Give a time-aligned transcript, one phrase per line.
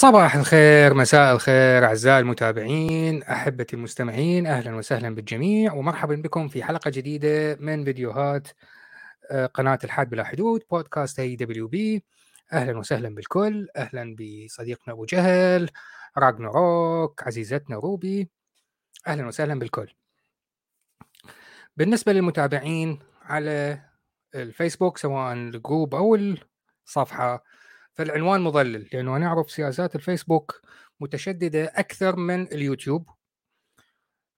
[0.00, 6.90] صباح الخير مساء الخير أعزائي المتابعين أحبتي المستمعين أهلا وسهلا بالجميع ومرحبا بكم في حلقة
[6.90, 8.48] جديدة من فيديوهات
[9.30, 12.04] آه، قناة الحاد بلا حدود بودكاست AWB
[12.52, 15.70] أهلا وسهلا بالكل أهلا بصديقنا أبو جهل
[16.18, 18.30] راجنروك عزيزتنا روبي.
[19.06, 19.94] أهلا وسهلا بالكل.
[21.76, 23.82] بالنسبة للمتابعين على
[24.34, 26.18] الفيسبوك سواء الجروب أو
[26.86, 27.44] الصفحة
[27.94, 28.88] فالعنوان مضلل.
[28.92, 30.62] لأنه نعرف سياسات الفيسبوك
[31.00, 33.10] متشددة أكثر من اليوتيوب.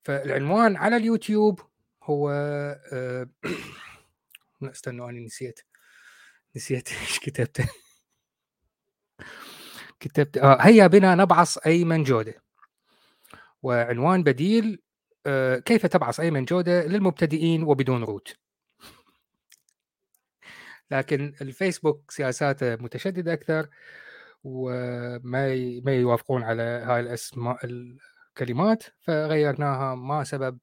[0.04, 1.60] فالعنوان على اليوتيوب
[2.02, 2.30] هو
[2.92, 3.28] أه
[4.62, 5.60] استنوا أنا نسيت.
[6.56, 6.88] نسيت.
[7.02, 7.60] إيش كتبت؟
[10.00, 12.42] كتبت آه هيا بنا نبعص أيمن جودة.
[13.62, 14.82] وعنوان بديل
[15.26, 18.41] آه كيف تبعص أيمن جودة للمبتدئين وبدون روت؟
[20.92, 23.68] لكن الفيسبوك سياساته متشددة أكثر
[24.44, 30.58] وما ما يوافقون على هاي الاسماء الكلمات فغيرناها ما سبب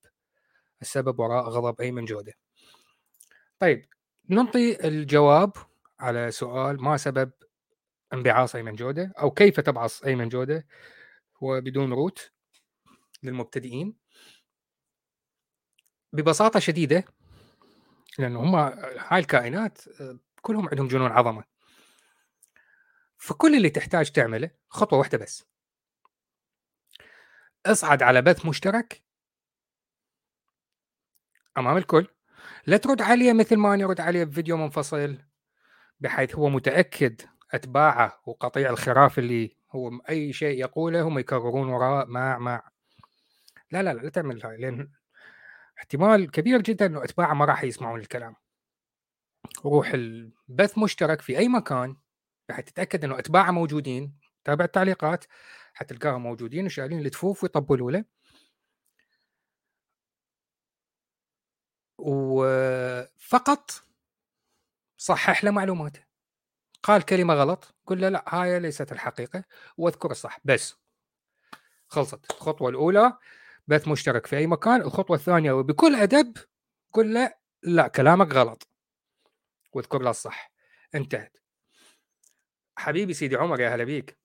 [0.82, 2.34] السبب وراء غضب ايمن جوده.
[3.60, 3.86] طيب
[4.28, 5.52] نعطي الجواب
[6.00, 7.32] على سؤال ما سبب
[8.14, 10.68] انبعاث ايمن جوده أو كيف تبعث ايمن جوده
[11.42, 12.32] وبدون روت
[13.24, 13.96] للمبتدئين
[16.14, 17.04] ببساطة شديدة
[18.20, 18.56] لأنه هم
[19.08, 19.78] هاي الكائنات
[20.42, 21.44] كلهم عندهم جنون عظمة.
[23.18, 25.46] فكل اللي تحتاج تعمله خطوة واحدة بس.
[27.66, 29.04] اصعد على بث مشترك
[31.58, 32.08] أمام الكل.
[32.68, 35.18] لا ترد عليه مثل ما أنا أرد عليه بفيديو منفصل
[36.00, 37.22] بحيث هو متأكد
[37.54, 42.72] أتباعه وقطيع الخراف اللي هو أي شيء يقوله هم يكررون وراء مع مع.
[43.72, 44.92] لا لا لا لا تعمل هاي لأن
[45.80, 48.36] احتمال كبير جدا إنه أتباعه ما راح يسمعون الكلام.
[49.66, 51.98] روح البث مشترك في أي مكان
[52.50, 55.26] راح تتأكد إنه أتباعه موجودين تابع التعليقات
[55.74, 58.06] حتلقاهم موجودين وشايلين التفوف ويطبلوا له.
[61.98, 63.72] وفقط
[64.98, 66.04] صحح له معلوماته.
[66.84, 69.44] قال كلمة غلط قل له لا هاي ليست الحقيقة
[69.78, 70.40] وأذكر الصح.
[70.44, 70.76] بس
[71.88, 72.32] خلصت.
[72.32, 73.18] الخطوة الأولى
[73.70, 76.38] بث مشترك في أي مكان الخطوة الثانية وبكل أدب
[76.94, 78.68] قل له لا كلامك غلط.
[79.74, 80.52] واذكر له الصح.
[80.96, 81.38] انتهت.
[82.78, 84.18] حبيبي سيدي عمر يا هلا بيك.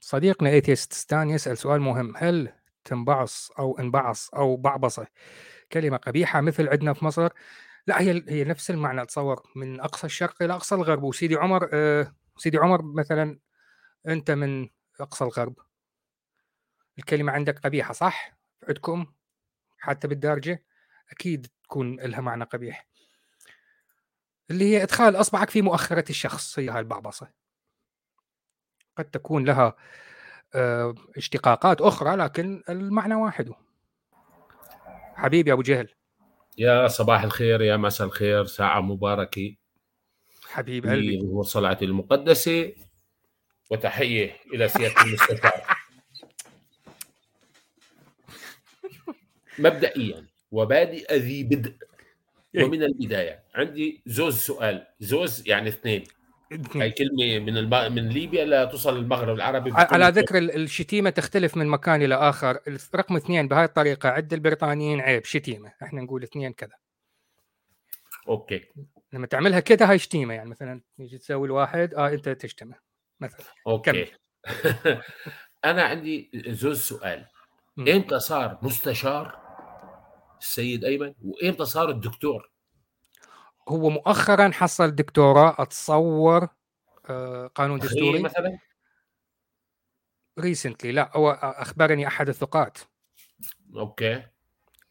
[0.00, 2.16] صديقنا أيتيست ستان يسأل سؤال مهم.
[2.16, 2.52] هل
[2.84, 5.06] تنبعص أو انبعص أو بعبصة؟
[5.72, 7.28] كلمة قبيحة مثل عندنا في مصر.
[7.86, 11.02] لا هي هي نفس المعنى اتصور من أقصى الشرق إلى أقصى الغرب.
[11.02, 13.38] وسيدي عمر آه سيدي عمر مثلا
[14.08, 14.68] أنت من
[15.00, 15.54] أقصى الغرب.
[16.98, 19.06] الكلمة عندك قبيحة صح؟ عندكم
[19.78, 20.64] حتى بالدارجة؟
[21.10, 22.86] أكيد تكون لها معنى قبيح.
[24.50, 27.30] اللي هي إدخال أصبعك في مؤخرة الشخص هي هاي البعبصة.
[28.96, 29.76] قد تكون لها
[30.54, 33.52] آه، اشتقاقات أخرى لكن المعنى واحد.
[35.14, 35.88] حبيبي أبو جهل.
[36.58, 39.56] يا صباح الخير يا مساء الخير ساعة مباركة.
[40.48, 41.20] حبيب قلبي.
[41.20, 42.72] ظهور صلاة المقدسة
[43.70, 45.65] وتحية إلى سيادة المستشار.
[49.58, 51.76] مبدئيا وبادئ ذي بدء.
[52.54, 52.64] إيه.
[52.64, 53.42] ومن البداية.
[53.54, 54.86] عندي زوز سؤال.
[55.00, 56.04] زوز يعني اثنين.
[56.74, 57.74] هاي كلمة من الب...
[57.74, 62.58] من ليبيا لا توصل للمغرب العربي على ذكر ال- الشتيمة تختلف من مكان إلى آخر.
[62.94, 64.08] رقم اثنين بهاي الطريقة.
[64.08, 65.72] عند البريطانيين عيب شتيمة.
[65.82, 66.74] إحنا نقول اثنين كذا.
[68.28, 68.60] okay.
[69.12, 70.50] لما تعملها كذا هاي شتيمة يعني.
[70.50, 72.74] مثلا تيجي تسوي الواحد آه أنت تشتمه.
[73.20, 73.46] مثلا.
[73.66, 74.06] أوكي.
[75.64, 77.24] أنا عندي زوز سؤال.
[77.78, 79.45] إمتى صار مستشار
[80.40, 82.50] السيد أيمن؟ وإمتى صار الدكتور؟
[83.68, 86.48] هو مؤخرا حصل دكتوراه أتصور
[87.10, 88.22] آه، قانون دستوري.
[88.22, 88.58] مثلا؟
[90.38, 92.78] recently لا هو أخبرني أحد الثقات.
[93.76, 94.14] أوكي.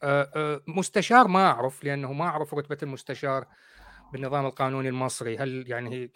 [0.04, 3.48] آه، آه، مستشار ما أعرف لأنه ما أعرف رتبة المستشار
[4.14, 5.38] بالنظام القانوني المصري.
[5.38, 6.10] هل يعني هي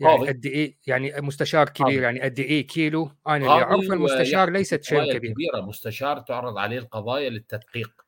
[0.00, 0.28] يعني.
[0.28, 2.02] قد إيه؟ يعني مستشار كبير قاضي.
[2.02, 5.60] يعني قد إيه كيلو؟ أنا اللي أعرفه المستشار ليست شيء كبير كبيرة.
[5.60, 8.07] مستشار تعرض عليه القضايا للتدقيق.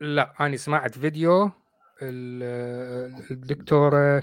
[0.00, 1.50] لا أنا سمعت فيديو
[2.02, 4.22] ال- الدكتوره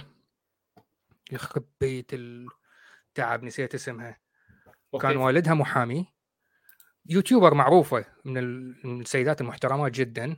[1.32, 4.18] يخرب بيت التعب نسيت اسمها.
[4.94, 5.08] okay.
[5.08, 6.08] كان والدها محامي.
[7.06, 10.38] YouTuber معروفة من ال- من السيدات المحترمات جدا.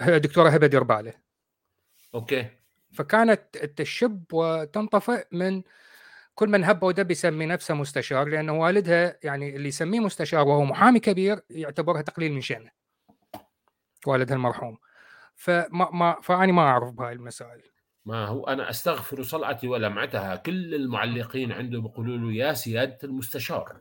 [0.00, 1.14] هي دكتوره هبة ديرباله
[2.14, 2.50] okay.
[2.92, 5.62] فكانت تشب وتنطفئ من
[6.34, 11.00] كل من هب ودب يسمي نفسه مستشار لأنه والدها يعني اللي يسميه مستشار وهو محامي
[11.00, 12.70] كبير يعتبرها تقليل من شأنه.
[14.06, 14.78] والدها المرحوم
[15.34, 17.62] فما ما فاني ما أعرف بهاي المسائل
[18.06, 23.80] ما هو أنا أستغفر صلعتي ولمعتها، كل المعلقين عنده بيقولوا له يا سيادة المستشار.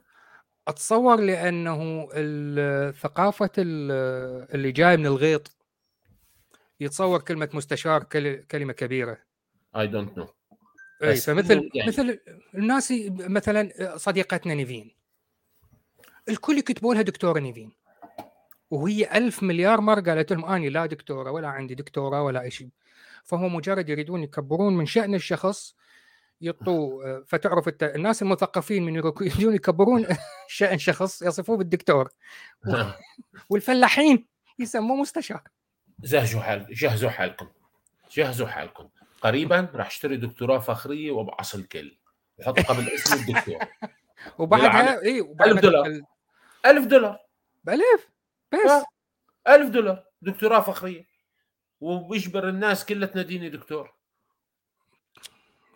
[0.67, 3.91] أتصور لأنه ال ثقافة ال
[4.55, 5.57] اللي جاي من الغيط
[6.79, 9.17] يتصور كلمة مستشار كل كلمة كبيرة.
[9.77, 10.27] I don't know.
[11.03, 12.19] إي بس إنه فمثل يعني مثل
[12.55, 14.95] الناس مثلًا صديقتنا نيفين.
[16.29, 17.71] الكل يكتبوا لها دكتورة نيفين.
[18.71, 22.69] وهي ألف مليار مرة قالت لهم أني لا دكتورة ولا عندي دكتوراه ولا أي شيء.
[23.23, 25.75] فهم مجرد يريدون يكبرون من شأن الشخص
[26.41, 30.05] يعطوه فتعرف أنت الناس المثقفين من يرو يجون يكبرون
[30.47, 32.09] شأن شخص يصفوه بالدكتور.
[32.67, 32.83] و
[33.49, 34.27] والفلاحين
[34.59, 35.41] يسموه مستشار.
[36.03, 37.47] زهجوا حال جهزوا حالكم،
[38.11, 38.89] جهزوا حالكم،
[39.21, 41.97] قريبًا راح اشتري دكتوراه فخرية وابعص الكل،
[42.39, 43.57] وحط قبل اسمي الدكتور.
[44.37, 45.85] وبعدها إي وبعد ما 1000 دولار.
[45.85, 46.03] تدخل
[46.65, 47.17] 1000 دولار.
[47.69, 48.16] ب1000
[48.53, 48.59] بس.
[48.71, 48.85] آه.
[49.55, 51.07] 1000 دولار دكتوراه فخرية.
[51.81, 53.93] وبيجبر الناس كلها تناديني دكتور.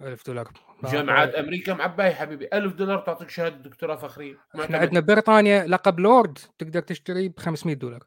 [0.01, 0.51] 1000 دولار
[0.83, 4.75] جامعات أمريكا معباية حبيبي، 1000 دولار تعطيك شهادة دكتوراه فخرية، إحنا معتمد.
[4.75, 8.03] عندنا ببريطانيا لقب لورد تقدر تشتريه ب500 دولار.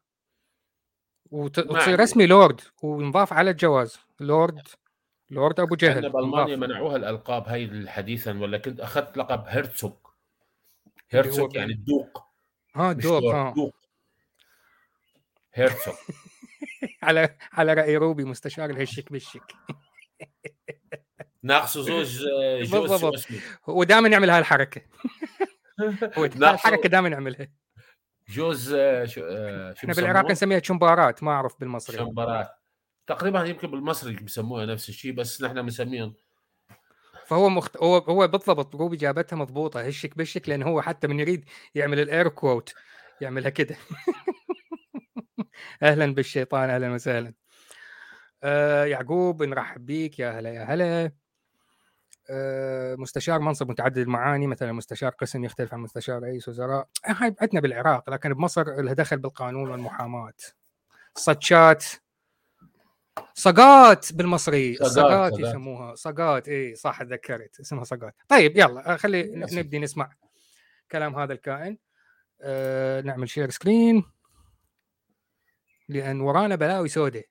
[1.31, 1.99] وت وتصير.
[1.99, 4.67] رسمي لورد وينضاف على الجواز، لورد
[5.31, 6.69] لورد عندنا جهل بألمانيا ينضاف.
[6.69, 9.99] منعوها الألقاب هاي حديثًا والّا كنت أخذت لقب هو
[11.19, 12.23] هرتزوج يعني ب الدوق
[12.75, 13.53] ها دوق ها.
[13.55, 13.75] دوق.
[15.55, 15.95] هرتزوج.
[17.03, 19.53] على على رأي روبي مستشار الهشك بالشك.
[21.43, 22.17] ناقصه زوج
[22.59, 23.13] جوز شو بالضبط.
[23.13, 24.39] اسمه؟ هو دائمًا يعمل هاي
[26.35, 27.47] ناقصه هالحركة دائمًا يعملها.
[28.29, 29.21] جوز شو آآ شو
[29.79, 31.97] إحنا بالعراق؟ نسميها تشمبارات ما أعرف بالمصري.
[31.97, 32.49] شمبرات.
[33.07, 36.13] تقريبًا يمكن بالمصري بسموها نفس الشيء بس نحن بنسميهم
[37.27, 41.45] فهو مخت هو هو بالضبط روبي جابتها مضبوطة هشك بشك لأن هو حتى من يريد
[41.75, 42.73] يعمل الair quote
[43.21, 43.75] يعملها كده.
[45.83, 47.33] أهلًا بالشيطان أهلًا وسهلًا.
[48.43, 51.11] آآ يعقوب نرحب بيك يا هلا يا هلا.
[52.29, 57.61] آآ مستشار منصب متعدد المعاني مثلًا مستشار قسم يختلف عن مستشار رئيس وزراء، هاي عندنا
[57.61, 60.33] بالعراق لكن بمصر لها دخل بالقانون والمحاماة.
[61.15, 61.85] صجات
[63.33, 65.39] صقات بالمصري، صقات،.
[65.39, 68.15] يسموها صقات إي صح تذكرت اسمها صقات.
[68.29, 69.57] طيب يالّا خلي ن للأسف.
[69.57, 70.11] نبدي نسمع
[70.91, 71.77] كلام هذا الكائن.
[72.41, 74.03] آآ نعمل share screen.
[75.89, 77.23] لأن ورانا بلاوي سودا.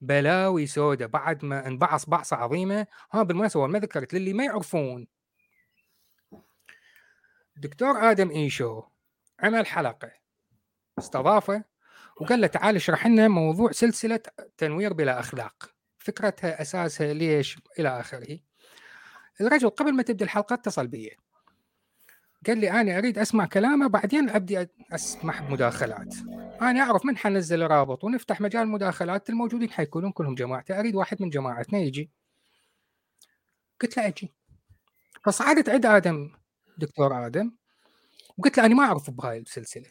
[0.00, 2.86] بلاوي سودا بعد ما انبعص بعصة عظيمة.
[3.12, 5.06] ها بالمناسبة أول ما ذكرت للي ما يعرفون.
[7.56, 8.82] دكتور آدم إيشو
[9.40, 10.12] عمل حلقة.
[10.98, 11.64] استضافه.
[12.20, 14.20] وقال له تعال اشرح لنا موضوع سلسلة
[14.58, 15.70] تنوير بلا أخلاق.
[15.98, 18.38] فكرتها أساسها ليش إلى آخره.
[19.40, 21.16] الرجل قبل ما تبدأ الحلقة اتصل بي.
[22.46, 26.14] قال لي أنا أريد أسمع كلامه بعدين أبدي أسمح بمداخلات.
[26.62, 31.30] أنا أعرف من حنزل رابط ونفتح مجال مداخلات الموجودين حيكونون كلهم جماعتي أريد واحد من
[31.30, 32.10] جماعتنا يجي.
[33.80, 34.32] قلت له أجي.
[35.24, 36.30] فصعدت عند آدم
[36.78, 37.52] دكتور آدم
[38.38, 39.90] وقلت له أنا ما أعرف بهاي السلسلة.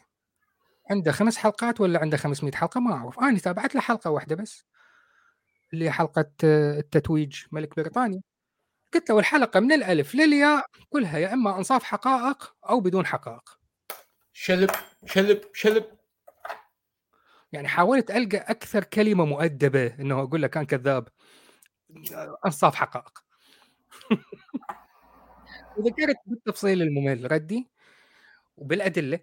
[0.90, 3.20] عنده خمس حلقات ولا عنده 500 حلقة؟ ما أعرف.
[3.20, 4.64] أنا تابعت له حلقة واحدة بس
[5.72, 8.20] اللي هي حلقة آه، التتويج ملك بريطانيا.
[8.94, 13.58] قلت له والحلقة من الألف للياء كلها يا إما أنصاف حقائق أو بدون حقائق.
[14.32, 14.70] شلب
[15.06, 15.84] شلب شلب.
[17.52, 21.08] يعني حاولت ألقى أكثر كلمة مؤدبة إنه أقول لك كان كذاب.
[22.46, 23.24] أنصاف حقائق.
[25.78, 27.70] وذكرت بالتفصيل الممل ردي.
[28.56, 29.20] وبالأدلة.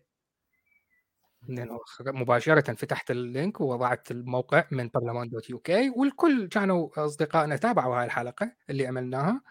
[1.48, 7.56] لأنه خ- مباشرة فتحت ال link ووضعت الموقع من parliament dot UK والكل كانوا أصدقائنا
[7.58, 9.42] تابعوا هاي الحلقة اللي عملناها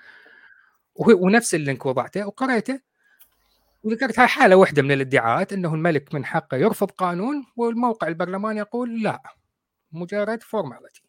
[0.97, 2.81] ونفس ال link وضعته وقرأته
[3.83, 9.03] وذكرت هاي حالة واحدة من الادعاءات أنه الملك من حقه يرفض قانون والموقع البرلمان يقول
[9.03, 9.23] لا
[9.93, 11.03] مجرد formality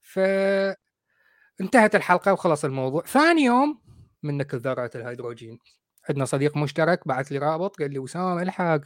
[0.00, 3.02] فانتهت الحلقة وخلص الموضوع.
[3.02, 3.80] ثاني يوم
[4.22, 5.58] من نكل ذرات الهيدروجين.
[6.08, 8.80] عندنا صديق مشترك بعث لي رابط قال لي وسام الحق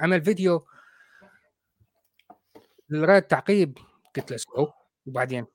[0.00, 0.66] عمل فيديو
[2.90, 3.78] للرد تعقيب
[4.16, 4.68] قلت له so
[5.06, 5.46] وبعدين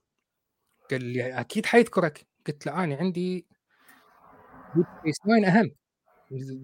[0.91, 3.47] قال لي أكيد حيذكرك قلت له أنا عندي
[4.75, 5.71] ديب سبيس ناين أهم.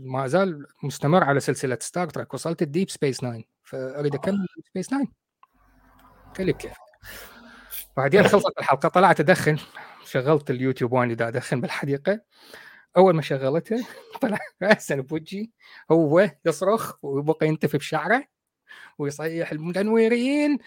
[0.06, 4.66] ما زال مستمر على سلسلة ستار ترek وصلت ال Deep Space Nine فأريد أكمل Deep
[4.70, 5.13] Space Nine
[6.38, 6.74] قال لي بكيف
[7.98, 9.58] بعدين خلصت الحلقة طلعت أدخن
[10.06, 12.22] شغلت اليوتيوب وأنا أدخن بالحديقة.
[13.00, 13.88] أول ما شغلتها
[14.22, 15.48] طلع راسا بوجهي
[15.91, 18.27] هو يصرخ ويبقى ينتف بشعره
[18.98, 20.58] ويصيح المتنويرين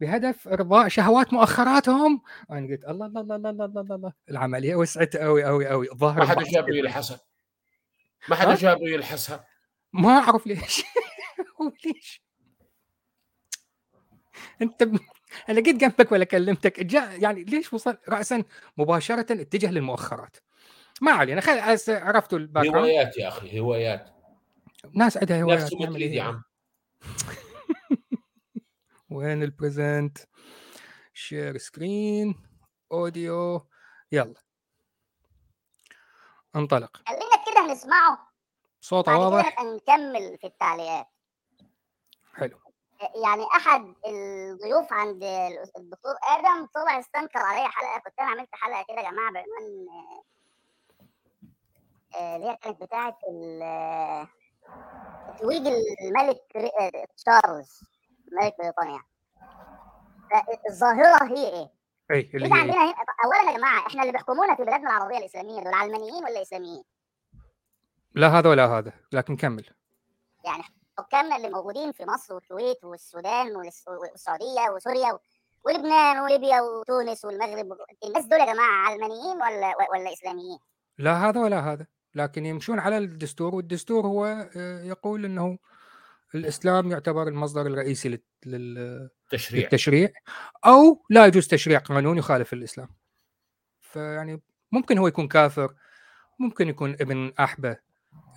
[0.00, 2.22] بهدف إرضاء شهوات مؤخراتهم.
[2.50, 4.12] أنا قلت الله الله الله الله الله الله, الله.
[4.30, 6.76] العملية وسعت قوي قوي قوي ظهر ما البعض جابه.
[6.76, 7.20] يلحسها
[8.28, 9.44] ما ها؟ جابه يلحسها
[9.92, 10.82] ما أعرف ليش.
[11.60, 12.22] هو ليش؟
[14.62, 14.98] أنت ب...
[15.48, 18.44] أنا قد جنبك ولا كلمتك؟ جاء يعني ليش وصل راسا
[18.76, 20.36] مباشرة اتجه للمؤخرات؟
[21.00, 24.10] ما علينا خل عرفتوا الباك هوايات يا أخي هوايات.
[24.94, 26.42] ناس عندها هوايات نفس مدريد يا إيه؟ عم.
[29.10, 30.18] وين ال present
[31.14, 32.34] share screen
[32.92, 33.68] audio
[34.12, 34.34] يلا.
[36.56, 36.96] انطلق.
[37.08, 38.30] خلينا كده نسمعه.
[38.80, 39.62] صوته واضح.
[39.62, 41.06] نكمل في التعليقات.
[42.34, 42.58] حلو.
[43.24, 45.22] يعني أحد الضيوف عند
[45.78, 49.86] الدكتور آدم طلع استنكر عليا حلقة كنت أنا عملت حلقة كده يا جماعة بعنوان
[52.18, 53.18] اللي هي كانت بتاعة
[53.62, 54.28] آه،
[55.36, 55.66] تتويج
[56.02, 57.80] الملك آه، تشارلز
[58.32, 59.00] ملك بريطانيا
[60.70, 61.70] الظاهرة هي إيه؟
[62.10, 65.60] اي اللي هي عندنا هنا اولا يا جماعة إحنا اللي بيحكمونا في بلادنا العربية الاسلاميه
[65.60, 66.82] دول علمانيين ولا إسلاميين؟
[68.14, 69.66] لا هذا ولا هذا لكن كمل
[70.44, 70.62] يعني
[70.98, 75.18] حكامنا اللي موجودين في مصر والكويت والسودان والس- والسعودية وسوريا
[75.64, 80.58] ولبنان وليبيا وتونس والمغرب الناس دول يا جماعة علمانيين ولا ولا إسلاميين؟
[80.98, 85.58] لا هذا ولا هذا لكن يمشون على الدستور والدستور هو آه، يقول إنه
[86.34, 90.10] الإسلام يعتبر المصدر الرئيسي لل- لل- تشريع للتشريع
[90.66, 92.88] أو لا يجوز تشريع قانون يخالف الإسلام.
[93.80, 95.74] فيعني ممكن هو يكون كافر
[96.38, 97.76] ممكن يكون ابن أحبة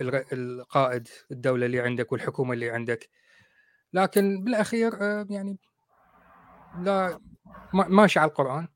[0.01, 3.09] القائد الدولة اللي عندك والحكومة اللي عندك.
[3.93, 5.57] لكن بالأخير آه، يعني
[6.79, 7.19] لا
[7.73, 8.67] ما- ماشي على القرآن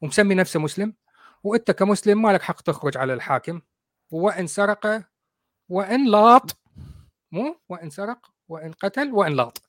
[0.00, 0.94] ومسمي نفسه مسلم
[1.42, 3.60] وإنت كمسلم ما لك حق تخرج على الحاكم.
[4.10, 5.04] وإن سرق
[5.68, 6.56] وإن لاط.
[7.32, 9.62] مو؟ وإن سرق وإن قتل وإن لاط.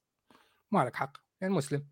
[0.72, 1.88] ما لك حق يعني مسلم.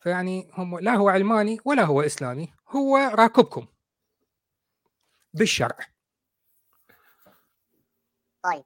[0.00, 3.66] فيعني هم لا هو علماني ولا هو إسلامي هو راكبكم.
[5.34, 5.78] بالشرع.
[8.42, 8.64] طيب.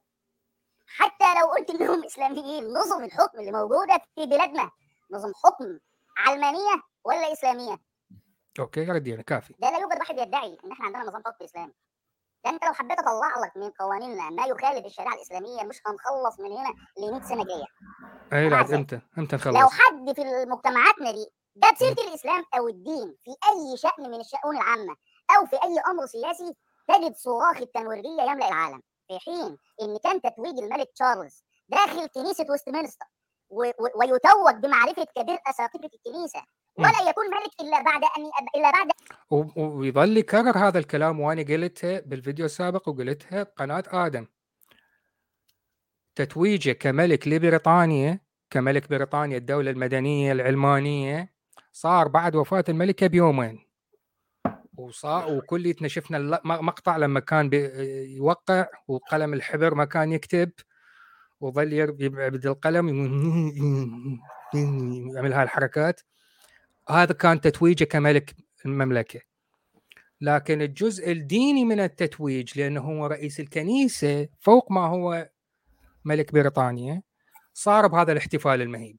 [0.87, 4.71] حتى لو قلت إنهم إسلاميين نظم الحكم اللي موجودة في بلادنا.
[5.11, 5.79] نظم حكم
[6.17, 7.79] علمانية ولا إسلامية؟
[8.59, 9.53] okay ردينا كافي.
[9.59, 11.73] ده لا يوجد واحد يدعي إن إحنا عندنا نظام حكم إسلامي.
[12.45, 16.51] ده أنت لو حبيت أطلع لك من قوانيننا ما يخالف الشريعة الإسلامية مش هنخلص من
[16.51, 17.65] هنا ل 100 سنة جاية
[18.33, 18.73] اي لا عسل.
[18.75, 23.77] إمتى إمتى لو نخلص حد في مجتمعاتنا دي جاب سيرة الإسلام أو الدين في أي
[23.77, 24.95] شأن من الشؤون العامة
[25.37, 26.55] أو في أي أمر سياسي
[26.87, 33.05] تجد صراخ التنويرية يملأ العالم في حين إن كان تتويج الملك تشارلز داخل كنيسة ويستمنستر
[33.95, 36.41] ويتوج بمعرفة كبير اساقفه الكنيسة.
[36.79, 38.87] ولا يكون ملك إلا بعد أن إلا بعد
[39.57, 44.25] ويظل يكرر هذا الكلام وأنا قلتها بالفيديو السابق وقلتها بقناه آدم.
[46.15, 48.19] تتويجه كملك لبريطانيا
[48.49, 51.33] كملك بريطانيا الدولة المدنية العلمانية
[51.71, 53.65] صار بعد وفاة الملكة بيومين.
[54.77, 57.49] وصار وكليتنا شفنا الل- م- مقطع لما كان
[58.17, 60.51] يوقع وقلم الحبر ما كان يكتب
[61.41, 62.87] وظل يبعد القلم
[65.15, 66.01] يعمل هاي الحركات.
[66.89, 69.21] هذا كان تتويجه كملك المملكة.
[70.21, 75.29] لكن الجزء الديني من التتويج لأنه هو رئيس الكنيسة فوق ما هو
[76.05, 77.01] ملك بريطانيا
[77.53, 78.97] صار بهذا الاحتفال المهيب.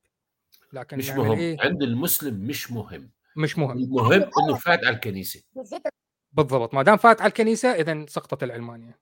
[0.72, 1.38] لكن مش نعمل مهم.
[1.38, 3.10] إيه؟ عند المسلم مش مهم.
[3.36, 3.78] مش مهم.
[3.78, 5.42] المهم إنه فات على الكنيسة.
[6.32, 6.74] بالضبط.
[6.74, 8.98] ما دام فات على الكنيسة اذا سقطت العلمانيه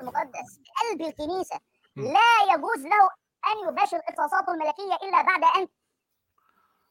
[0.00, 1.60] المقدس قلب الكنيسة
[1.96, 2.04] مم.
[2.04, 3.08] لا يجوز له
[3.52, 5.68] أن يباشر اختصاصاته الملكية إلا بعد أن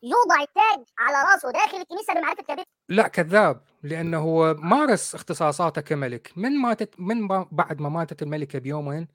[0.03, 6.31] يوضع التاج على راسه داخل الكنيسة بمعرفة كبير لا كذاب لأنه هو مارس اختصاصاته كملك.
[6.35, 9.07] من ماتت من ما بعد ما ماتت الملكة بيومين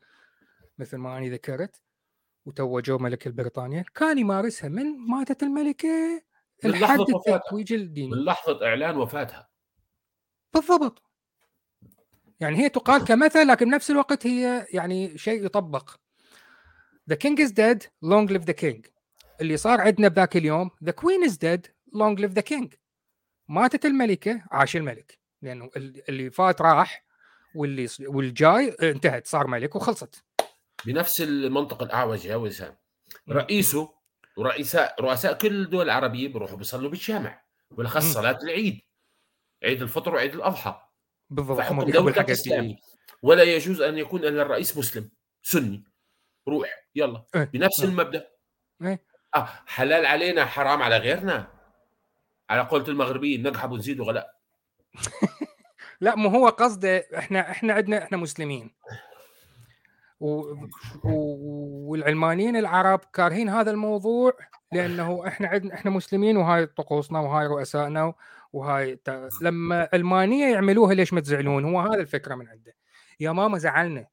[0.79, 1.83] مثل ما أنا ذكرت
[2.47, 6.23] وتوجوه ملك بريطانيا كان يمارسها من ماتت الملكة
[6.65, 7.01] لحد.
[7.01, 9.49] التتويج الديني من لحظة إعلان وفاتها.
[10.55, 11.03] بالضبط.
[12.41, 15.91] يعني هي تقال كمثل لكن بنفس الوقت هي يعني شيء يطبق.
[17.11, 17.87] The king is dead.
[18.03, 18.96] Long live the king.
[19.41, 21.61] اللي صار عندنا بذاك اليوم The queen is dead.
[21.95, 22.69] Long live the king.
[23.49, 25.19] ماتت الملكة عاش الملك.
[25.43, 27.05] لأنه ال- اللي فات راح
[27.55, 30.25] واللي والجاي انتهت صار ملك وخلصت.
[30.87, 32.77] بنفس المنطق الأعوج يا وسام
[33.31, 33.95] رئيسه
[34.37, 38.05] ورئيساء رؤساء كل الدول العربية بيروحوا بيصلوا بالجامع بالأخص.
[38.05, 38.81] صلاة العيد
[39.65, 40.81] عيد الفطر وعيد الأضحى.
[41.31, 41.79] بالضبط فحكم
[43.23, 45.11] ولا يجوز أن يكون ان الرئيس مسلم
[45.43, 45.85] سني.
[46.49, 47.25] روح يلا.
[47.35, 47.89] إيه، بنفس إيه.
[47.89, 48.29] المبدأ.
[49.37, 51.47] آه حلال علينا حرام على غيرنا؟
[52.51, 54.35] على قولة المغربيين نقحب ونزيد غلاء
[56.01, 58.71] لا؟ مو هو قصده إحنا إحنا عندنا إحنا مسلمين.
[60.21, 60.29] و...
[61.05, 61.37] و...
[61.91, 64.33] والعلمانيين العرب كارهين هذا الموضوع
[64.73, 68.15] لأنه إحنا عندنا إحنا مسلمين وهاي طقوسنا وهاي رؤسائنا
[68.53, 69.29] وهاي ت...
[69.43, 72.75] لما علمانيه يعملوها ليش ما تزعلون؟ هو هذا الفكرة من عنده.
[73.21, 74.07] يا ماما زعلنا.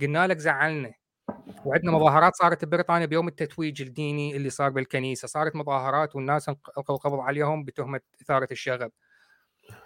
[0.00, 0.92] قلنا لك زعلنا.
[1.64, 5.28] وعندنا مظاهرات صارت ببريطانيا بيوم التتويج الديني اللي صار بالكنيسة.
[5.28, 8.92] صارت مظاهرات والناس القوا القبض عليهم بتهمة إثارة الشغب.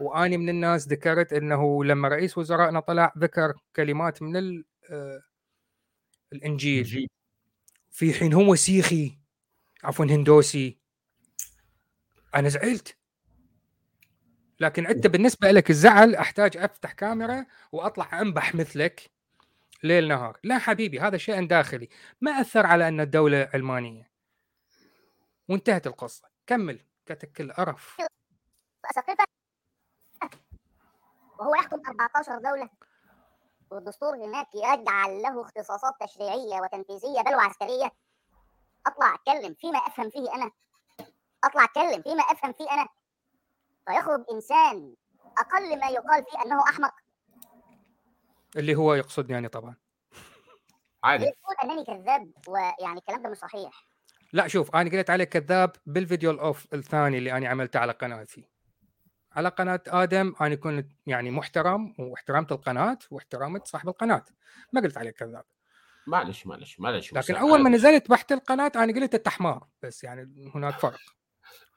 [0.01, 5.23] وأني من الناس ذكرت إنه لما رئيس وزرائنا طلع ذكر كلمات من ال- آه،
[6.33, 7.09] الإنجيل.
[7.91, 9.19] في حين هو سيخي
[9.85, 10.79] عفوا هندوسي.
[12.35, 12.97] أنا زعلت.
[14.61, 19.11] لكن أنت بالنسبة لك الزعل أحتاج أفتح كاميرا وأطلع أنبح مثلك.
[19.85, 20.39] ليل نهار.
[20.45, 21.89] لا حبيبي هذا شيء داخلي
[22.21, 24.11] ما أثر على أن الدولة علمانيه
[25.49, 26.29] وانتهت القصة.
[26.47, 27.97] كمل كتك القرف.
[31.39, 32.69] وهو يحكم 14 دولة.
[33.71, 37.93] والدستور هناك يجعل له اختصاصات تشريعية وتنفيذية بل وعسكرية.
[38.87, 40.51] أطلع أتكلم فيما أفهم فيه أنا.
[41.45, 42.89] أطلع أتكلم فيما أفهم فيه أنا.
[43.87, 44.95] فيخرج إنسان
[45.39, 47.04] أقل ما يقال فيه أنه أحمق.
[48.57, 49.77] اللي هو يقصدني يعني طبعا.
[51.05, 51.25] عادي.
[51.25, 53.87] يقول انني كذاب ويعني الكلام ده مش صحيح.
[54.33, 58.45] لا شوف أنا قلت عليك كذاب بالفيديو الاوف الثاني اللي أنا عملته على قناتي.
[59.33, 64.25] على قناة آدم أنا كنت يعني محترم واحترمت القناة واحترمت صاحب القناة.
[64.73, 65.45] ما قلت عليك كذاب.
[66.07, 67.13] معلش معلش معلش.
[67.13, 67.71] لكن أول ما.
[67.71, 69.69] نزلت بحت القناة أنا قلت أنت حمار.
[69.83, 70.99] بس يعني هناك فرق.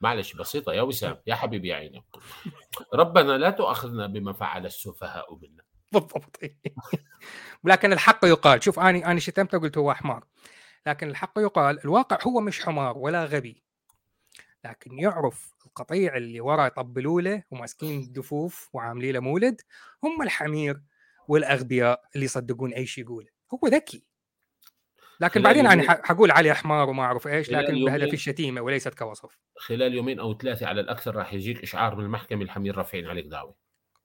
[0.00, 0.72] معلش بسيطة.
[0.72, 2.04] يا وسام يا حبيبي يا عيني.
[2.94, 5.62] ربنا لا تؤاخذنا بما فعل السفهاء منا.
[5.92, 6.40] بالضبط.
[7.64, 10.24] لكن الحق يقال شوف أنا أنا شتمته قلت هو حمار.
[10.86, 13.62] لكن الحق يقال الواقع هو مش حمار ولا غبي.
[14.64, 19.60] لكن يعرف القطيع اللي ورا يطبلوا له وماسكين الدفوف وعاملين له مولد
[20.04, 20.82] هم الحمير
[21.28, 23.28] والأغبياء اللي يصدقون أي شيء يقوله.
[23.54, 24.04] هو ذكي.
[25.20, 29.38] لكن بعدين أنا حقول عليه حمار وما أعرف إيش لكن بهدف الشتيمة وليست كوصف.
[29.56, 33.56] خلال يومين أو ثلاثة على الأكثر راح يجيك إشعار من المحكمة الحمير رافعين عليك دعوة.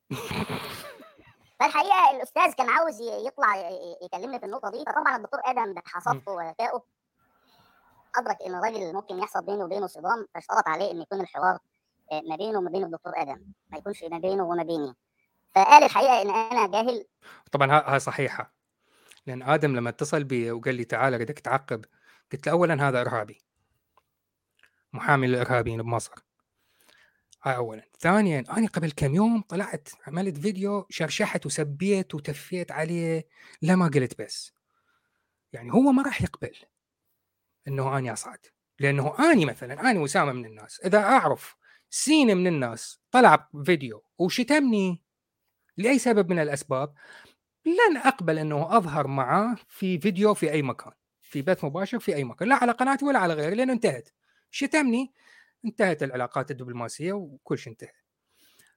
[1.60, 3.56] فالحقيقة الأستاذ كان عاوز يطلع
[4.02, 6.84] يكلمني في النقطة دي فطبعا الدكتور آدم بحصافته وذكائه
[8.16, 11.60] أدرك إن الراجل ممكن يحصل بينه وبينه صدام فاشترط عليه إن يكون الحوار
[12.12, 13.42] آه، ما بينه وما بين الدكتور آدم.
[13.70, 14.96] ما يكونش ما بينه وما بيني.
[15.56, 17.06] فقال الحقيقة إن أنا جاهل.
[17.52, 18.54] طبعا ها- هاي صحيحة.
[19.26, 21.86] لأن آدم لما اتصل بي وقال لي تعال بدك تعقب
[22.32, 23.42] قلت له اولا هذا إرهابي.
[24.94, 26.14] محامي للإرهابيين بمصر.
[27.44, 27.84] هاي اولا.
[28.00, 33.28] ثانيا أنا قبل كم يوم طلعت عملت فيديو شرشحت وسبيت وتفيت عليه
[33.62, 34.54] لا ما قلت بس.
[35.54, 36.56] يعني هو ما راح يقبل
[37.68, 38.40] إنه اني أصعد.
[38.80, 40.80] لأنه اني مثلا اني وسامة من الناس.
[40.86, 41.56] إذا أعرف
[41.90, 45.04] سين من الناس طلع فيديو وشتمني
[45.78, 46.94] لأي سبب من الأسباب
[47.66, 50.94] لن أقبل إنه أظهر معاه في فيديو في أي مكان.
[51.22, 52.50] في بث مباشر في أي مكان.
[52.50, 54.10] لا على قناتي ولا على غيري لأنه انتهت.
[54.52, 55.14] شتمني
[55.66, 57.92] انتهت العلاقات الدبلوماسية وكل شيء انتهى.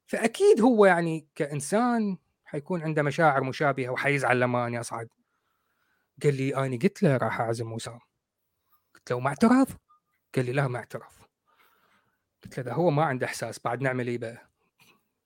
[0.06, 5.08] فأكيد هو يعني كإنسان حيكون عنده مشاعر مشابهة وحيزعل لما اني اصعد
[6.22, 7.98] قال لي اني قلت له راح أعزم وسام
[8.94, 9.68] قلت له ما اعترض
[10.36, 11.22] قال لي لا ما اعترف.
[12.44, 14.48] قلت له ده هو ما عنده إحساس بعد نعمل إيه بقى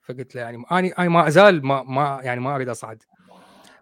[0.02, 3.02] فقلت له يعني اني أنا ما أزال ما ما يعني ما أريد أصعد.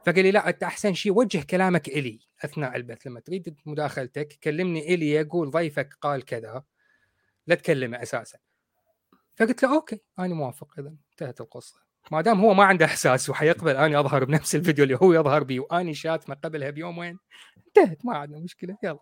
[0.06, 3.06] فقال لي لا أنت أحسن شيء وجه كلامك إلي أثناء البث.
[3.06, 6.64] لما تريد مداخلتك كلمني إلي يقول ضيفك قال كذا.
[7.48, 8.38] لا تكلمه أساسا.
[9.36, 11.80] فقلت له okay أنا موافق اذا انتهت القصة.
[12.10, 15.60] ما دام هو ما عنده إحساس وحيقبل اني أظهر بنفس الفيديو اللي هو يظهر بيه
[15.60, 17.18] واني شاتمه قبلها بيومين
[17.66, 18.98] انتهت ما عندنا مشكلة يلا.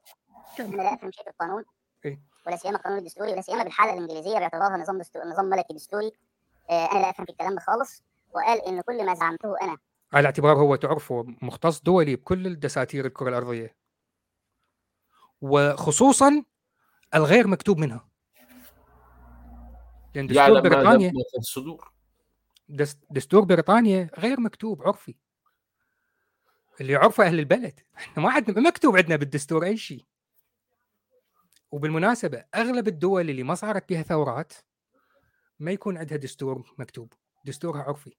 [0.60, 1.64] أنا لا افهم شيء في القانون.
[2.04, 2.20] إيه.
[2.46, 6.12] ولا سيما القانون الدستوري ولا سيما بالحالة الإنجليزية باعتبارها نظام دستوري نظام ملكي دستوري.
[6.70, 8.02] آه، أنا لا أفهم في الكلام ده خالص.
[8.34, 9.76] وقال إن كل ما زعمته أنا.
[10.12, 13.76] على اعتبار هو تعرفه مختص دولي بكل الدساتير الكرة الأرضية.
[15.40, 16.44] وخصوصا
[17.14, 18.05] الغير مكتوب منها.
[20.16, 21.92] لأن دستور يعلم ما بريطانيا الصدور.
[22.68, 25.14] دس- دستور بريطانيا غير مكتوب عرفي.
[26.80, 27.80] اللي يعرفه أهل البلد.
[27.96, 30.04] إحنا ما عندنا مكتوب عندنا بالدستور أي شيء.
[31.70, 34.52] وبالمناسبة أغلب الدول اللي ما صارت بها ثورات
[35.58, 37.12] ما يكون عندها دستور مكتوب
[37.44, 38.16] دستورها عرفي.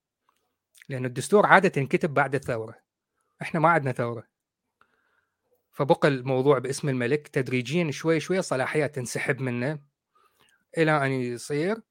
[0.89, 2.75] لأن الدستور عادة ينكتب بعد الثورة.
[3.41, 4.27] إحنا ما عندنا ثورة.
[5.71, 9.79] فبقى الموضوع باسم الملك تدريجيا شوي شوي الصلاحيات تنسحب منه.
[10.77, 11.81] إلى أن يصير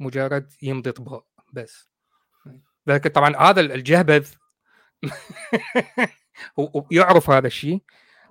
[0.00, 1.90] مجرد يمضي طباع بس.
[2.86, 4.28] لكن طبعا هذا الجهبذ
[6.58, 7.82] هو هو يعرف هذا الشيء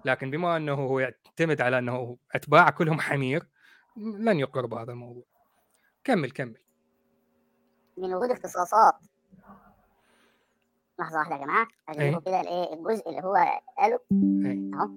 [0.05, 3.47] لكن بما إنه هو يعتمد على إنه اتباع كلهم حمير
[3.97, 5.23] لن يقر بهذا الموضوع.
[6.03, 6.58] كمل كمل.
[7.97, 8.95] من وجود اختصاصات.
[10.99, 11.67] لحظة واحدة يا جماعة.
[11.89, 11.95] إيه.
[11.95, 13.99] اجيبه كده الايه الجزء اللي هو قاله.
[14.45, 14.71] إيه.
[14.73, 14.89] أهو.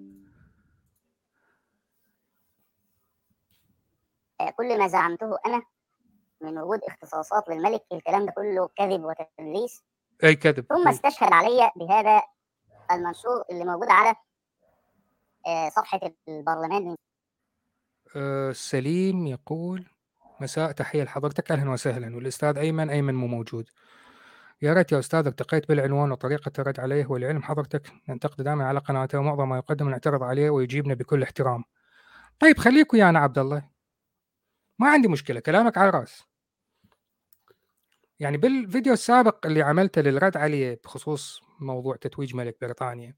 [4.40, 5.62] آه، كل ما زعمته أنا
[6.42, 9.83] من وجود اختصاصات للملك الكلام ده كله كذب وتدليس.
[10.24, 10.66] أي كذب.
[10.68, 10.88] ثم.
[10.88, 12.22] استشهد علي بهذا
[12.90, 14.14] المنشور اللي موجود على
[15.46, 16.96] آه، صفحة البرلمان.
[18.16, 19.87] آه، سليم يقول
[20.40, 21.52] مساء تحية لحضرتك.
[21.52, 22.16] أهلا وسهلا.
[22.16, 23.68] والأستاذ أيمن أيمن مو موجود.
[24.62, 29.18] يا ريت يا أستاذ التقيت بالعنوان وطريقة الرد عليه ولعلم حضرتك ننتقد دائما على قناته
[29.18, 31.64] ومعظم ما يقدم نعترض عليه ويجيبنا بكل احترام.
[32.40, 33.68] طيب خليك ويانا عبد الله.
[34.78, 36.24] ما عندي مشكلة كلامك على الراس
[38.22, 43.16] يعني بالفيديو السابق اللي عملته للرد عليه بخصوص موضوع تتويج ملك بريطانيا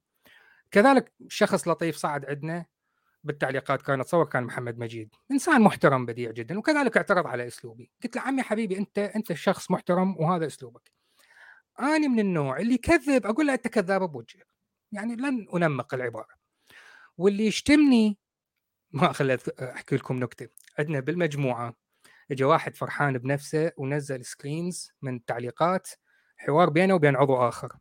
[0.70, 2.66] كذلك شخص لطيف صعد عندنا
[3.24, 7.90] بالتعليقات كان اتصور كان محمد مجيد إنسان محترم بديع جدا وكذلك اعترض على أسلوبي.
[8.04, 10.92] قلت له عمي حبيبي أنت أنت شخص محترم وهذا أسلوبك.
[11.80, 14.46] أنا من النوع اللي يكذب أقول له أنت كذاب بوجهك
[14.92, 16.34] يعني لن أنمق العبارة.
[17.18, 18.18] واللي يشتمني
[18.92, 21.74] ما خليت أحكي لكم نكتة عندنا بالمجموعة
[22.30, 25.88] اجى واحد فرحان بنفسه ونزل سكرينز من التعليقات
[26.36, 27.72] حوار بينه وبين عضو آخر.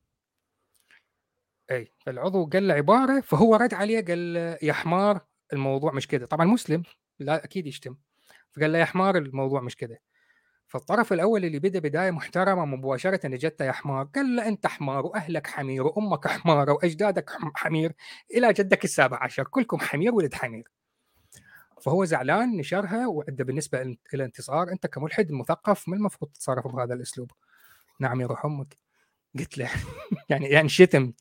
[1.71, 5.19] إي فالعضو قال له عبارة فهو رد عليه قال يا حمار
[5.53, 6.83] الموضوع مش كذا طبعا مسلم
[7.19, 7.95] لا أكيد يشتم.
[8.51, 9.97] فقال له يا حمار الموضوع مش كذا
[10.67, 15.47] فالطرف الأول اللي بدأ بداية محترمة مباشرة اجته يا حمار قال له أنت حمار وأهلك
[15.47, 17.93] حمير وأمك حمارة وأجدادك حم- حمير
[18.33, 20.67] إلى جدك السابع عشر كلكم حمير ولد حمير.
[21.83, 27.31] فهو زعلان نشرها وعنده بالنسبة إلى انتصار أنت كملحد مثقف ما المفروض تتصرف بهذا الأسلوب؟
[27.99, 28.77] نعم يا روح أمك
[29.39, 29.69] قلت له
[30.29, 31.13] يعني يعني شتم.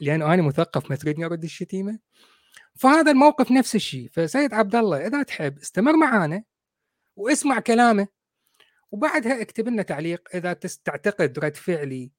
[0.00, 1.98] لأنه أنا مثقف ما تريدني أرد الشتيمة.
[2.74, 4.10] فهذا الموقف نفس الشيء.
[4.12, 6.44] فسيد عبد الله إذا تحب استمر معانا
[7.16, 8.08] واسمع كلامه.
[8.90, 10.52] وبعدها اكتب لنا تعليق إذا
[10.84, 12.12] تعتقد رد فعلي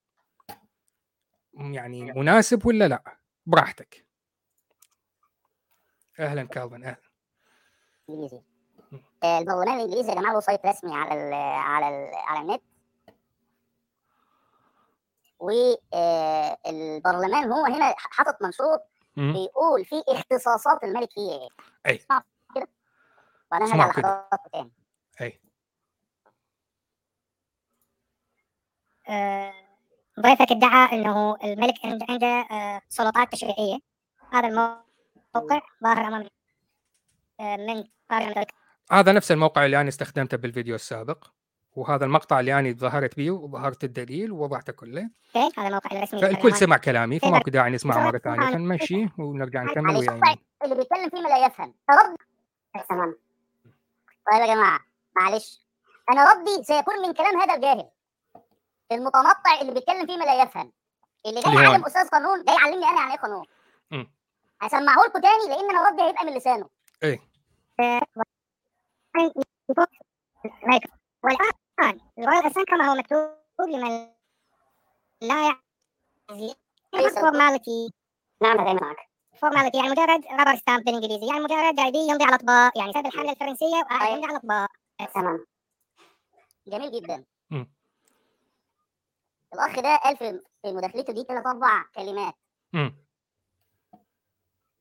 [1.54, 3.18] يعني مناسب ولا لا.
[3.46, 4.06] براحتك.
[6.20, 7.05] أهلا كالفن أهلا.
[8.08, 8.42] الانجليزي
[9.24, 12.62] آه، البرلمان الإنجليزي يا جماعة له سايت رسمي على ال على ال على النت.
[16.74, 18.78] والبرلمان هو هنا حاطط منشور.
[19.16, 21.48] بيقول في اختصاصات الملك فيه
[21.86, 21.96] إيه.
[21.96, 22.22] اسمعوا
[22.54, 22.68] كده.
[23.52, 24.02] وأنا هرجع كده.
[24.02, 24.72] لحضراتكم تاني.
[25.20, 25.40] أي.
[29.08, 29.52] آه،
[30.20, 33.78] ضيفك ادعى إنه الملك عند- عنده آه، سلطات تشريعية.
[34.32, 36.28] هذا الموقع ظاهر أمام
[37.40, 37.84] آه، من
[38.92, 41.24] هذا نفس الموقع اللي أنا استخدمته بالفيديو السابق
[41.72, 45.10] وهذا المقطع اللي أنا ظهرت به وظهرت الدليل ووضعته كله.
[45.36, 46.54] أوكي هذا الموقع الرسمي فالكل.
[46.54, 48.52] سمع كلامي فماكو داعي نسمعه مرة ثانية.
[48.52, 51.74] فنمشي ونرجع نكمل ويا اللي بيتكلم فيه ما لا يفهم.
[52.88, 53.16] تمام.
[54.32, 54.80] طيب يا جماعة
[55.16, 55.60] معلش.
[56.10, 57.88] أنا ردي سيكون من كلام هذا الجاهل.
[58.92, 60.72] المتنطع اللي بيتكلم فيه ما لا يفهم.
[61.26, 63.46] اللي جاي يعلم أستاذ قانون جاي يعلمني أنا يعني إيه قانون.
[64.60, 66.68] هسمعه لكم تاني لأن أنا ردي هيبقى من لسانه.
[67.02, 67.35] إيه.
[71.24, 73.30] والان ال royal assent كما هو مكتوب
[73.68, 74.08] لمن
[75.20, 75.42] لا
[76.94, 77.92] يعرف formality
[78.42, 78.96] نعم هذا معك
[79.40, 83.30] formality يعني مجرد rubber stamp بالانجليزي يعني مجرد جايبينه يمضي على اطباق يعني ساب الحمله
[83.32, 84.12] الفرنسيه وقاعد.
[84.12, 84.68] يمضي على اطباق
[85.14, 85.46] تمام
[86.66, 87.70] جميل جدا مم.
[89.54, 92.34] الأخ ده قال في في مداخلته دي ثلاث أربع كلمات
[92.72, 92.96] مم.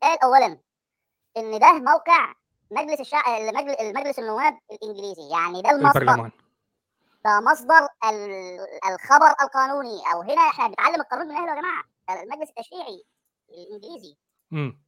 [0.02, 0.60] قال اولا
[1.38, 2.34] إن ده موقع
[2.76, 6.02] مجلس الشعب المجلس, المجلس النواب الإنجليزي يعني ده المصدر.
[6.02, 6.32] البرلمان.
[7.26, 11.84] ده مصدر ال- الخبر القانوني أو هنا إحنا بنتعلم القانون من أهله يا جماعة.
[12.10, 13.04] المجلس التشريعي
[13.50, 14.18] الإنجليزي.
[14.52, 14.82] مم.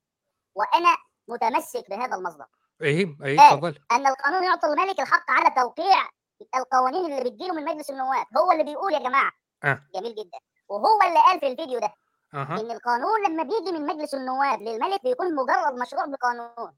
[0.56, 0.98] وأنا
[1.28, 2.46] متمسك بهذا المصدر.
[2.82, 3.50] إيه إيه قال.
[3.50, 6.10] تفضل أن القانون يعطي الملك الحق على توقيع
[6.56, 9.32] القوانين اللي بتجيله من مجلس النواب هو اللي بيقول يا جماعة.
[9.64, 9.82] آه.
[9.96, 10.38] جميل جدا.
[10.70, 11.94] وهو اللي قال في الفيديو ده
[12.34, 12.60] أها.
[12.62, 16.74] إن القانون لما بيجي من مجلس النواب للملك بيكون مجرد مشروع بقانون.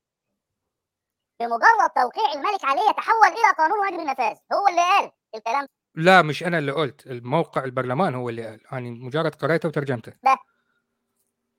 [1.39, 4.36] بمجرد توقيع الملك عليه يتحول إلى قانون واجب النفاذ.
[4.54, 5.67] هو اللي قال الكلام.
[5.95, 7.08] لا مش أنا اللي قلت.
[7.08, 10.13] الموقع البرلمان هو اللي قال أنا مجرد قريته وترجمته.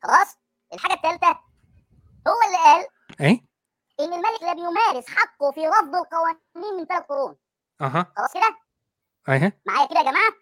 [0.02, 0.36] خلاص
[0.74, 1.28] الحاجة الثالثه
[2.28, 2.86] هو اللي قال
[3.20, 3.46] اي
[4.00, 7.36] إن الملك لا بيمارس حقه في رفض القوانين من ثلاث قرون.
[7.80, 8.12] أها.
[8.16, 8.56] خلاص كده؟
[9.28, 10.32] ايها معايا كده يا جماعة؟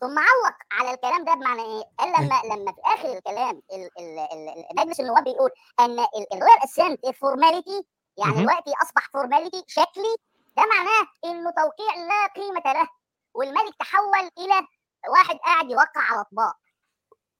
[0.00, 4.18] ثم علق على الكلام ده بمعنى إيه؟ قال لما لما في آخر الكلام ال- ال-
[4.18, 5.98] ال- مجلس النواب بيقول إن
[6.32, 7.86] ال royal assent formality
[8.18, 8.32] يعني.
[8.32, 10.16] دلوقتي أصبح formality شكلي
[10.56, 12.88] ده معناه إنه توقيع لا قيمة له
[13.34, 14.66] والملك تحول إلى
[15.10, 16.56] واحد قاعد يوقع على أطباق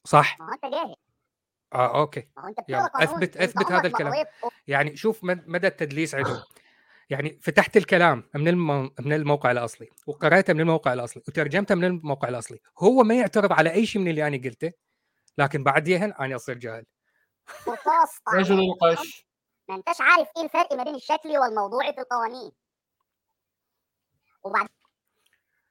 [0.05, 0.95] صح ما هو أنت جاهل
[1.75, 2.29] آه أوكي
[3.05, 4.25] أثبت- أنت أثبت هذا الكلام.
[4.67, 6.43] يعني شوف مد- مدى التدليس عندهم
[7.11, 8.55] يعني فتحت الكلام من.
[9.01, 13.73] من الموقع الأصلي وقرأته من الموقع الأصلي وترجمته من الموقع الأصلي هو ما يعترض على
[13.73, 14.73] أي شيء من اللي أنا قلته
[15.39, 16.85] لكن بعديها أنا أصير جاهل
[18.35, 18.61] رجل.
[18.61, 19.27] القش
[19.68, 22.53] ما انتش عارف إيه الفرق ما بين الشكلي والموضوعي في القوانين.
[24.44, 24.68] وبعد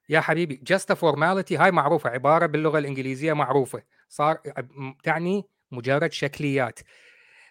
[0.09, 3.83] يا حبيبي just a formality هاي معروفة عبارة باللغة الإنجليزية معروفة.
[4.09, 4.41] صار
[5.03, 6.79] تعني مجرد شكليات.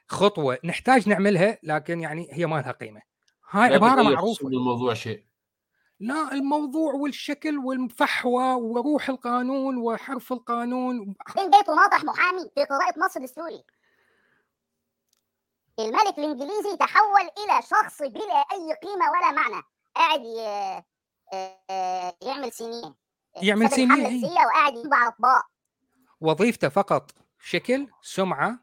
[0.09, 3.03] خطوة نحتاج نعملها لكن يعني هي ما لها قيمة.
[3.51, 4.49] هاي عبارة معروفة.
[4.49, 5.25] الموضوع شيء.
[6.01, 11.15] لا الموضوع والشكل والفحوى وروح القانون وحرف القانون.
[11.27, 13.65] بعدين جاي تناطح محامي في قراءة نص دستوري
[15.79, 19.63] الملك الإنجليزي تحول إلى شخص بلا أي قيمة ولا معنى.
[19.97, 20.83] قاعد ي-
[21.71, 22.95] آه، يعمل سنين.
[23.43, 24.07] يعمل سنين، إيه.
[24.07, 25.43] السياسية وقاعد يطبع اطباق
[26.21, 27.11] وظيفته فقط
[27.43, 28.59] شكل سمعة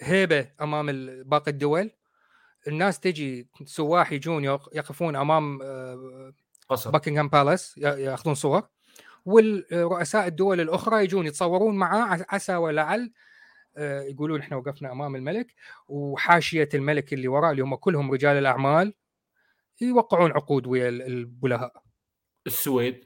[0.00, 0.86] هيبة أمام
[1.24, 1.90] باقي الدول.
[2.68, 6.32] الناس تجي سواح يجون يق- يقفون أمام آه،
[6.68, 6.90] قصر.
[6.90, 8.62] باكنغهام بالاس يأخذون صور.
[9.26, 13.12] والرؤساء الدول الأخرى يجون يتصورون معاه عسى ولعل آه،
[13.82, 15.54] يقولون إحنا وقفنا أمام الملك
[15.88, 18.94] وحاشية الملك اللي وراه اللي هم كلهم رجال الأعمال
[19.80, 21.82] يوقعون عقود ويا ال- البلهاء.
[22.46, 23.04] السويد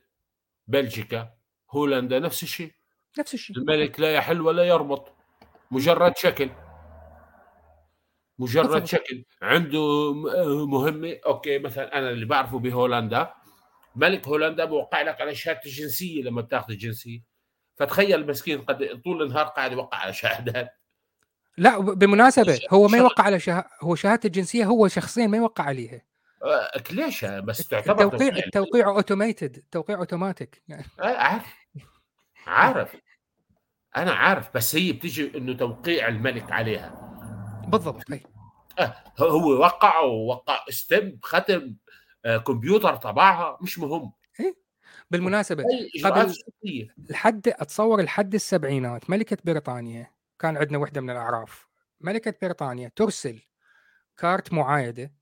[0.66, 1.34] بلجيكا
[1.70, 2.72] هولندا نفس الشيء.
[3.18, 3.56] نفس الشيء.
[3.56, 5.12] الملك لا يحل ولا يربط
[5.70, 6.50] مجرد شكل.
[8.38, 8.84] مجرد.
[8.84, 9.24] شكل.
[9.42, 10.12] عنده
[10.66, 13.34] مهمة أوكي مثلا أنا اللي بعرفه بهولندا.
[13.96, 17.31] ملك هولندا بوقع لك على شهادة الجنسيه لما بتاخذ الجنسية.
[17.76, 20.78] فتخيل المسكين قد طول النهار قاعد يوقع على شهادات.
[21.56, 22.98] لا ب- بالمناسبه هو ما.
[22.98, 23.64] يوقع على شه...
[23.80, 26.02] هو شهادة الجنسية هو شخصيا ما يوقع عليها.
[26.42, 28.44] آه، ليش بس تعتبر التوقيع توقيع.
[28.46, 30.84] التوقيع automated التوقيع اوتوماتيك يعني.
[31.00, 31.54] آه، عارف.
[32.46, 32.96] عارف.
[33.96, 37.18] أنا عارف بس هي بتيجي إنه توقيع الملك عليها.
[37.68, 38.22] بالضبط أي.
[38.78, 41.74] آه، هو وقع ووقع stamp ختم
[42.24, 44.12] آه، كمبيوتر طبعها مش مهم.
[45.12, 45.64] بالمناسبة
[46.22, 46.34] قبل-
[47.10, 51.66] لحد أتصور لحد السبعينات ملكة بريطانيا كان عندنا وحدة من الأعراف.
[52.00, 53.40] ملكة بريطانيا ترسل
[54.16, 55.12] كارت معايدة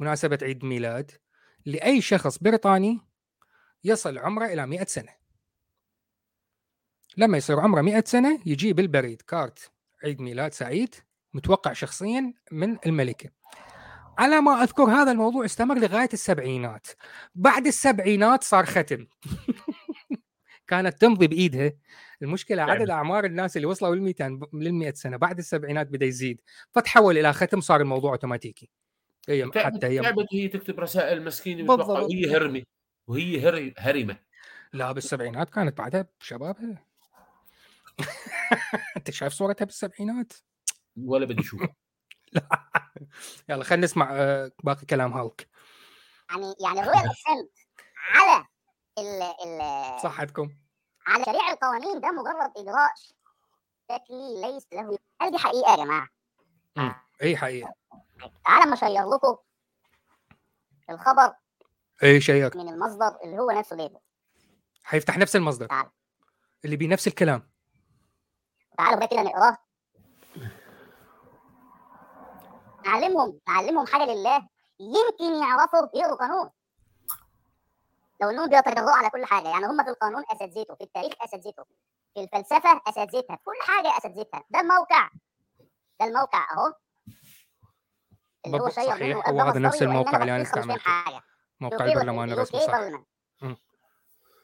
[0.00, 1.10] مناسبه عيد ميلاد
[1.66, 3.00] لأي شخص بريطاني
[3.84, 5.14] يصل عمره إلى 100 سنة.
[7.16, 9.70] لما يصير عمره 100 سنة يجي بالبريد كارت
[10.04, 10.94] عيد ميلاد سعيد
[11.34, 13.30] متوقع شخصيا من الملكة.
[14.18, 16.86] على ما أذكر هذا الموضوع استمر لغاية السبعينات.
[17.34, 19.06] بعد السبعينات صار ختم.
[20.68, 21.72] كانت تمضي بإيدها.
[22.22, 22.70] المشكلة نعم.
[22.70, 26.40] عدد أعمار الناس اللي وصلوا لل 200 لل 100 سنة بعد السبعينات بدأ يزيد.
[26.70, 28.70] فتحول إلى ختم صار الموضوع أوتوماتيكي.
[29.28, 32.62] هي حتى هي هي تكتب رسائل مسكينة وهي هرمه
[33.06, 34.16] وهي هري هرمه
[34.72, 36.84] لا بالسبعينات كانت بعدها بشبابها.
[38.96, 40.32] أنت شايف صورتها بالسبعينات؟
[40.96, 41.74] ولا بدي أشوفها.
[43.48, 45.48] يلا خلينا نسمع آه، باقي كلام هالك.
[46.30, 47.50] يعني يعني الرويال اسنت
[48.14, 48.46] على
[48.98, 50.50] ال ال صحتكم
[51.06, 52.92] على شريع القوانين ده مجرد اجراء
[53.92, 56.08] شكلي ليس له هل دي حقيقة يا جماعة؟
[57.22, 57.74] اي حقيقة؟
[58.44, 59.36] تعالى اما أشير لكم
[60.90, 61.34] الخبر
[62.02, 63.98] اي شيك من المصدر اللي هو نفسه ليبل
[64.84, 65.66] حيفتح نفس المصدر.
[65.66, 65.90] تعال.
[66.64, 67.50] اللي بيه نفس الكلام.
[68.78, 69.56] تعالوا كده نقراه.
[72.88, 74.48] نعلمهم نعلمهم حاجة لله.
[74.80, 76.50] يمكن يعرفوا يقروا قانون.
[78.22, 81.64] لو انهم بيتجرؤوا على كل حاجة يعني هم في القانون اساتذته في التاريخ اساتذته
[82.14, 85.10] في الفلسفة اساتذتها في كل حاجة اساتذتها ده الموقع.
[86.00, 86.74] ده الموقع أهو.
[88.46, 91.22] اللي هو صحيح، هو هذا نفس الموقع اللي فاهم استعملته.
[91.60, 92.72] موقع البرلمان الرسمي صح.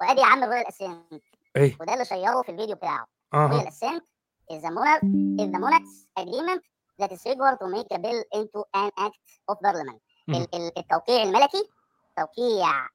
[0.01, 1.23] وأدي يا عم الرويال اسنت
[1.57, 3.05] اي وده اللي شيره في الفيديو بتاعه.
[3.05, 4.03] Royal أها assent
[4.53, 5.05] is the monarch
[5.41, 6.63] is the monarch's agreement
[7.03, 9.19] that is required to make a bill into an act
[9.51, 10.01] of parliament.
[10.29, 10.35] مم.
[10.35, 11.71] ال- ال- التوقيع الملكي
[12.17, 12.89] توقيع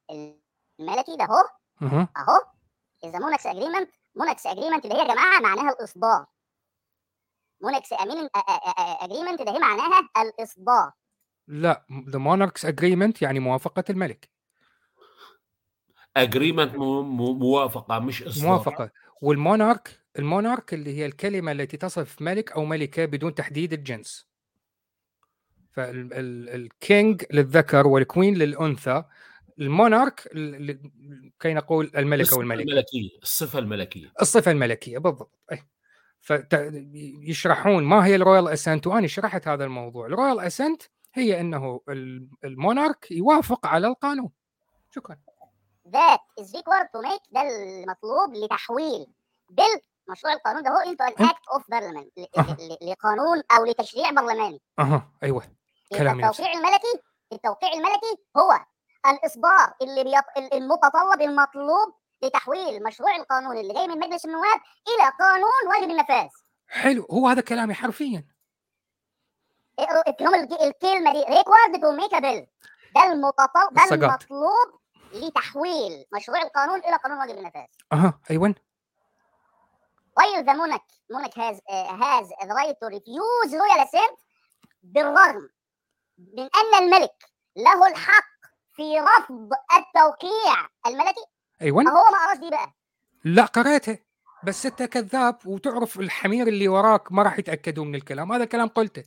[0.80, 1.44] الملكي ده اهو
[2.16, 2.40] أهو
[3.06, 3.88] is the monarch's agreement.
[4.18, 6.26] Monarch's agreement اللي هي يا جماعة معناها الاصدار
[7.64, 10.92] monarch's agreement ده هي معناها الاصدار
[11.48, 14.30] لا the monarch's agreement يعني موافقة الملك.
[16.16, 18.90] agreement موافقة مش اصدار موافقة.
[19.22, 24.28] وال monarch ال monarch اللي هي الكلمة التي تصف ملك أو ملكه بدون تحديد الجنس
[25.72, 29.04] فال king للذكر وال queen للانثى
[29.58, 34.98] ال monarch ال- ال- كي نقول الملك الصفة أو الملك الملكيه الصفه الملكيه الصفه الملكيه
[34.98, 35.62] بالضبط أي.
[36.20, 40.82] فيشرحون ما هي ال royal assent وأنا شرحت هذا الموضوع ال royal assent
[41.14, 44.30] هي انه ال- ال monarch يوافق على القانون
[44.94, 45.18] شكرا
[45.88, 49.06] that is required to make ده المطلوب لتحويل
[49.52, 50.80] bill مشروع القانون ده هو
[52.16, 52.56] ل- أه.
[52.60, 54.60] ل- لقانون أو لتشريع برلماني.
[54.78, 55.10] أها.
[55.22, 55.42] أيوه.
[56.20, 56.44] نفسه.
[56.44, 58.58] التوقيع الملكي التوقيع الملكي هو
[59.06, 60.52] الاصدار اللي بيط...
[60.54, 66.28] المتطلب المطلوب لتحويل مشروع القانون اللي جاي من مجلس النواب إلى قانون واجب النفاذ.
[66.68, 67.06] حلو.
[67.10, 68.24] هو هذا كلامي حرفيا.
[69.80, 70.56] الج- الكلمة دي.
[71.78, 72.46] To make a bill.
[72.94, 74.06] ده المتطلب ده.
[74.06, 74.80] المطلوب
[75.12, 77.66] لتحويل مشروع القانون إلى قانون واجب النفاذ.
[77.92, 78.20] أها.
[78.30, 78.54] أيوه.
[80.16, 84.16] While the monarch monarch has uh, has the right to refuse royal assent
[84.82, 85.48] بالرغم
[86.18, 87.24] من أن الملك
[87.56, 88.30] له الحق
[88.72, 91.24] في رفض التوقيع الملكي.
[91.62, 91.82] أيوه.
[91.82, 92.74] ما هو ما قراش دي بقى.
[93.24, 93.98] لا قريتها.
[94.44, 98.32] بس أنت كذاب وتعرف الحمير اللي وراك ما راح يتأكدوا من الكلام.
[98.32, 99.04] هذا كلام قلته.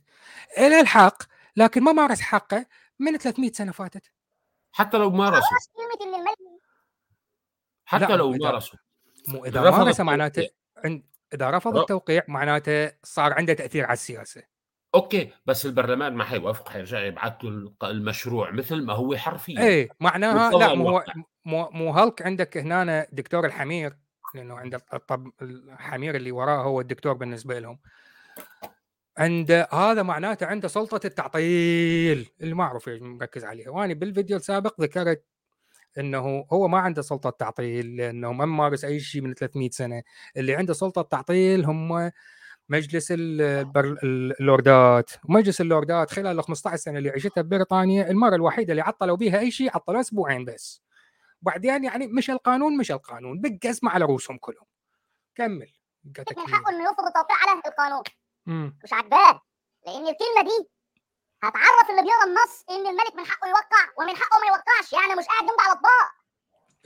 [0.58, 1.22] إلى الحق
[1.56, 2.66] لكن ما مارس حقه
[2.98, 4.10] من 300 سنة فاتت.
[4.72, 5.48] حتى لو مارسوا
[6.00, 6.38] الملك
[7.84, 8.78] حتى لو مارسوا
[9.28, 10.04] مو إذا رفض مارس التوقيع.
[10.04, 10.48] معناته
[10.84, 11.02] عند
[11.34, 14.42] إذا رفض ر- التوقيع معناته صار عنده تأثير على السياسة.
[14.94, 19.60] أوكي بس البرلمان ما حيوافق حيرجع يبعث له المشروع مثل ما هو حرفيا.
[19.60, 21.02] إيه معناها لا مو.
[21.44, 23.96] مو, مو هلك عندك هنا دكتور الحمير
[24.34, 27.78] لأنه عند الطب الحمير اللي وراه هو الدكتور بالنسبة لهم.
[29.18, 33.70] عند هذا معناته عنده سلطة التعطيل إيش مركز عليها.
[33.70, 35.24] وأنا بالفيديو السابق ذكرت
[35.98, 40.02] إنه هو ما عنده سلطة تعطيل لأنه ما مارس أي شيء من 300 سنة.
[40.36, 42.10] اللي عنده سلطة تعطيل هم
[42.68, 43.98] مجلس البر...
[44.02, 45.10] اللوردات.
[45.28, 49.50] ومجلس اللوردات خلال ال 15 سنة اللي عشتها ببريطانيا المرة الوحيدة اللي عطلوا بيها أي
[49.50, 50.82] شيء عطلوا أسبوعين بس.
[51.42, 54.66] بعدين يعني مش القانون مش القانون اسمع على رؤوسهم كلهم.
[55.34, 55.72] كمل.
[56.18, 58.02] قتك من حقه إنه يفرض التوقيع على القانون.
[58.48, 59.40] امم مش عاجباه.
[59.86, 60.68] لأن الكلمة دي
[61.48, 65.24] هتعرف اللي بيقرا النص إن الملك من حقه يوقع ومن حقه ما يوقعش يعني مش
[65.26, 66.12] قاعد جنب على اطباق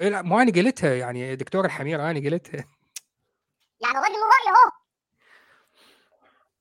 [0.00, 2.64] إيه لا مو أنا قلتها يعني دكتور الحمير أنا قلتها.
[3.80, 4.70] يعني الراجل له راي اهو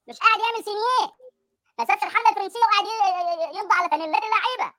[0.08, 1.14] مش قاعد يعمل سينيه
[1.80, 2.86] ما سابش الحمله الفرنسيه وقاعد
[3.56, 4.74] يمضي على فانيلات اللعيبة.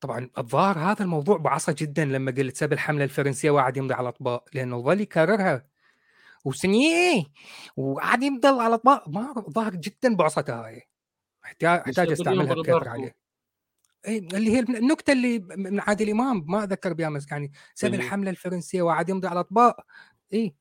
[0.00, 4.44] طبعا الظاهر هذا الموضوع بعصى جدا لما قلت ساب الحملة الفرنسية وقعد يمضي على اطباق
[4.54, 5.66] لأنه ظل يكررها.
[6.44, 7.24] وسنيه
[7.76, 10.88] وقعد يمضي على اطباق ما ظاهر جدا بعصته هاي
[11.44, 12.88] احتاج احتاج استعملها بكثره.
[12.88, 13.14] عليه
[14.08, 18.04] اي اللي هي النكته اللي من عادل امام ما اتذكر بها بس يعني ساب اللي-
[18.04, 19.76] الحمله الفرنسيه وقعد يمضي على اطباق
[20.32, 20.54] اي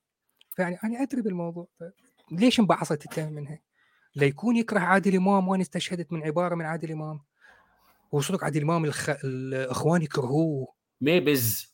[0.56, 1.68] فيعني أنا ادري بالموضوع
[2.32, 3.60] ليش انبعصت التهم منها؟
[4.16, 7.22] ليكون يكره عادل امام وأنا استشهدت من عباره من عادل امام
[8.12, 9.10] وصدق عادل امام الخ...
[9.10, 10.68] الاخوان يكرهوه
[11.02, 11.74] maybes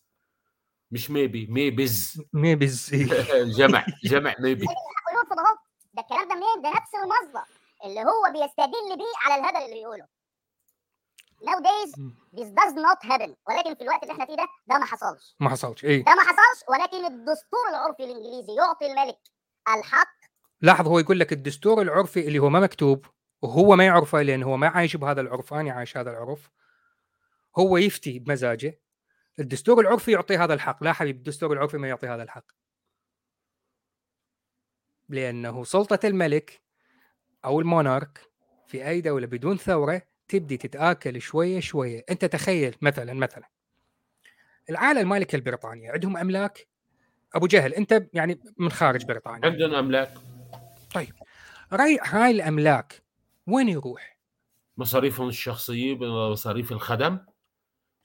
[0.92, 3.44] مش maybe maybes maybes إيه.
[3.44, 4.66] جمع جمع maybe
[5.94, 10.08] ده الكلام ده منين ده نفس المصدر اللي هو بيستدل بيه على الهبل اللي بيقوله.
[11.42, 11.92] Nowadays
[12.34, 13.36] this does not happen.
[13.48, 15.36] ولكن في الوقت اللي إحنا فيه ده ده ما حصلش.
[15.40, 15.86] ما حصلش.
[15.86, 19.20] اي ده ما حصلش ولكن الدستور العرفي الإنجليزي يعطي الملك
[19.78, 20.20] الحق.
[20.62, 23.06] لاحظ هو يقول لك الدستور العرفي اللي هو ما مكتوب
[23.42, 26.50] وهو ما يعرفه لأن هو ما عايش بهذا العرف أنا عايش هذا العرف.
[27.58, 28.80] هو يفتي بمزاجه.
[29.40, 30.84] الدستور العرفي يعطي هذا الحق.
[30.84, 32.46] لا حبيبي الدستور العرفي ما يعطي هذا الحق.
[35.10, 36.62] لأنه سلطة الملك
[37.46, 38.30] أو المونارك
[38.68, 42.04] في أي دولة بدون ثورة تبدي تتآكل شوية شوية.
[42.10, 43.50] أنت تخيل مثلا مثلا
[44.70, 46.68] العائله المالكه البريطانية عندهم أملاك؟
[47.36, 49.46] أبو جهل أنت يعني من خارج بريطانيا.
[49.50, 50.14] عندنا أملاك.
[51.74, 53.04] رأي هاي الأملاك
[53.48, 54.20] وين يروح؟
[54.78, 55.96] مصاريفهم الشخصية
[56.32, 57.20] مصاريف الخدم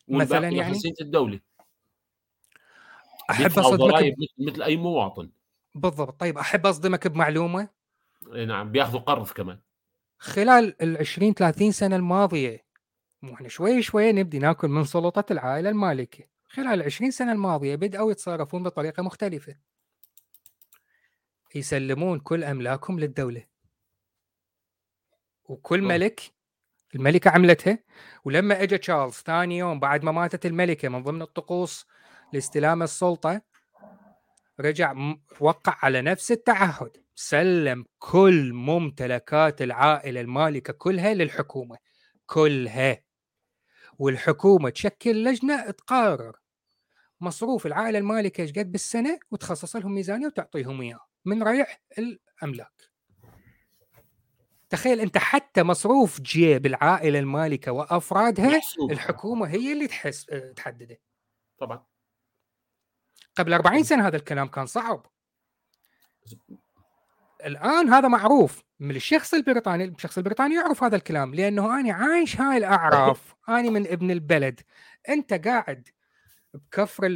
[0.08, 1.40] مثلاً يعني؟ الدولة.
[3.30, 4.14] أحب أصدمك ب...
[4.38, 5.30] مثل- أي مواطن.
[5.74, 6.20] بالضبط.
[6.20, 7.68] طيب أحب أصدمك بمعلومة؟
[8.32, 9.58] نعم بياخذوا قرض كمان.
[10.18, 12.64] خلال ال 20 30 سنة الماضية
[13.22, 16.24] مو إحنا شوي شوي نبدي ناكل من سلطة العائلة المالكة.
[16.44, 19.56] خلال ال 20 سنة الماضية بدأوا يتصرفون بطريقة مختلفة.
[21.54, 23.44] يسلمون كل أملاكهم للدولة.
[25.44, 25.88] وكل أوه.
[25.88, 26.34] ملك
[26.94, 27.78] الملكة عملتها
[28.24, 31.86] ولما اجى تشارلز ثاني يوم بعد ما ماتت الملكة من ضمن الطقوس
[32.32, 33.42] لاستلام السلطة
[34.60, 34.94] رجع
[35.40, 36.96] وقع على نفس التعهد.
[37.14, 41.76] سلم كل ممتلكات العائلة المالكة كلها للحكومة.
[42.26, 43.04] كلها.
[43.98, 46.36] والحكومة تشكل لجنة تقرر
[47.20, 52.90] مصروف العائلة المالكة إيش قد بالسنة وتخصص لهم ميزانية وتعطيهم اياه من ريح الأملاك.
[54.70, 60.26] تخيل أنت حتى مصروف جيب العائلة المالكة وأفرادها الحكومة هي اللي تحس
[60.56, 60.98] تحدده.
[61.58, 61.84] طبعا.
[63.36, 65.06] قبل 40 سنة هذا الكلام كان صعب.
[67.44, 72.56] الآن هذا معروف من الشخص البريطاني الشخص البريطاني يعرف هذا الكلام لأنه أنا عايش هاي
[72.56, 73.34] الأعراف.
[73.48, 74.60] أنا من ابن البلد.
[75.08, 75.88] أنت قاعد
[76.54, 77.08] بكفر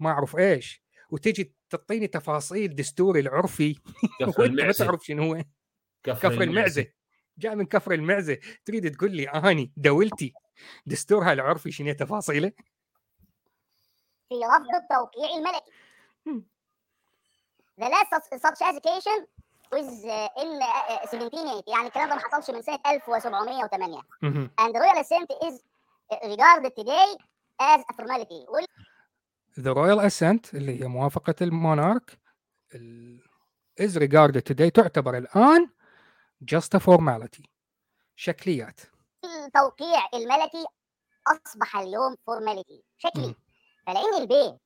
[0.00, 3.74] ما أعرف إيش وتجي تعطيني تفاصيل دستوري العرفي.
[4.20, 4.84] كفر وأنت ما المعزة.
[4.84, 5.44] تعرف شنو هو.
[6.02, 6.86] كفر, كفر المعزة.
[7.38, 8.38] جاء من كفر المعزة.
[8.64, 10.32] تريد تقول لي أني دولتي
[10.86, 12.52] دستورها العرفي شنو تفاصيله؟
[14.28, 15.72] في رفض التوقيع الملكي.
[17.80, 18.10] The last
[18.44, 19.18] such, education
[19.72, 24.50] was uh, in uh, 1780 يعني الكلام ده ما حصلش من سنة 1708 مهم.
[24.60, 25.60] and the royal assent is
[26.22, 27.16] regarded today
[27.62, 28.48] as a formality.
[28.48, 28.66] وال-
[29.60, 32.18] the royal assent اللي هي موافقة ال monarch
[32.74, 33.20] ال-
[33.80, 35.68] is regarded today تعتبر الآن
[36.54, 37.44] just a formality.
[38.16, 38.80] شكليات.
[39.24, 40.64] التوقيع الملكي
[41.26, 43.34] أصبح اليوم formality شكلي.
[43.86, 44.58] فلان البيه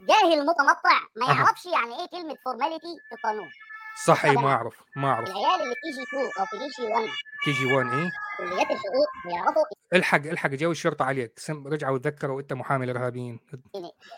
[0.00, 1.26] جاهل متنطع ما.
[1.26, 3.50] يعرفش يعني إيه كلمة formality في القانون
[4.04, 5.28] صح اي ما أعرف ما أعرف.
[5.28, 7.08] العيال اللي في G 2 أو في G 1
[7.44, 11.38] تي جي 1 اي كليات الحقوق بيعرفوا الحق الحق جو الشرطة عليك.
[11.38, 13.40] سم رجعوا تذكروا انت محامي الارهابيين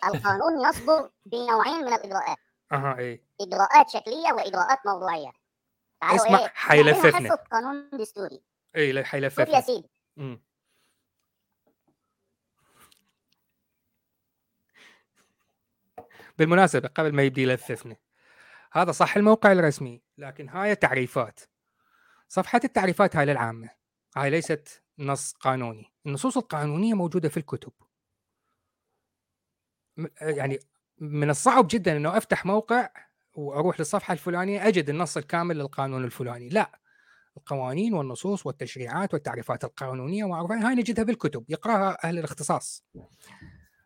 [0.04, 2.38] القانون يصدر بنوعين من الإجراءات.
[2.72, 5.32] أها اي إجراءات شكلية وإجراءات موضوعية.
[6.00, 7.34] تعالوا اسمع، إيه حيلففنا.
[7.34, 8.42] قانون دستوري.
[8.76, 9.90] اي لا شوف يا حيلففنا سيدي
[16.38, 17.96] بالمناسبة قبل ما يبدي يلففنا
[18.72, 21.40] هذا صح الموقع الرسمي لكن هاي تعريفات
[22.28, 23.68] صفحة التعريفات هاي للعامة.
[24.16, 25.92] هاي ليست نص قانوني.
[26.06, 27.72] النصوص القانونية موجودة في الكتب.
[30.20, 30.58] يعني
[30.98, 32.90] من الصعب جدا إنه أفتح موقع
[33.34, 36.48] وأروح للصفحة الفلانية أجد النص الكامل للقانون الفلاني.
[36.48, 36.80] لا.
[37.36, 41.44] القوانين والنصوص والتشريعات والتعريفات القانونية هاي نجدها بالكتب.
[41.48, 42.84] يقرأها أهل الاختصاص.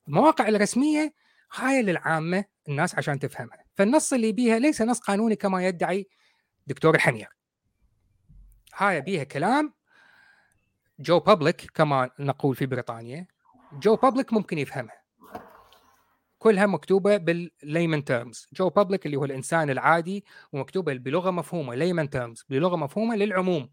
[0.09, 1.15] المواقع الرسمية
[1.55, 6.09] هاي للعامه الناس عشان تفهمها، فالنص اللي بيها ليس نص قانوني كما يدعي
[6.67, 7.29] دكتور الحمير.
[8.75, 9.75] هاي بيها كلام
[10.99, 13.27] جو public كما نقول في بريطانيا.
[13.73, 15.03] جو public ممكن يفهمها.
[16.39, 22.11] كلها مكتوبة بال layman terms، جو public اللي هو الإنسان العادي ومكتوبة بلغة مفهومة layman
[22.11, 23.71] terms بلغة مفهومة للعموم.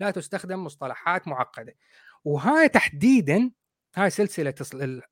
[0.00, 1.74] لا تستخدم مصطلحات معقدة.
[2.24, 3.50] وهاي تحديدا
[3.96, 4.54] هاي سلسلة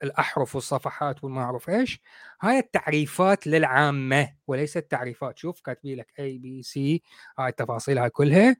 [0.02, 2.00] الأحرف والصفحات وما أعرف إيش
[2.40, 7.02] هاي التعريفات للعامة وليست تعريفات شوف كاتبي لك ABC
[7.38, 8.56] هاي التفاصيل هاي كلها.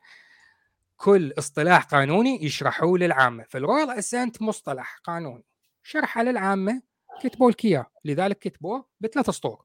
[0.97, 3.45] كل اصطلاح قانوني يشرحوه للعامة.
[3.49, 5.45] فال royal assent مصطلح قانوني.
[5.83, 6.83] شرحه للعامة
[7.23, 7.87] كتبوا لك إياه.
[8.05, 9.65] لذلك كتبوه بثلاث اسطور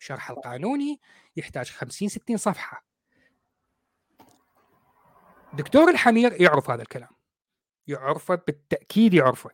[0.00, 1.00] الشرح القانوني
[1.36, 2.84] يحتاج 50 60 صفحة.
[5.52, 7.19] دكتور الحمير يعرف هذا الكلام.
[7.86, 9.50] يعرفه بالتأكيد يعرفه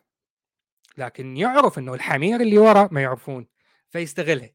[0.97, 3.47] لكن يعرف إنه الحمير اللي ورا ما يعرفون
[3.89, 4.49] فيستغلها.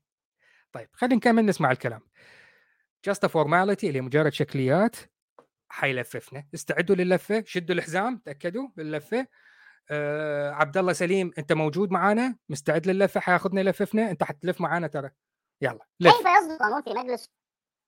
[0.73, 2.01] طيب خلينا نكمل نسمع الكلام.
[3.05, 4.97] just formality اللي مجرد شكليات
[5.68, 6.47] حيلففنا.
[6.55, 9.27] استعدوا للفة شدوا الحزام تأكدوا باللفه
[9.91, 15.11] آه عبد الله سليم أنت موجود معانا؟ مستعد للفة؟ حياخذنا يلففنا؟ أنت حتلف معانا ترى.
[15.61, 16.16] يلا لف.
[16.16, 17.31] كيف يصدر قانون في مجلس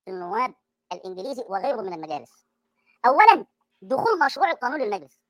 [0.08, 0.54] النواب
[0.92, 2.46] الإنجليزي وغيره من المجالس؟
[3.06, 3.46] اولا
[3.82, 5.23] دخول مشروع القانون للمجلس.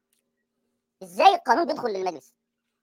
[1.02, 2.34] إزاي القانون بيدخل للمجلس؟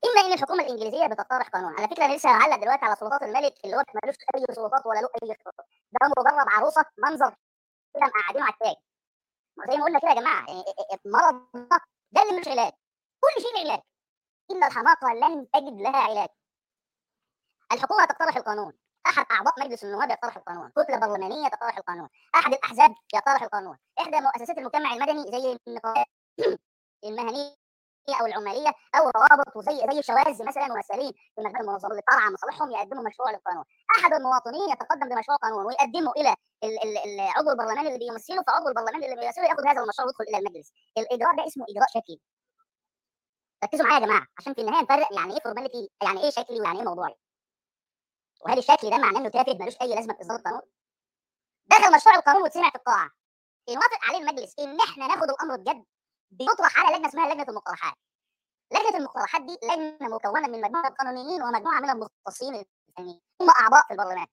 [0.06, 3.54] إما إن الحكومة الإنجليزية بتقترح قانون، على فكرة أنا لسه هعلق دلوقتي على سلطات الملك
[3.66, 5.66] اللي هو ملوش أي سلطات ولا له أي اختيارات.
[5.92, 7.36] ده مجرد عروسة منظر
[7.96, 8.76] كده مقعدينه على التاج.
[9.72, 10.64] زي ما قلنا كده يا جماعة يعني
[11.06, 11.80] المرض ده
[12.12, 12.72] ده اللي مش علاج.
[13.22, 13.82] كل شيء علاج.
[14.52, 16.30] الا الحماقة لن تجد لها علاج.
[17.74, 18.74] الحكومة تقترح القانون،
[19.08, 24.22] أحد أعضاء مجلس النواب يقترح القانون، كتلة برلمانية تقترح القانون، أحد الأحزاب يقترح القانون، إحدى
[24.22, 26.06] مؤسسات المجتمع المدني زي النقابات
[27.06, 27.56] المهنية
[28.10, 32.72] أو العماليه أو روابط وزي زي الشواذ مثلا ممثلين في مجال المنظمات اللي ترعى مصالحهم
[32.72, 33.64] يقدموا مشروع للقانون،
[34.00, 39.04] أحد المواطنين يتقدم بمشروع قانون ويقدمه إلى ال- ال- العضو البرلماني اللي بيمثله فعضو البرلمان
[39.04, 42.20] اللي بيمثله يأخذ هذا المشروع ويدخل إلى المجلس، الإجراء ده اسمه إجراء شكلي.
[43.64, 46.80] ركزوا معايا يا جماعة عشان في النهاية نفرق يعني إيه فورماليتي يعني إيه شكلي ويعني
[46.80, 47.16] إيه موضوعي.
[48.42, 50.62] وهل الشكل ده معناه إنه تافه ملوش أي لازمة في إصدار القانون؟
[51.68, 53.10] دخل مشروع القانون واتسمع في القاعة
[53.70, 55.86] إن وافق عليه المجلس إن إحنا ناخد الأمر بجد
[56.32, 57.94] بيطرح على لجنة اسمها لجنة المقترحات.
[58.72, 63.92] لجنة المقترحات دي لجنة مكونة من مجموعة القانونيين ومجموعة من المختصين الفنيين هم أعضاء في
[63.94, 64.28] البرلمان.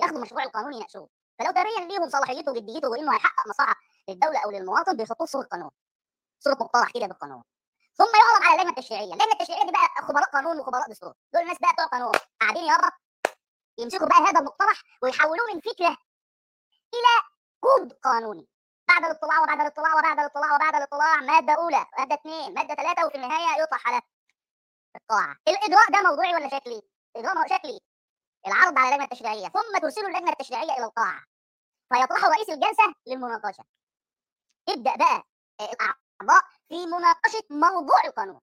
[0.00, 1.08] ياخدوا مشروع القانون يناقشوه
[1.38, 3.76] فلو تبين ليهم صلاحيته وجديته وإنه هيحقق مصلحة
[4.08, 5.70] للدولة أو للمواطن بيحطوه في صورة قانون.
[6.40, 7.42] صورة مقترح كده بالقانون.
[7.94, 11.58] ثم يعرض على اللجنة التشريعية، اللجنة التشريعية دي بقى خبراء قانون وخبراء دستور، دول الناس
[11.58, 12.90] بقى بتوع قانون قاعدين يابا
[13.78, 15.96] يمسكوا بقى هذا المقترح ويحولوه من فكرة
[16.94, 17.22] إلى
[17.60, 18.48] كود قانوني
[18.88, 23.14] بعد الاطلاع وبعد الاطلاع وبعد الاطلاع وبعد الاطلاع مادة أولى مادة اثنين مادة ثلاثة وفي
[23.14, 24.00] النهاية يطرح على
[24.96, 26.82] القاعه الإجراء ده موضوعي ولا شكلي؟
[27.16, 27.80] هو شكلي.
[28.46, 29.48] العرض على اللجنة التشريعية.
[29.48, 31.24] ثم ترسله اللجنة التشريعية إلى القاعه
[31.94, 33.64] فيطرحه رئيس الجلسة للمناقشة.
[34.66, 35.22] تبدا بقى.
[35.60, 38.40] الأعضاء في مناقشة موضوع القانون.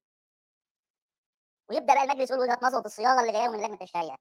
[1.69, 4.15] ويبدأ بقى المجلس يقول وجهة نظره الصياغة اللي جاية من اللجنة التشريعية.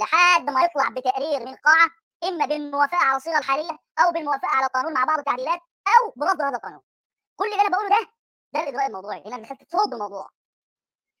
[0.00, 1.90] لحد ما يطلع بتقرير من القاعه
[2.24, 6.56] إما بالموافقة على الصيغة الحالية أو بالموافقة على القانون مع بعض التعديلات أو برفض هذا
[6.56, 6.80] القانون.
[7.36, 8.06] كل اللي أنا بقوله ده
[8.54, 10.30] ده الاجراء الموضوعي هنا دخلت تفرض الموضوع.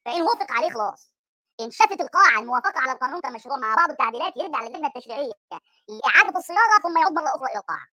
[0.04, 1.12] فإن وافق عليه خلاص.
[1.60, 5.32] إن شافت القاعة الموافقه على القانون كمشروع مع بعض التعديلات يرجع للجنه التشريعية
[5.88, 7.86] لإعادة الصياغة ثم يعود مرة أخرى إلى القاعة.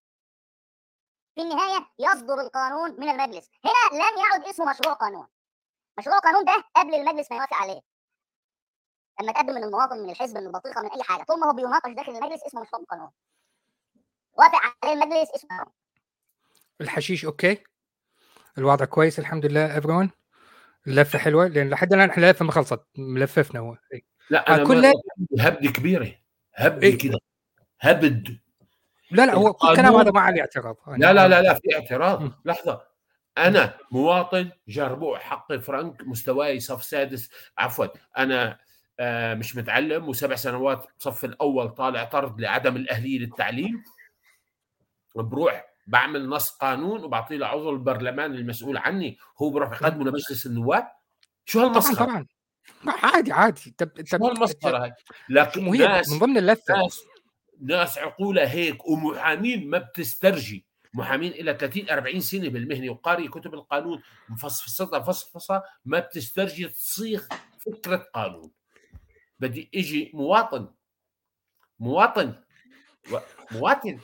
[1.36, 3.50] في النهاية يصدر القانون من المجلس.
[3.66, 5.28] هنا لن يعد اسمه مشروع قانون.
[5.98, 7.82] مشروع قانون ده قبل المجلس ما يوافق عليه.
[9.22, 11.92] لما تقدم من المواطن من الحزب من البطيخة من أي حاجة طول ما هو بيناقش
[11.92, 13.10] داخل المجلس اسمه مشروع قانون
[14.34, 15.66] وافق عليه المجلس اسمه
[16.82, 17.64] الحشيش أوكي.
[18.58, 20.10] الوضع كويس الحمد لله everyone.
[20.88, 23.78] اللفه حلوة لأن لحد الآن إحنا اللفه ما خلصت ملففنا هو.
[23.94, 24.02] إيه.
[24.30, 24.92] لا أنا كل-
[25.40, 26.16] هبده كبيرة
[26.56, 26.98] هبده إيه.
[26.98, 27.18] كده
[27.82, 28.40] هبد.
[29.12, 32.22] لا لا هو كل كلام هذا ما عليه اعتراض لا لا لا لا في اعتراض.
[32.22, 32.32] مم.
[32.46, 32.82] لحظة.
[33.38, 37.86] أنا مواطن جربوع حقي فرنك مستواي صف سادس عفوا
[38.18, 38.60] أنا
[39.34, 43.84] مش متعلم وسبع سنوات صف الأول طالع طرد لعدم الأهلية للتعليم.
[45.16, 50.88] بروح بعمل نص قانون وبعطيه لعضو البرلمان المسؤول عني هو بروح يقدمه لمجلس النواب.
[51.46, 52.26] شو طبعا هالمسخره طبعا
[52.88, 53.62] عادي عادي.
[53.68, 54.94] انت انت شو هالمسخرة هاي؟
[55.30, 57.02] لكن ناس من ضمن اللفه ناس
[57.62, 60.66] ناس عقولها هيك ومحامين ما بتسترجي.
[60.94, 67.24] محامين إلى 30 40 سنة بالمهنة وقاري كتب القانون مفصفصتها فصفصة ما بتسترجي تصيغ
[67.60, 68.52] فكرة قانون.
[69.40, 70.74] بدي إجي مواطن.
[71.80, 72.36] مواطن.
[73.52, 74.00] مواطن.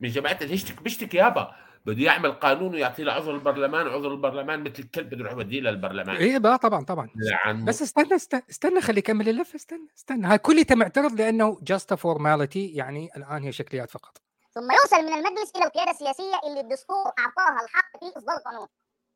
[0.00, 1.54] من جماعة الهشتك بيشتكي يابا.
[1.86, 6.16] بده يعمل قانون ويعطيه لعضو البرلمان وعضو البرلمان مثل الكلب بده يروح يوديه للبرلمان.
[6.16, 7.10] إيه بقى طبعا طبعا.
[7.16, 7.64] لعن.
[7.64, 10.26] بس استنى استنى, استنى خلي يكمل اللفه استنى استنى.
[10.26, 14.22] هاي كلها معترض لأنه just formality يعني الآن هي شكليات فقط.
[14.50, 18.66] ثم يوصل من المجلس إلى القيادة السياسية اللي الدستور أعطاها الحق في إصدار القانون.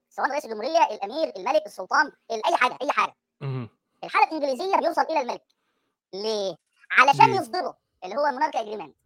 [0.09, 3.17] سواء رئيس الجمهورية الأمير الملك السلطان أي حاجة أي حاجة.
[4.05, 5.45] الحالة الإنجليزية بيوصل إلى الملك
[6.13, 6.57] ليه؟
[6.91, 8.97] علشان؟ يصدره اللي هو ال monarch agreement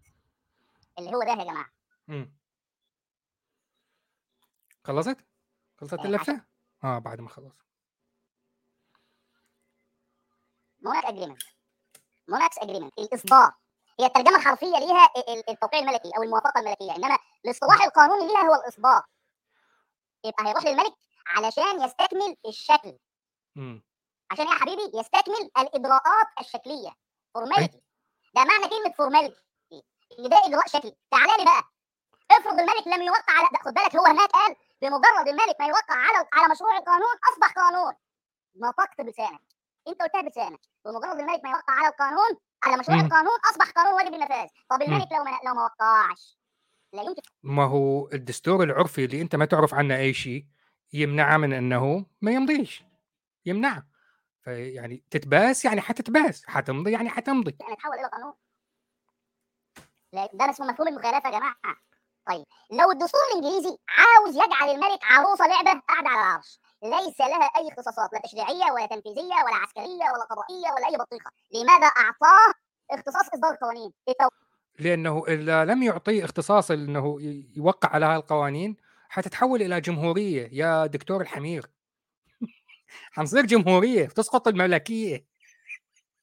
[0.98, 1.70] اللي هو ده يا جماعة
[2.08, 2.32] مم.
[4.84, 5.16] خلصت؟
[5.76, 6.44] خلصت آه، اللفة؟
[6.84, 7.54] آه بعد ما خلص
[10.80, 11.42] monarch agreement
[12.28, 13.52] monarch's agreement الإصدار
[14.00, 18.40] هي الترجمة الحرفية ليها ال- ال- التوقيع الملكي أو الموافقة الملكية إنما الاصطلاح القانوني ليها
[18.40, 19.02] هو الإصدار
[20.24, 20.92] يبقى هيروح للملك
[21.26, 22.98] علشان يستكمل الشكل
[23.56, 23.82] مم.
[24.30, 26.90] عشان يا حبيبي يستكمل الإجراءات الشكلية.
[27.34, 27.80] formality.
[28.34, 29.42] ده معنى كلمة formality.
[30.18, 31.62] ان ده إجراء شكلي؟ تعالى لي بقى.
[32.30, 35.94] افرض الملك لم يوقع على ده خد بالك هو هناك قال بمجرد الملك ما يوقع
[35.94, 37.92] على على مشروع القانون أصبح قانون.
[38.56, 39.40] نطقت بلسانك.
[39.88, 40.60] أنت قلتها بلسانك.
[40.84, 43.04] بمجرد الملك ما يوقع على القانون على مشروع مم.
[43.04, 44.48] القانون أصبح قانون واجب النفاذ.
[44.70, 46.38] طب الملك لو ما لو ما وقعش
[46.92, 47.22] لا يمكن.
[47.42, 50.44] ما هو الدستور العرفي اللي أنت ما تعرف عنه أي شيء
[50.92, 52.84] يمنعه من أنه ما يمضيش.
[53.46, 53.89] يمنعه.
[54.44, 57.56] فيعني تتباس يعني حتتباس حتمضي يعني حتمضي.
[57.68, 58.32] ان يتحول إلى قانون
[60.32, 61.56] ده اسمه مفهوم المخالفه يا جماعة.
[62.26, 67.68] طيب لو الدستور الإنجليزي عاوز يجعل الملك عروسه لعبة قاعدة على العرش ليس لها أي
[67.68, 71.30] اختصاصات لا تشريعية ولا تنفيذية ولا عسكرية ولا قضائية ولا أي بطيخة.
[71.54, 72.54] لماذا أعطاه
[72.90, 74.28] اختصاص إصدار القوانين؟ التو-
[74.78, 77.16] لأنه إذا لم يعطيه اختصاص إنه
[77.56, 78.76] يوقع على هاي القوانين
[79.08, 80.48] حتتحول إلى جمهورية.
[80.52, 81.70] يا دكتور الحمير.
[83.12, 85.26] حنصير جمهورية تسقط الملكيه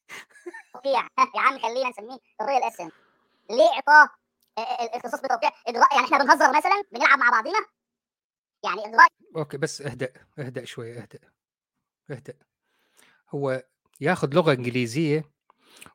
[0.85, 2.89] يا عم خلينا نسميه الريال اسن
[3.49, 4.09] ليه إعطاه
[4.57, 7.65] آه، آه، الاختصاص بالتوقيع إجراء يعني إحنا بنهزر مثلا بنلعب مع بعضنا
[8.63, 11.19] يعني إجراء أوكي بس اهدأ اهدأ شوي اهدأ
[12.11, 12.33] اهدأ.
[13.29, 13.63] هو
[14.01, 15.23] ياخذ لغة إنجليزية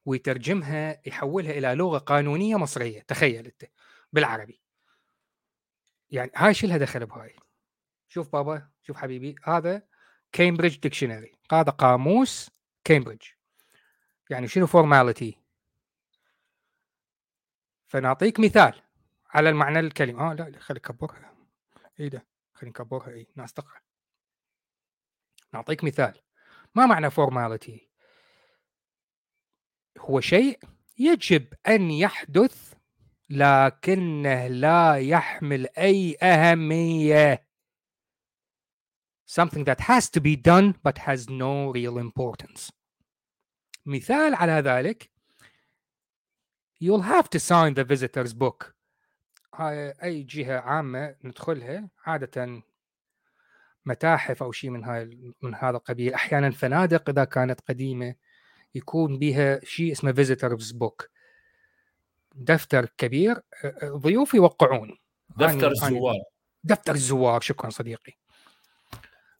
[0.06, 3.00] ويترجمها يحولها إلى لغة قانونية مصرية.
[3.00, 3.64] تخيل أنت
[4.12, 4.62] بالعربي.
[6.10, 7.36] يعني هاي شو لها دخل بهاي
[8.08, 9.82] شوف بابا شوف حبيبي هذا
[10.32, 12.50] Cambridge Dictionary هذا قاموس
[12.84, 13.26] كامبريدج
[14.30, 15.38] يعني شنو formality
[17.86, 18.82] فنعطيك مثال
[19.30, 20.30] على المعنى الكلمة.
[20.30, 21.34] آه لا لا خلي كبرها
[22.00, 23.08] إيه ده؟ خلي نكبرها.
[23.08, 23.80] إيه ناس تقرأ.
[25.54, 26.20] نعطيك مثال.
[26.74, 27.88] ما معنى formality
[29.98, 30.58] هو شيء
[30.98, 32.74] يجب أن يحدث
[33.30, 37.46] لكنه لا يحمل أي أهمية.
[39.38, 42.72] Something that has to be done but has no real importance.
[43.86, 45.10] مثال على ذلك
[46.80, 48.74] you'll have to sign the visitor's book.
[49.54, 52.62] هاي أي جهة عامة ندخلها عادة
[53.86, 56.14] متاحف أو شيء من هاي من هذا القبيل.
[56.14, 58.14] أحيانا فنادق إذا كانت قديمة
[58.74, 61.10] يكون بها شيء اسمه visitor's book
[62.34, 63.40] دفتر كبير
[63.84, 64.98] ضيوف يوقعون.
[65.36, 66.22] دفتر الزوار.
[66.64, 68.21] دفتر الزوار شكرا صديقي.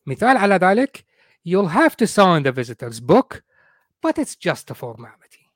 [0.07, 1.05] مثال على ذلك
[1.49, 3.43] you'll have to sign the visitor's book
[4.07, 5.49] but it's just a formality.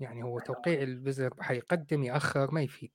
[0.00, 2.90] يعني هو توقيع ال visitor حيقدم يأخر ما يفيد.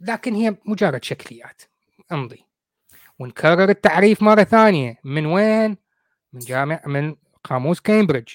[0.00, 1.62] لكن هي مجرد شكليات
[2.12, 2.44] أمضي.
[3.18, 5.00] ونكرر التعريف مرة ثانية.
[5.04, 5.76] من وين؟
[6.32, 8.28] من جامع من قاموس كامبريدج.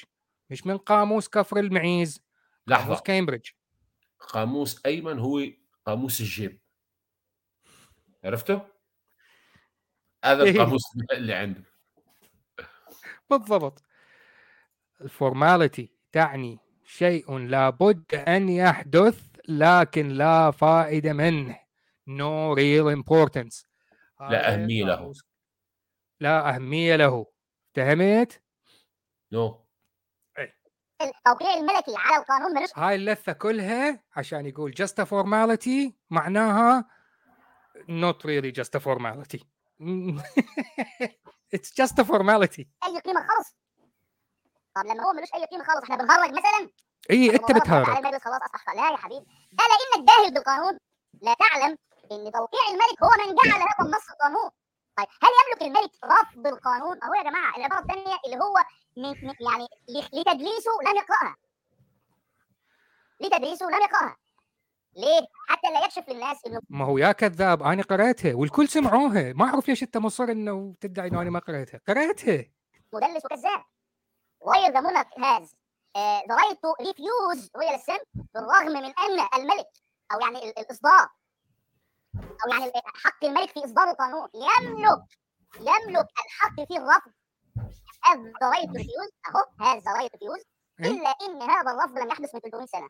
[0.49, 2.21] مش من قاموس كفر المعيز.
[2.67, 3.49] قاموس لحظه كامبريدج.
[4.19, 5.41] قاموس أيمن هو
[5.85, 6.59] قاموس الجيب.
[8.23, 8.74] عرفته؟
[10.25, 10.51] هذا إيه.
[10.51, 11.63] القاموس اللي عنده.
[13.29, 13.83] بالضبط.
[15.01, 21.59] ال formality تعني شيء لابد أن يحدث لكن لا فائدة منه.
[22.09, 23.65] No real importance.
[24.19, 25.13] لا هذا أهمية له.
[26.19, 27.25] لا أهمية له.
[27.75, 28.41] فهمت؟
[29.31, 29.65] نو
[31.01, 36.85] التوقيع الملكي على القانون ملوش هاي اللثة كلها عشان يقول just a formality معناها
[37.75, 39.54] not really just a formality.
[41.79, 42.65] just a formality.
[42.87, 43.55] أي قيمة خالص.
[44.75, 46.69] طب لما هو ملوش أي قيمة خالص إحنا بنهرج مثلا؟
[47.11, 49.25] اي أنت الموظف على بتهرج؟ خلاص اصح لا يا حبيبي.
[49.51, 50.77] ده لانك جاهل بالقانون؟
[51.21, 51.77] لا تعلم
[52.11, 54.49] إن توقيع الملك هو من جعل هذا النص قانون.
[54.97, 58.55] طيب هل يملك الملك رفض القانون أهو يا جماعة العبارة الثانية اللي هو
[58.97, 59.67] من يعني
[60.13, 61.35] لتدليسه لم يقرأها.
[63.19, 64.17] لتدليسه لم يقرأها.
[64.95, 69.33] ليه؟ حتى لا يكشف للناس إنه ما هو يا كذاب أنا قريتها والكل سمعوها.
[69.33, 72.45] ما أعرف ليش أنت مصر إنه تدعي إنه أنا ما قريتها قريتها
[72.93, 73.63] مدلس وكذاب.
[74.75, 75.45] the monarch has
[75.95, 78.03] uh, the right to refuse royal assent
[78.35, 79.67] بالرغم من أن الملك
[80.13, 81.07] أو يعني ال- الإصدار
[82.15, 82.71] أو يعني
[83.03, 85.03] حق الملك في إصدار القانون يملك
[85.59, 87.11] يملك الحق في الرفض.
[88.05, 89.11] Has the right to refuse.
[89.29, 90.45] أهو the right to refuse.
[90.79, 92.89] إيه؟ إلا إن هذا الرفض لم يحدث من 300 سنة.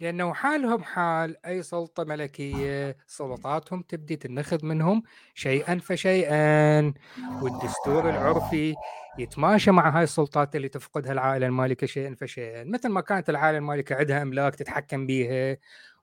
[0.00, 5.02] لأنه حالهم حال أي سلطة ملكية سلطاتهم تبدي تنخذ منهم
[5.34, 6.94] شيئا فشيئا
[7.42, 8.74] والدستور العرفي
[9.18, 12.64] يتماشى مع هاي السلطات اللي تفقدها العائلة المالكة شيئا فشيئا.
[12.64, 15.56] مثل ما كانت العائلة المالكة عندها أملاك تتحكم بيها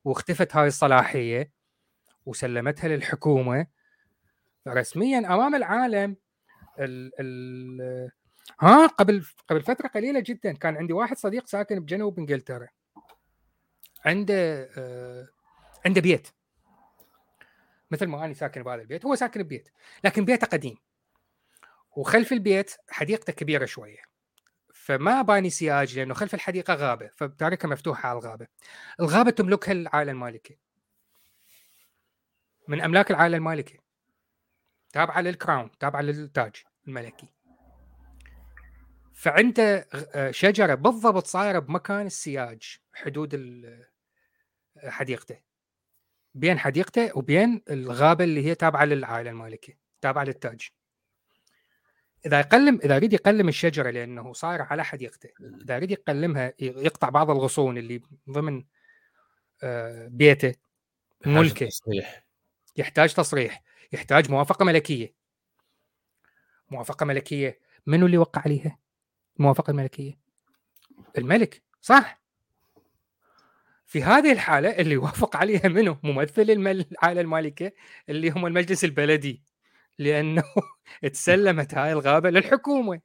[0.06, 1.52] واختفت هاي الصلاحية
[2.26, 3.68] وسلمتها للحكومة.
[4.68, 6.16] رسميا أمام العالم
[6.80, 8.12] ال ال
[8.60, 12.68] ها قبل قبل فترة قليلة جدا كان عندي واحد صديق ساكن بجنوب إنجلترا.
[14.08, 15.28] عنده آه
[15.86, 16.28] عنده بيت.
[17.92, 19.70] مثل ما أنا ساكن بهذا البيت هو ساكن ببيت
[20.04, 20.78] لكن بيته قديم.
[21.96, 24.02] وخلف البيت حديقته كبيرة شوية.
[24.74, 28.48] فما باني سياج لأنه خلف الحديقة غابة فبتاركها مفتوحه على الغابة.
[29.00, 30.56] الغابة تملكها العائله المالكه
[32.68, 33.80] من أملاك العائله المالكه
[34.94, 36.56] تابعه للكراون تابعه للتاج
[36.88, 37.28] الملكي.
[39.14, 43.86] فعنده آه، شجرة بالضبط صايرة بمكان السياج حدود ال-
[44.86, 45.40] حديقته.
[46.36, 50.70] بين حديقته وبين الغابة اللي هي تابعة للعائلة المالكه تابعة للتاج.
[52.26, 55.30] إذا يقلم إذا يريد يقلم الشجرة لأنه صايره على حديقته
[55.64, 58.64] إذا يريد يقلمها يقطع بعض الغصون اللي ضمن
[59.64, 60.56] آه، بيته
[61.26, 61.66] ملكه.
[61.66, 62.26] تصريح.
[62.78, 63.64] يحتاج تصريح.
[63.94, 65.14] يحتاج موافقة ملكية.
[66.72, 68.80] موافقة ملكية منو اللي وقع عليها؟
[69.40, 70.20] الموافقة الملكية.
[71.18, 72.22] الملك صح.
[73.88, 77.72] في هذه الحالة اللي يوافق عليها منو ممثل العائله المالكه
[78.10, 79.44] اللي هم المجلس البلدي
[80.00, 80.44] لأنه
[81.14, 83.02] تسلمت هاي الغابة للحكومة.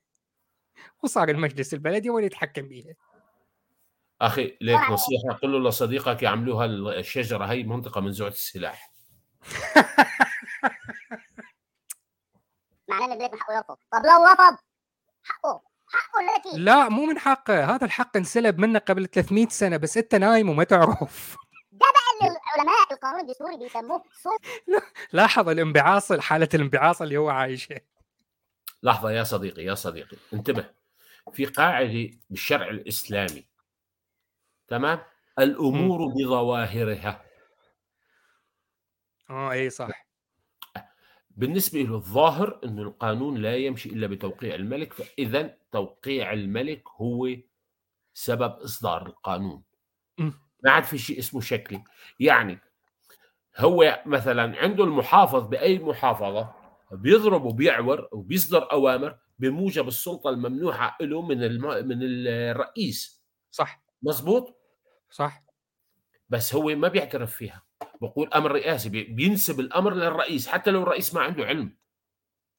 [1.02, 2.94] وصار المجلس البلدي هو اللي يتحكم بيها؟
[4.20, 8.92] أخي ليك نصيحة قل له لصديقك يعملوها الشجرة هي منطقة منزوعه السلاح.
[12.88, 13.76] معناه ان من حقه يرفض.
[13.92, 14.58] طب لو رفض
[15.22, 15.71] حقه.
[15.92, 20.14] حقه الملكي لا مو من حقه هذا الحق انسلب منه قبل 300 سنة بس أنت
[20.14, 21.36] نايم وما تعرف.
[22.22, 24.82] اللي علماء القانون الدستوري بيسموه سلطه
[25.12, 27.80] لاحظ الانبعاص حالة الانبعاص اللي هو عايشها
[28.82, 30.70] لحظة يا صديقي يا صديقي انتبه.
[31.32, 33.46] في قاعدة بالشرع الإسلامي
[34.68, 35.00] تمام؟
[35.38, 37.24] الأمور بظواهرها.
[39.30, 39.88] آه اي صح.
[41.36, 47.28] بالنسبة له الظاهر أن القانون لا يمشي إلا بتوقيع الملك فإذا توقيع الملك هو
[48.14, 49.62] سبب إصدار القانون.
[50.64, 51.84] ما عاد في شيء اسمه شكلي.
[52.20, 52.58] يعني
[53.58, 56.54] هو مثلا عنده المحافظ بأي محافظة
[56.92, 61.88] بيضرب وبيعور وبيصدر أوامر بموجب السلطة الممنوحة له من الم...
[61.88, 63.22] من الرئيس.
[63.50, 63.82] صح.
[64.02, 64.56] مزبوط
[65.10, 65.44] صح.
[66.28, 67.62] بس هو ما بيعترف فيها.
[68.00, 71.76] بقول أمر رئاسي بي- بينسب الأمر للرئيس حتى لو الرئيس ما عنده علم.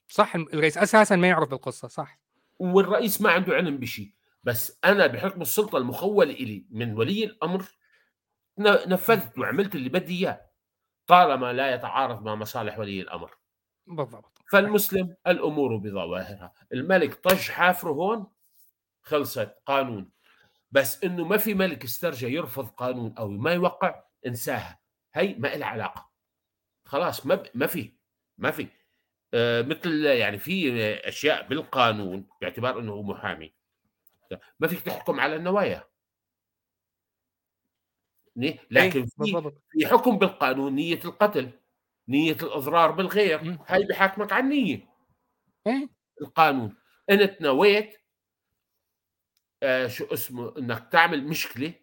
[0.07, 2.19] صح الرئيس أساسا ما يعرف بالقصة صح.
[2.59, 4.11] والرئيس ما عنده علم بشيء.
[4.43, 7.65] بس أنا بحكم السلطة المخولة إلي من ولي الأمر
[8.59, 10.41] نفذت وعملت اللي بدي إياه
[11.07, 13.31] طالما لا يتعارض مع مصالح ولي الأمر.
[13.87, 14.41] بالضبط.
[14.51, 16.53] فالمسلم الأمور بظواهرها.
[16.73, 18.27] الملك طج حافره هون
[19.01, 20.09] خلصت قانون.
[20.71, 24.79] بس إنه ما في ملك استرجى يرفض قانون أو ما يوقع انساها.
[25.13, 26.09] هي ما لها علاقة.
[26.85, 27.47] خلاص ما ب...
[27.53, 27.93] ما في
[28.37, 28.67] ما في.
[29.33, 33.53] آه مثل يعني في أشياء بالقانون باعتبار إنه هو محامي.
[34.59, 35.83] ما فيك تحكم على النوايا.
[38.37, 39.05] ني- لكن إيه،
[39.41, 41.49] في في حكم بالقانون نية القتل
[42.07, 43.57] نية الإضرار بالغير.
[43.67, 44.89] هاي بحاكمك على النية.
[45.67, 45.89] إيه.
[46.21, 46.75] القانون.
[47.09, 47.97] انت نويت
[49.63, 51.73] آه شو اسمه إنك تعمل مشكلة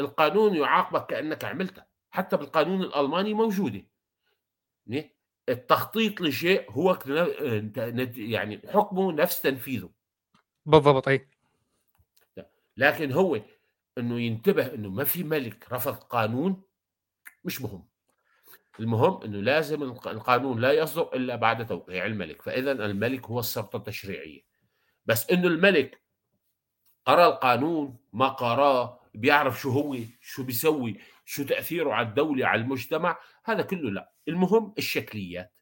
[0.00, 1.86] القانون يعاقبك كأنك عملتها.
[2.16, 3.82] حتى بالقانون الألماني موجودة.
[5.48, 6.98] التخطيط لشيء هو
[8.16, 9.90] يعني حكمه نفس تنفيذه.
[10.66, 11.28] بالضبط أي.
[12.76, 13.40] لكن هو
[13.98, 16.62] إنه ينتبه إنه ما في ملك رفض قانون
[17.44, 17.88] مش مهم.
[18.80, 23.76] المهم إنه لازم الق- القانون لا يصدر إلا بعد توقيع الملك فاذا الملك هو السلطه
[23.76, 24.40] التشريعية.
[25.06, 26.00] بس إنه الملك
[27.06, 33.18] قرأ القانون ما قراه بيعرف شو هو شو بيسوي شو تأثيره على الدولة على المجتمع
[33.44, 34.12] هذا كله لا.
[34.28, 35.52] المهم الشكليات.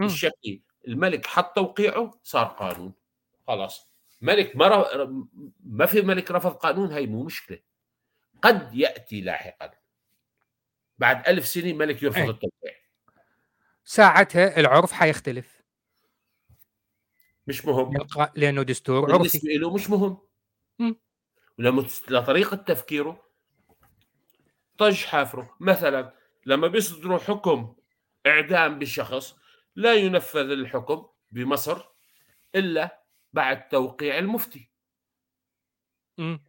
[0.00, 2.92] الشكلي الملك حط توقيعه صار قانون.
[3.46, 3.92] خلاص.
[4.20, 5.24] ملك ما ر-
[5.64, 7.58] ما في ملك رفض قانون هي مو مشكلة.
[8.42, 9.70] قد يأتي لاحقا.
[10.98, 12.30] بعد ألف سنة ملك يرفض إيه.
[12.30, 12.72] التوقيع.
[13.84, 15.62] ساعتها العرف حيختلف.
[17.46, 18.06] مش مهم.
[18.36, 19.18] لأنه دستور عرفي.
[19.18, 20.18] بالنسبة له مش مهم.
[20.78, 20.96] مم.
[21.58, 23.28] لطريقة تفكيره
[24.78, 26.14] طج حافره مثلا
[26.46, 27.74] لما بيصدروا حكم
[28.26, 29.36] إعدام بشخص
[29.76, 31.84] لا ينفذ الحكم بمصر
[32.54, 33.02] إلا
[33.32, 34.70] بعد توقيع المفتي.
[36.18, 36.44] مم.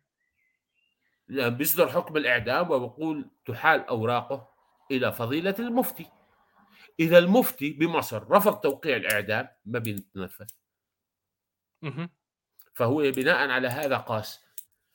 [1.28, 4.54] لما بيصدر حكم الإعدام وبقول تحال أوراقه
[4.92, 6.06] إلى فضيلة المفتي.
[7.00, 10.48] إذا المفتي بمصر رفض توقيع الإعدام ما بيتنفذ.
[12.74, 14.46] فهو بناء على هذا قاس.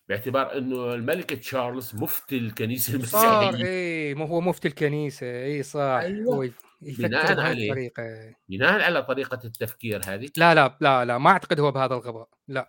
[0.08, 3.66] باعتبار إنه الملك تشارلز مفتي الكنيسة صار المسيحيه
[4.08, 5.80] اي مو هو مفتي الكنيسة اي صح.
[5.80, 6.34] أيوة.
[6.34, 7.68] هو يف- يفكر بناء عليه.
[7.70, 8.34] الطريقة.
[8.48, 10.30] بناء على طريقة التفكير هذه.
[10.36, 12.68] لا لا لا لا ما أعتقد هو بهذا الغباء لا.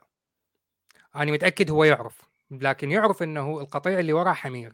[1.16, 2.22] أنا متأكد هو يعرف
[2.52, 4.74] لكن يعرف إنه القطيع اللي وراه حمير.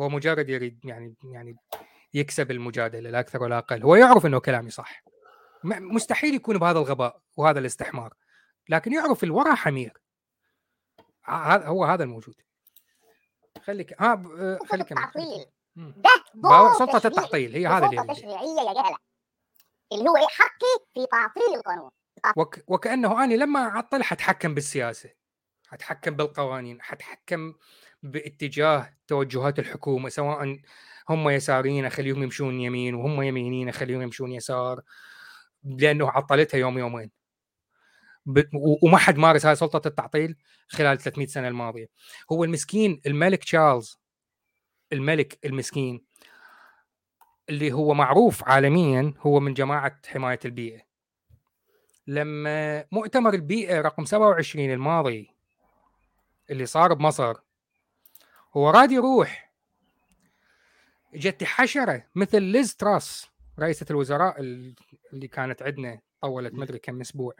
[0.00, 1.56] هو مجرد يريد يعني يعني
[2.14, 3.82] يكسب المجادلة لا أكثر ولا أقل.
[3.82, 5.02] هو يعرف إنه كلامي صح.
[5.64, 8.14] مستحيل يكون بهذا الغباء وهذا الاستحمار
[8.68, 9.92] لكن يعرف اللي وراه حمير.
[11.28, 12.34] هو هذا الموجود.
[13.64, 14.92] خليك ها ب- آه، سلطة خليك.
[14.92, 15.46] التعطيل.
[15.76, 18.96] ده دور سلطة تشريعي التعطيل هي هذا اللي تشريعية يا جهلة
[19.92, 21.90] اللي هو إيه حقي في تعطيل القانون.
[22.36, 22.64] وك...
[22.66, 25.10] وكأنه أنا لما أعطل حتحكم بالسياسة
[25.68, 27.54] حتحكم بالقوانين حتحكم
[28.02, 30.60] باتجاه توجهات الحكومة سواء
[31.08, 34.80] هم يساريين أخليهم يمشون يمين وهم يمينيين أخليهم يمشون يسار
[35.64, 37.10] لأنه عطلتها يوم يومين.
[38.82, 40.36] وما حد مارس هاي سلطة التعطيل
[40.68, 41.86] خلال 300 سنة الماضية.
[42.32, 43.98] هو المسكين الملك تشارلز
[44.92, 46.04] الملك المسكين
[47.48, 50.80] اللي هو معروف عالميا هو من جماعة حماية البيئة.
[52.06, 55.30] لما مؤتمر البيئة رقم 27 الماضي
[56.50, 57.34] اللي صار بمصر
[58.56, 59.52] هو راد يروح.
[61.14, 63.26] جت حشرة مثل ليز تراس
[63.58, 64.74] رئيسة الوزراء ال-
[65.12, 67.34] اللي كانت عندنا طولت مدري كم أسبوع.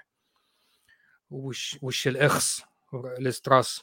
[1.31, 2.63] وش وش الإخص؟
[3.19, 3.83] ليز تراس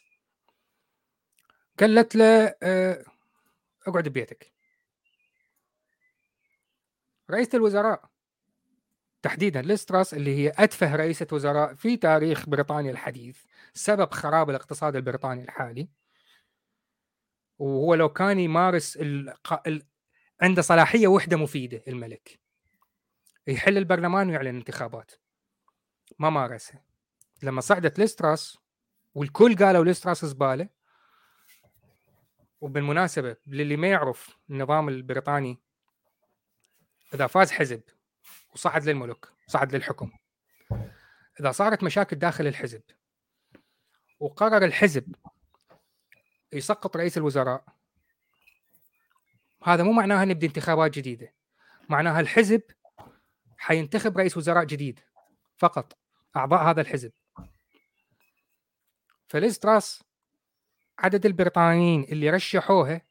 [1.79, 3.05] قالت له آه،
[3.87, 4.53] أقعد ببيتك.
[7.31, 8.09] رئيسة الوزراء.
[9.21, 14.95] تحديدا ليز تراس اللي هي أتفه رئيسة وزراء في تاريخ بريطانيا الحديث سبب خراب الاقتصاد
[14.95, 15.89] البريطاني الحالي.
[17.59, 19.67] وهو لو كان يمارس الق...
[19.67, 19.85] ال...
[20.41, 22.39] عنده صلاحية وحدة مفيدة الملك.
[23.47, 25.11] يحل البرلمان ويعلن انتخابات.
[26.19, 26.92] ما مارسها.
[27.43, 28.57] لما صعدت ليستراس
[29.15, 30.69] والكل قالوا ليستراس زبالة
[32.61, 35.59] وبالمناسبة للي ما يعرف النظام البريطاني
[37.13, 37.81] إذا فاز حزب
[38.53, 40.11] وصعد للملك صعد للحكم.
[41.39, 42.81] إذا صارت مشاكل داخل الحزب
[44.19, 45.15] وقرر الحزب
[46.53, 47.65] يسقط رئيس الوزراء
[49.63, 51.33] هذا مو معناها نبدي انتخابات جديدة.
[51.89, 52.61] معناها الحزب
[53.57, 54.99] حينتخب رئيس وزراء جديد
[55.57, 55.97] فقط
[56.35, 57.11] أعضاء هذا الحزب.
[59.33, 60.03] فليز تراس
[60.99, 63.01] عدد البريطانيين اللي رشحوها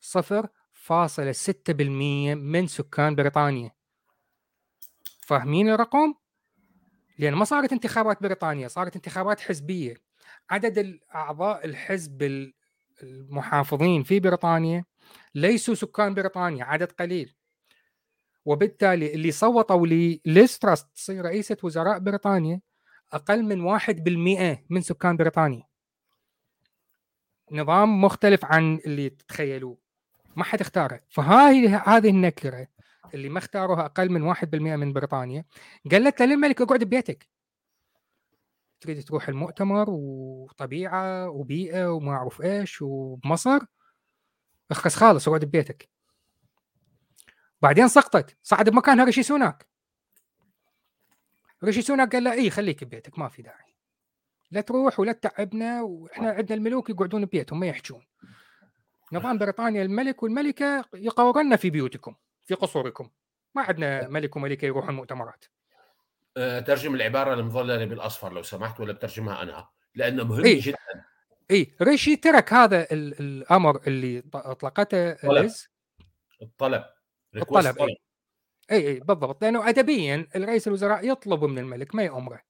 [0.00, 1.70] 0.6%
[2.34, 3.70] من سكان بريطانيا.
[5.20, 6.14] فاهمين الرقم؟
[7.18, 9.96] لأن ما صارت انتخابات بريطانيا صارت انتخابات حزبية.
[10.50, 12.54] عدد الأعضاء الحزب ال-
[13.02, 14.84] المحافظين في بريطانيا
[15.34, 17.34] ليسوا سكان بريطانيا عدد قليل.
[18.44, 22.60] وبالتالي اللي صوتوا لليستراس تصير رئيسة وزراء بريطانيا
[23.12, 25.62] أقل من واحد بالمئة من سكان بريطانيا.
[27.52, 29.78] نظام مختلف عن اللي تتخيلوه.
[30.36, 31.00] ما حد اختاره.
[31.08, 32.68] فهاي هذه النكرة
[33.14, 35.44] اللي ما اختاروها أقل من واحد بالمئة من بريطانيا
[35.90, 37.28] قالت له للملك اقعد ببيتك.
[38.80, 43.58] تريد تروح المؤتمر وطبيعة وبيئة وما أعرف إيش وبمصر
[44.70, 45.88] اخرس خالص اقعد ببيتك.
[47.62, 48.36] بعدين سقطت.
[48.42, 49.67] صعد بمكانها ريشي سوناك.
[51.64, 53.74] ريشي سوناك قال له اي خليك ببيتك ما في داعي.
[54.50, 58.06] لا تروح ولا تتعبنا وإحنا عندنا الملوك يقعدون ببيتهم ما يحجون.
[59.12, 63.10] نظام بريطانيا الملك والملكة يقورن في بيوتكم في قصوركم.
[63.54, 65.44] ما عندنا ملك وملكة يروحون مؤتمرات.
[66.36, 70.62] آه، ترجم العبارة المظللة بالأصفر لو سمحت ولا بترجمها أنا؟ لأنه مهم إيه.
[70.62, 70.76] جدا.
[71.50, 75.50] اي ريشي ترك هذا ال- الأمر اللي اطلقته الطلب.
[76.42, 76.84] الطلب،
[77.36, 77.96] request طلب.
[78.72, 82.42] إي إي بالضبط لأنه ادبيا الرئيس الوزراء يطلب من الملك ما يأمره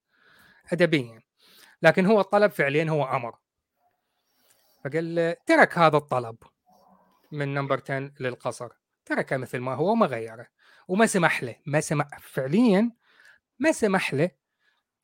[0.73, 1.23] ادبيا
[1.83, 3.37] لكن هو الطلب فعليا هو أمر.
[4.85, 6.37] فقال ترك هذا الطلب
[7.33, 8.69] من Number 10 للقصر
[9.05, 10.47] تركه مثل ما هو وما غيره
[10.89, 12.91] وما سمح له ما سمح فعليا
[13.59, 14.31] ما سمح له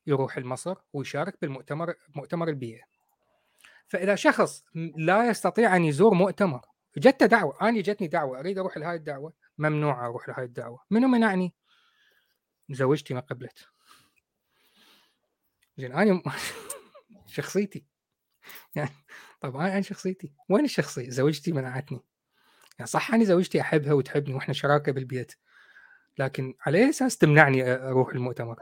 [0.07, 2.83] يروح لمصر ويشارك بالمؤتمر مؤتمر البيئة.
[3.87, 4.63] فإذا شخص
[4.95, 6.61] لا يستطيع أن يزور مؤتمر
[6.97, 11.53] جته دعوة أنا جتني دعوة أريد أروح لهاي الدعوة ممنوع أروح لهاي الدعوة منو منعني؟
[12.69, 13.67] زوجتي ما قبلت
[15.77, 16.21] زين أنا
[17.35, 17.85] شخصيتي
[18.75, 18.89] يعني
[19.41, 21.99] طب أنا شخصيتي وين الشخصية؟ زوجتي منعتني
[22.79, 25.33] يعني صح أنا زوجتي أحبها وتحبني وإحنا شراكة بالبيت
[26.17, 28.59] لكن على أي أساس تمنعني أروح المؤتمر؟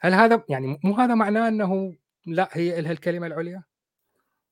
[0.00, 1.96] هل هذا يعني مو هذا معناه إنه
[2.26, 3.62] لا هي لها الكلمة العليا؟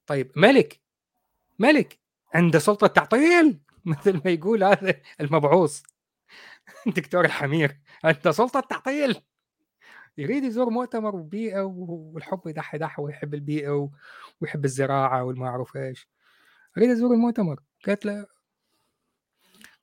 [0.07, 0.79] طيب ملك
[1.59, 1.99] ملك
[2.33, 3.59] عنده سلطة تعطيل
[3.91, 5.81] مثل ما يقول هذا المبعوث.
[6.97, 9.21] دكتور الحمير عنده سلطة تعطيل
[10.17, 13.89] يريد يزور مؤتمر وبيئة والحب يدح دح ويحب البيئة
[14.41, 16.09] ويحب الزراعة والما اعرف إيش.
[16.77, 17.59] أريد أزور المؤتمر.
[17.85, 18.27] قالت له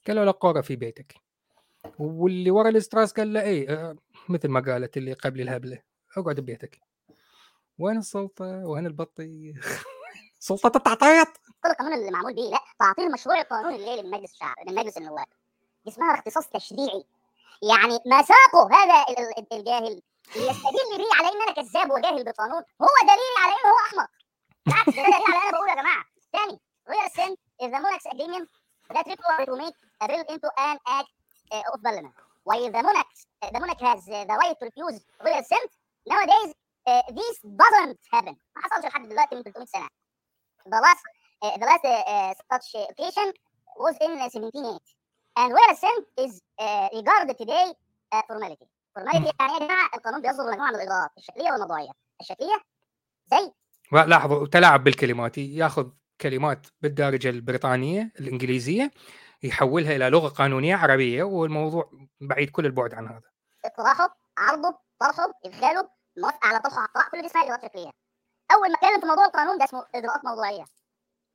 [0.06, 1.14] قال له لا قوره في بيتك.
[1.98, 3.96] واللي ورا الاستراس قال له اي آه،
[4.28, 5.82] مثل ما قالت اللي قبل الهبلة
[6.16, 6.80] اقعد ببيتك.
[7.78, 9.84] وين السلطة؟ وين البطيخ؟
[10.42, 11.28] سلطة التعطيط
[11.62, 14.74] كل القانون اللي معمول به لا تعطيل المشروع القانوني اللي جاي من مجلس الشعب من
[14.74, 15.26] مجلس النواب.
[15.88, 17.04] اسمها اختصاص تشريعي.
[17.62, 20.02] يعني مساقه هذا ال- ال- الجاهل
[20.36, 24.08] يستدل بيه على إن أنا كذاب وجاهل بالقانون هو دليل على إنه هو احمق
[24.66, 26.04] بالعكس ده دليل على أنا بقول يا جماعة.
[26.32, 27.32] ثاني real sin
[27.66, 28.48] is the monarch's agreement
[28.94, 31.12] that requires to make a bill into an act
[31.54, 32.14] uh, of parliament.
[32.48, 33.12] While the monarch
[33.42, 33.50] uh,
[34.30, 35.70] the right to refuse real assent
[36.12, 36.50] nowadays
[36.90, 38.34] uh, this doesn't happen.
[38.56, 39.88] ما حصلش لحد دلوقتي من 300 سنة.
[40.66, 41.02] The last
[41.42, 43.32] uh, the last uh, uh, such occasion
[43.78, 44.78] was in uh, 1780
[45.36, 47.66] and where assent is uh, regarded today
[48.12, 48.66] uh, formality.
[48.94, 51.90] Formality يعني يا جماعة القانون بيصدر مجموعه من الاجراءات الشكلية والموضوعية.
[52.20, 52.60] الشكلية
[53.26, 53.52] زي
[53.92, 55.38] لاحظوا تلاعب بالكلمات.
[55.38, 55.90] ياخذ
[56.20, 58.90] كلمات بالدارجة البريطانية الإنجليزية
[59.42, 61.90] يحولها إلى لغة قانونية عربية والموضوع
[62.20, 63.22] بعيد كل البعد عن هذا.
[63.64, 67.90] اقتراحه عرضه طرحه إدخاله موافقه على طرحه عطاء كل دي اسمها اجراءات شكلية.
[68.54, 70.64] أول ما اتكلم في موضوع القانون ده اسمه إجراءات موضوعية.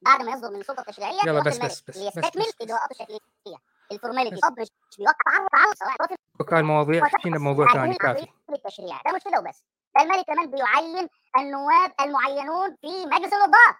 [0.01, 3.57] بعد ما يصدر من السلطة التشريعية يلا بس- الملك بس- بس- ليستكمل اجراءاته الشكليه
[3.91, 4.35] ال formality.
[4.35, 8.27] طب مش بيوقع تعرض سواء وافق وكان مواضيع فينا بموضوع ثاني كافي.
[8.49, 9.01] التشريع.
[9.05, 9.63] ده مش كده وبس.
[9.97, 11.07] ده الملك كمان بيعين
[11.37, 13.75] النواب المعينون في مجلس النظام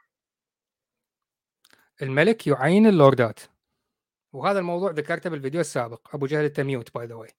[2.02, 3.40] الملك يعين اللوردات.
[4.34, 6.16] وهذا الموضوع ذكرته بالفيديو السابق.
[6.16, 7.30] أبو جهل ال timeout by the way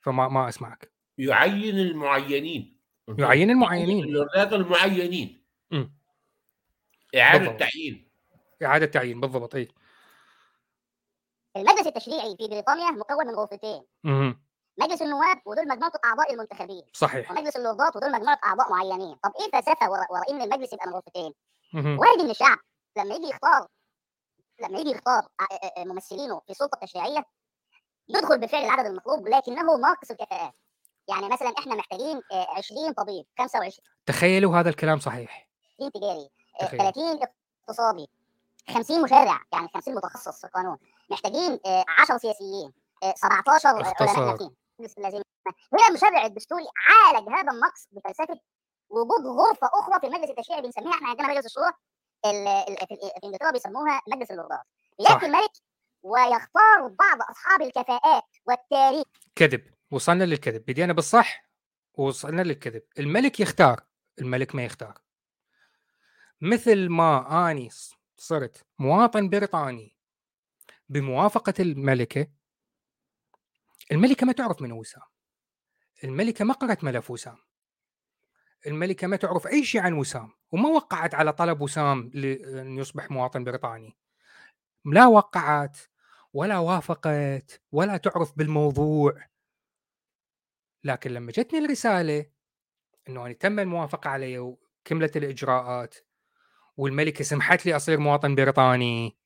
[0.00, 0.92] فما ما أسمعك.
[1.18, 2.79] يعين المعينين.
[3.18, 4.04] يعين المعينين.
[4.04, 5.44] اللوردات المعينين.
[5.70, 5.92] مم.
[7.16, 7.60] إعادة بالضبط.
[7.60, 8.10] تعيين
[8.62, 9.68] إعادة تعيين بالضبط اي
[11.56, 13.82] المجلس التشريعي في بريطانيا مكون من غرفتين.
[14.78, 16.82] مجلس النواب ودول مجموعه الأعضاء المنتخبين.
[16.92, 17.30] صحيح.
[17.30, 19.14] ومجلس اللوردات ودول مجموعه اعضاء معينين.
[19.16, 21.32] طب إيه الفلسفة ورا ورا إن المجلس يبقى من غرفتين.
[21.74, 22.58] وارد ان الشعب
[22.98, 23.66] لما يجي يختار
[24.62, 27.24] لما يجي يختار ع- ا- ا- ممثلينه في السلطة التشريعية
[28.08, 30.54] يدخل بالفعل العدد المطلوب لكنه ناقص الكفاءات.
[31.10, 33.72] يعني مثلا إحنا محتاجين آه، 20 طبيب 25
[34.06, 35.48] تخيلوا هذا الكلام صحيح.
[35.94, 36.30] تجاري
[36.60, 36.80] آه، تخيل.
[36.80, 37.20] 30
[37.62, 38.08] اقتصادي
[38.74, 40.78] 50 مشرع يعني 50 متخصص في القانون.
[41.10, 44.38] محتاجين آه، 10 سياسيين آه، 17 علماء اختصار.
[45.72, 48.40] هنا المشرع الدستوري عالج هذا النقص بفلسفة
[48.90, 51.72] وجود غرفة أخرى في المجلس التشريعي بنسميها إحنا عندنا مجلس الشورى
[52.24, 54.30] ال- ال- في إنجلترا بيسموها مجلس
[55.04, 55.10] صح.
[55.10, 55.50] ياتي الملك
[56.02, 59.04] ويختار بعض أصحاب الكفاءات والتاريخ.
[59.36, 59.62] كذب.
[59.90, 61.50] وصلنا للكذب بدينا بالصح
[61.94, 62.82] ووصلنا للكذب.
[62.98, 63.80] الملك يختار
[64.20, 64.98] الملك ما يختار.
[66.40, 67.68] مثل ما أني
[68.16, 69.96] صرت مواطن بريطاني
[70.88, 72.26] بموافقة الملكة
[73.92, 75.02] الملكة ما تعرف من وسام.
[76.04, 77.36] الملكة ما قرأت ملف وسام.
[78.66, 83.44] الملكة ما تعرف أي شيء عن وسام وما وقعت على طلب وسام لأن يصبح مواطن
[83.44, 83.96] بريطاني.
[84.84, 85.78] لا وقعت
[86.32, 89.29] ولا وافقت ولا تعرف بالموضوع.
[90.84, 92.26] لكن لما جتني الرسالة
[93.08, 95.94] أنه أنا تم الموافقة علي وكملت الإجراءات
[96.76, 99.16] والملكة سمحت لي أصير مواطن بريطاني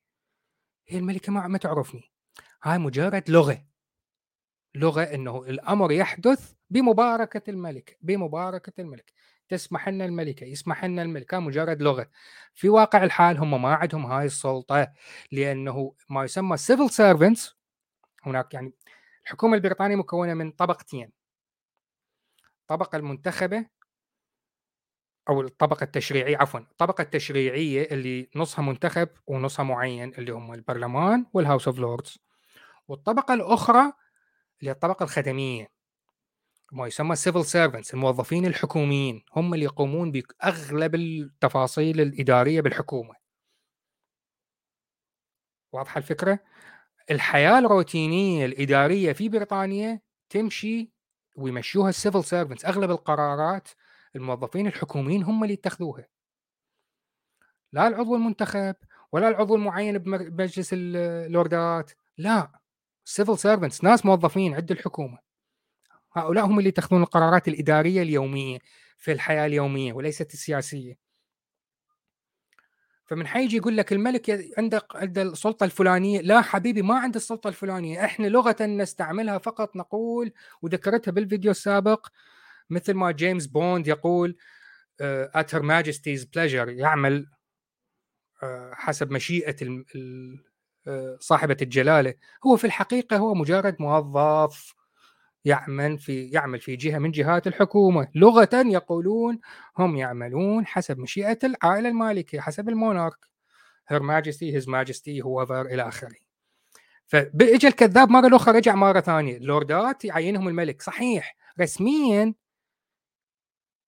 [0.87, 2.11] هي الملكة ما ما تعرفني.
[2.63, 3.65] هاي مجرد لغة.
[4.75, 9.13] لغة إنه الأمر يحدث بمباركة الملك بمباركة الملك.
[9.49, 11.33] تسمح لنا الملكة يسمح لنا الملك.
[11.33, 12.09] مجرد لغة.
[12.53, 14.93] في واقع الحال هم ما عندهم هاي السلطة
[15.31, 17.53] لأنه ما يسمى civil servants.
[18.23, 18.73] هناك يعني
[19.23, 21.11] الحكومة البريطانية مكونة من طبقتين.
[22.65, 23.65] الطبقة المنتخبة
[25.29, 31.43] أو الطبقة التشريعية عفوا الطبقة التشريعية اللي نصها منتخب ونصها معين اللي هم البرلمان وال
[31.43, 32.19] House of Lords
[32.87, 33.81] والطبقة الأخرى
[34.59, 35.67] اللي هي الطبقة الخدمية
[36.71, 43.15] ما يسمى civil servants الموظفين الحكوميين هم اللي يقومون باغلب التفاصيل الإدارية بالحكومة.
[45.73, 46.39] واضحة الفكرة؟
[47.11, 50.94] الحياة الروتينية الإدارية في بريطانيا تمشي
[51.35, 53.67] ويمشوها ال civil servants أغلب القرارات
[54.15, 56.07] الموظفين الحكوميين هم اللي يتخذوها.
[57.73, 58.75] لا العضو المنتخب
[59.11, 62.59] ولا العضو المعين بمجلس اللوردات لا.
[63.05, 65.19] civil servants ناس موظفين عند الحكومة.
[66.13, 68.59] هؤلاء هم اللي يتخذون القرارات الإدارية اليومية
[68.97, 71.04] في الحياة اليومية وليست السياسية.
[73.05, 78.05] فمن حيجي يقول لك الملك عنده عنده السلطة الفلانية لا حبيبي ما عنده السلطة الفلانية.
[78.05, 82.07] إحنا لغة نستعملها فقط نقول وذكرتها بالفيديو السابق
[82.69, 84.37] مثل ما جيمس بوند يقول
[85.01, 87.27] at Her Majesty's pleasure يعمل
[88.43, 89.55] آه، حسب مشيئة
[90.87, 92.13] آه، صاحبة الجلالة.
[92.45, 94.73] هو في الحقيقة هو مجرد موظف.
[95.45, 98.07] يعمل في يعمل في جهة من جهات الحكومة.
[98.15, 99.39] لغة يقولون
[99.77, 103.17] هم يعملون حسب مشيئة العائلة المالكه حسب المونارك.
[103.87, 106.15] هير ماجستي هيز ماجستي هوفر إلى آخره.
[107.05, 109.37] فاجى الكذاب مرة أخرى رجع مرة ثانية.
[109.37, 110.81] اللوردات يعينهم الملك.
[110.81, 111.35] صحيح.
[111.61, 112.33] رسميا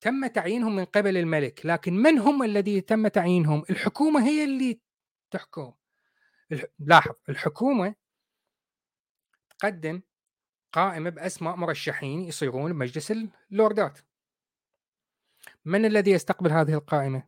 [0.02, 4.80] تم تعيينهم من قبل الملك لكن من هم الذي تم تعيينهم؟ الحكومة هي اللي
[5.32, 5.74] تحكم.
[6.80, 7.96] لاحظ الحكومة
[9.50, 10.02] تقدم
[10.78, 13.14] قائمة بأسماء مرشحين يصيرون بمجلس
[13.52, 14.00] اللوردات
[15.66, 17.24] من الذي يستقبل هذه القائمة؟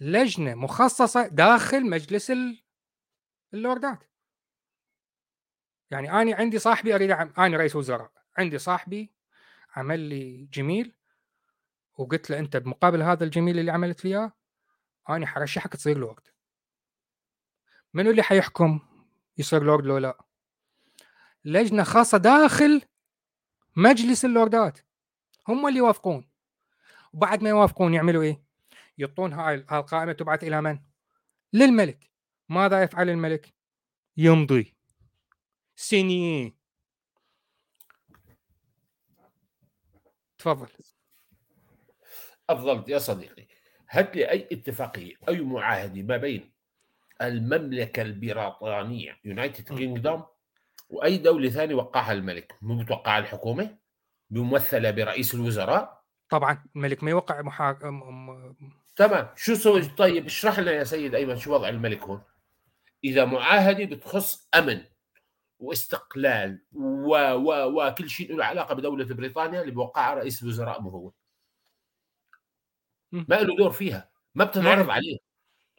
[0.00, 2.32] لجنة مخصصة داخل مجلس
[3.54, 4.04] اللوردات
[5.90, 9.12] يعني أنا عندي صاحبي أريد أعمل أنا رئيس وزراء عندي صاحبي
[9.76, 10.94] عمل لي جميل
[11.96, 14.32] وقلت له أنت بمقابل هذا الجميل اللي عملت لي إياه
[15.08, 16.28] أنا حرشحك تصير لورد
[17.94, 18.80] منو اللي حيحكم
[19.38, 20.27] يصير لورد لو لا؟
[21.48, 22.82] لجنة خاصة داخل
[23.76, 24.78] مجلس اللوردات.
[25.48, 26.30] هم اللي يوافقون.
[27.12, 28.42] وبعد ما يوافقون يعملوا إيه؟
[28.98, 30.78] يعطون هاي القائمة تبعث إلى من؟
[31.52, 32.10] للملك.
[32.48, 33.54] ماذا يفعل الملك؟
[34.16, 34.76] يمضي.
[35.76, 36.56] سيني
[40.38, 40.68] تفضل.
[42.50, 43.46] افضل يا صديقي.
[43.90, 46.52] هات لي اي اتفاقية أي معاهدة ما بين
[47.22, 50.26] المملكة البريطانية United Kingdom
[50.88, 52.56] وأي دولة ثانية وقعها الملك.
[52.62, 53.78] مو بتوقعها الحكومة؟
[54.30, 57.72] ممثله برئيس الوزراء؟ طبعا الملك ما يوقع محا...
[58.96, 59.28] تمام.
[59.36, 62.22] شو اسمه طيب اشرح لنا يا سيد أيمن شو وضع الملك هون؟
[63.04, 64.84] إذا معاهدة بتخص أمن
[65.58, 71.12] واستقلال و و وكل شيء له علاقة بدولة بريطانيا اللي بوقعها رئيس الوزراء مو هو.
[73.12, 74.10] ما له دور فيها.
[74.34, 75.18] ما بتنعرض عليه.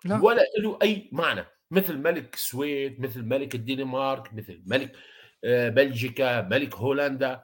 [0.05, 0.22] لا.
[0.24, 1.45] ولا له أي معنى.
[1.72, 4.95] مثل ملك السويد مثل ملك الدنمارك مثل ملك
[5.43, 7.43] آه، بلجيكا ملك هولندا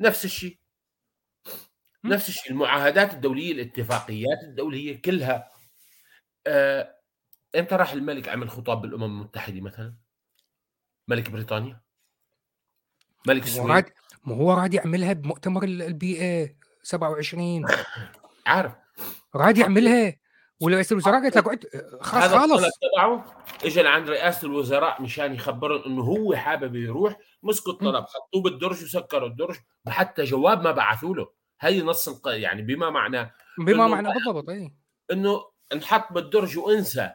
[0.00, 0.58] نفس الشيء.
[2.04, 2.52] نفس الشيء.
[2.52, 5.50] المعاهدات الدولية الاتفاقيات الدولية كلها
[6.46, 6.94] آه،
[7.56, 9.94] إمتى راح الملك عمل خطاب بالأمم المتحدة مثلا؟
[11.08, 11.80] ملك بريطانيا؟
[13.26, 13.84] ملك السويد؟
[14.24, 17.66] ما هو راد يعملها بمؤتمر البيئه 27
[18.46, 18.72] عارف.
[19.34, 20.16] راد يعملها.
[20.60, 23.24] ورئيس الوزراء قالت لك خلاص خالص تبعه.
[23.64, 29.28] اجى لعند رئاسة الوزراء مشان يخبرهم إنه هو حابب يروح مسكوا الطلب حطوه بالدرج وسكروا
[29.28, 29.56] الدرج
[29.88, 31.30] حتى جواب ما بعثوا له.
[31.60, 32.28] هي نص الق...
[32.28, 34.72] يعني بما معناه بما معناه بالضبط اي
[35.12, 37.10] إنه انحط بالدرج وانسى.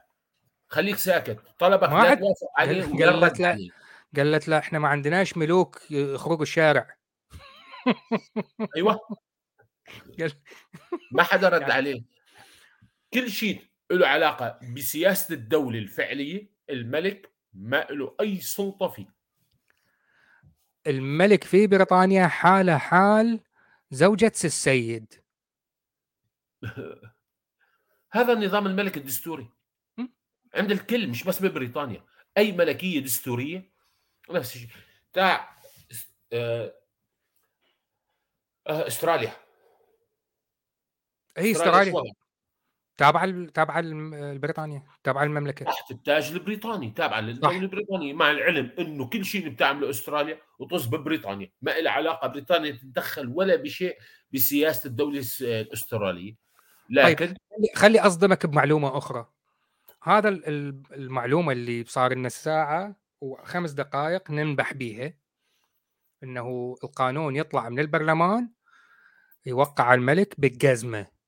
[0.68, 1.40] خليك ساكت.
[1.60, 3.70] طلبك لا توافق عليه قالت لا
[4.18, 6.98] قالت لا إحنا ما عندناش ملوك يخرجوا الشارع.
[8.76, 9.00] أيوه.
[11.12, 12.19] ما حدا رد يعني عليه.
[13.14, 19.14] كل شيء له علاقة بسياسة الدولة الفعلية الملك ما له أي سلطة فيه.
[20.88, 23.40] الملك في بريطانيا حاله حال
[23.92, 25.14] زوجة السيد.
[28.12, 29.50] هذا النظام الملك الدستوري.
[30.56, 32.06] عند الكل مش بس ببريطانيا.
[32.38, 33.72] أي ملكية دستورية
[34.30, 34.70] نفس الشيء.
[35.14, 35.60] تاع
[36.34, 36.74] آه،
[38.68, 39.32] آه، استراليا.
[41.38, 42.14] أي استراليا
[43.00, 45.66] تابعة تابعة لبريطانيا تابعة للمملكة.
[45.66, 50.86] تحت التاج البريطاني تابعة للدولة البريطانية مع العلم إنه كل شيء اللي بتعمله أستراليا وطز
[50.86, 51.52] ببريطانيا.
[51.62, 53.98] ما لها علاقة بريطانيا تتدخل ولا بشيء
[54.34, 56.36] بسياسة الدولة الأسترالية.
[56.90, 59.30] لكن خلي- خلي أصدمك بمعلومة أخرى.
[60.04, 65.14] هذا ال- ال- المعلومة اللي صار لنا الساعة وخمس دقائق ننبح بيها.
[66.24, 68.50] إنه القانون يطلع من البرلمان
[69.46, 71.19] يوقع الملك بالجزمه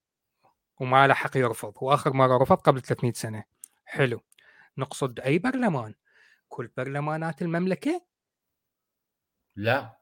[0.82, 3.44] وما له حق يرفض واخر مرة رفض قبل 300 سنة.
[3.86, 4.22] حلو.
[4.78, 5.96] نقصد أي برلمان؟
[6.50, 8.02] كل برلمانات المملكة؟
[9.56, 9.98] لا.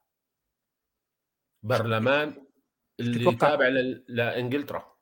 [1.62, 2.46] برلمان
[3.00, 3.68] اللي تتوقع؟ تابع
[4.08, 4.96] لإنجلترا.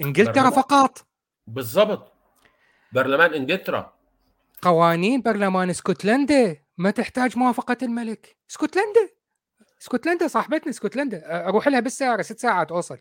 [0.00, 0.52] إنجلترا برلمان.
[0.52, 1.06] فقط؟
[1.46, 2.12] بالضبط.
[2.92, 3.98] برلمان إنجلترا.
[4.62, 8.36] قوانين برلمان اسكتلندا ما تحتاج موافقة الملك.
[8.50, 9.08] اسكتلندا
[9.80, 12.98] اسكتلندا صاحبتنا اسكتلندا أروح لها بالسياره ست ساعات أوصل.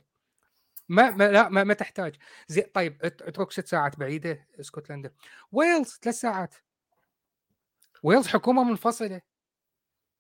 [0.89, 2.15] ما, ما لا ما, ما تحتاج.
[2.47, 5.11] زي طيب ات- اترك ست ساعات بعيدة اسكتلندا
[5.51, 6.55] ويلز ثلاث ساعات.
[8.03, 9.21] ويلز حكومة منفصلة.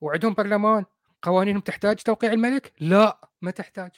[0.01, 0.85] وعندهم برلمان.
[1.21, 3.91] قوانينهم تحتاج توقيع الملك؟ لا ما تحتاج.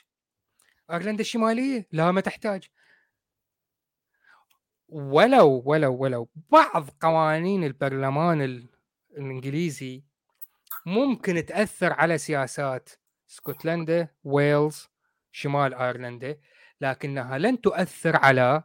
[0.91, 2.69] أيرلندا الشمالية؟ لا ما تحتاج.
[4.89, 8.69] ولو ولو ولو بعض قوانين البرلمان ال-
[9.11, 10.03] الإنجليزي
[10.85, 12.89] ممكن تأثر على سياسات
[13.29, 14.87] اسكتلندا ويلز
[15.31, 16.39] شمال أيرلندا.
[16.81, 18.63] لكنها لن تؤثر على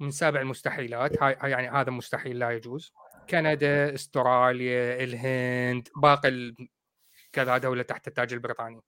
[0.00, 1.22] من سابع المستحيلات.
[1.22, 2.92] هاي يعني هذا مستحيل لا يجوز.
[3.30, 6.54] كندا استراليا الهند باقي
[7.32, 8.80] كذا دولة تحت التاج البريطاني.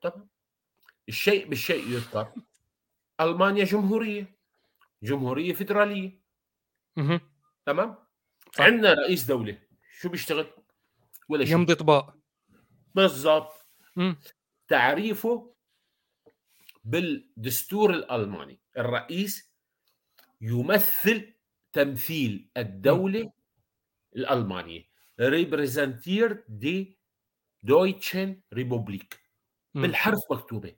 [0.00, 0.28] طبعا
[1.08, 2.32] الشيء بالشيء يذكر.
[3.20, 4.38] ألمانيا جمهورية.
[5.02, 6.20] جمهورية فدراليه
[6.96, 7.20] مهم.
[7.66, 7.96] تمام؟
[8.56, 8.64] صح.
[8.64, 9.58] عندنا رئيس دولة.
[9.92, 10.46] شو بيشتغل؟
[11.28, 12.16] ولا شيء يمضي طباق.
[12.94, 13.68] بالضبط.
[14.68, 15.54] تعريفه
[16.84, 18.60] بالدستور الألماني.
[18.78, 19.52] الرئيس
[20.40, 21.34] يمثل
[21.72, 23.32] تمثيل الدولة
[24.16, 24.84] الألمانية.
[25.20, 26.98] repräsentiert die
[27.62, 29.20] deutschen Republik.
[29.74, 30.76] بالحرف مكتوبة.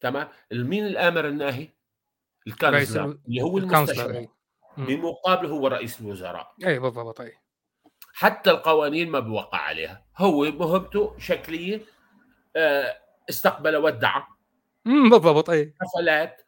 [0.00, 1.68] تمام؟ مين الآمر الناهي؟
[2.46, 4.26] ال Kanzler ال- اللي هو المستشار.
[4.76, 6.54] بمقابله هو رئيس الوزراء.
[6.66, 7.32] أي بالضبط أي.
[8.14, 10.06] حتى القوانين ما بيوقع عليها.
[10.16, 11.80] هو مهمته شكلية
[12.56, 12.98] آه،
[13.30, 14.18] استقبل ودع.
[14.18, 14.37] مم،
[15.10, 16.42] بالضبط أي حفلات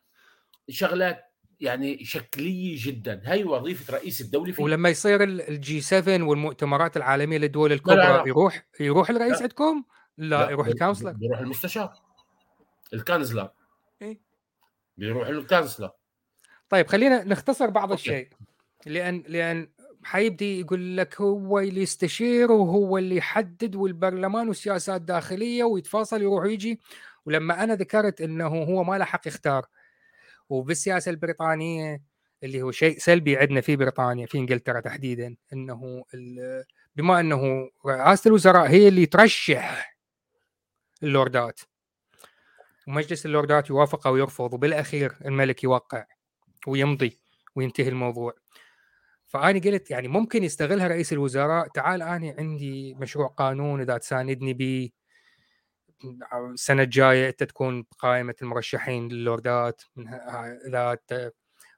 [0.70, 1.24] شغلات
[1.61, 7.71] يعني شكلية جدا هاي وظيفة رئيس الدولة في ولما يصير ال G7 والمؤتمرات العالمية للدول
[7.71, 8.25] لا، الكبرى لا.
[8.26, 9.42] يروح يروح الرئيس لا.
[9.42, 9.84] عندكم؟
[10.18, 11.92] لا, يروح بي- ال Kanzler بيروح المستشار
[12.95, 13.50] ال Kanzler
[14.03, 14.21] إيه.
[14.96, 15.91] بيروح ال Kanzler
[16.68, 18.00] طيب خلينا نختصر بعض okay.
[18.03, 18.29] الشيء
[18.87, 19.68] لأن لأن
[20.04, 26.80] حيبدي يقول لك هو اللي يستشير وهو اللي يحدد والبرلمان والسياسات داخليه ويتفاصل يروح ويجي
[27.30, 29.66] ولما أنا ذكرت إنه هو ما له حق يختار
[30.48, 32.02] وبالسياسة البريطانية
[32.42, 36.04] اللي هو شيء سلبي عندنا في بريطانيا في إنجلترا تحديدا إنه
[36.96, 39.96] بما إنه رئاسة الوزراء هي اللي ترشح
[41.02, 41.61] اللوردات
[42.88, 46.07] ومجلس اللوردات يوافق أو يرفض وبالأخير الملك يوقع
[46.66, 47.18] ويمضي
[47.57, 48.34] وينتهي الموضوع.
[49.26, 54.90] فأنا قلت يعني ممكن يستغلها رئيس الوزراء تعال أنا عندي مشروع قانون إذا تساندني به
[56.52, 61.34] السنة الجاية أنت تكون بقائمة المرشحين للوردات من ه- إذا ت-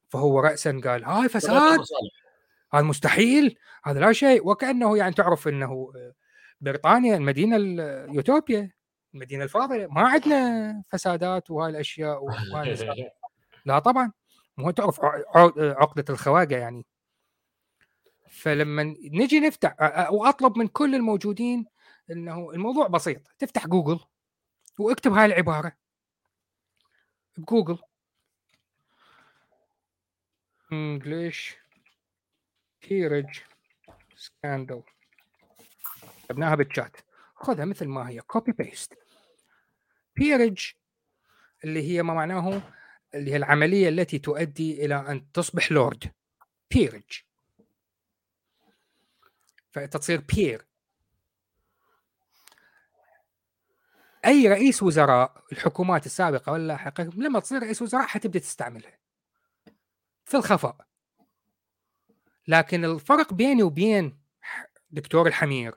[0.08, 1.80] فهو رأسا قال هاي فساد!
[2.74, 4.48] هذا مستحيل هذا لا شيء.
[4.48, 5.92] وكأنه يعني تعرف أنه
[6.60, 8.70] بريطانيا المدينة اليوتوبيا
[9.14, 13.10] المدينة الفاضلة ما عندنا فسادات وهاي المسائل.
[13.66, 14.12] لا طبعا.
[14.58, 16.86] مو تعرف ع- ع- عقدة الخواجة يعني.
[18.30, 18.82] فلما
[19.12, 19.76] نجي نفتح
[20.12, 21.64] وأطلب من كل الموجودين
[22.10, 23.20] إنه الموضوع بسيط.
[23.38, 24.00] تفتح جوجل.
[24.78, 25.72] واكتب هاي العبارة.
[27.36, 27.78] بجوجل.
[30.72, 31.54] English
[32.84, 33.40] peerage
[34.16, 34.82] scandal.
[36.24, 36.96] كتبناها بالشات
[37.34, 38.20] خذها مثل ما هي.
[38.20, 38.94] copy paste
[40.20, 40.74] peerage
[41.64, 42.62] اللي هي ما معناه
[43.14, 46.12] اللي هي العملية التي تؤدي إلى أن تصبح لورد
[46.70, 47.22] بيرج
[49.70, 50.66] فأنت تصير بير
[54.24, 58.98] أي رئيس وزراء الحكومات السابقة واللاحقة لما تصير رئيس وزراء حتبدأ تستعملها
[60.24, 60.86] في الخفاء
[62.48, 64.22] لكن الفرق بيني وبين
[64.90, 65.74] دكتور الحمير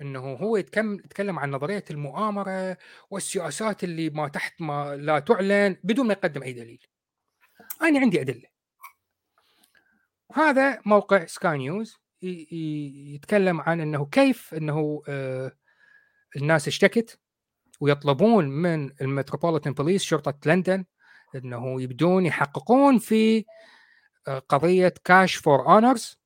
[0.00, 2.76] إنه هو يتكلم يتكلم عن نظرية المؤامرة
[3.10, 6.86] والسياسات اللي ما تحت ما لا تعلن بدون ما يقدم أي دليل.
[7.82, 8.48] أنا عندي أدلة.
[10.32, 15.52] هذا موقع سكاي نيوز يتكلم عن إنه كيف إنه آه،
[16.36, 17.20] الناس اشتكت
[17.80, 20.84] ويطلبون من ال Metropolitan Police شرطة لندن
[21.34, 23.44] إنه يبدون يحققون في
[24.28, 26.18] آه، قضية cash for honours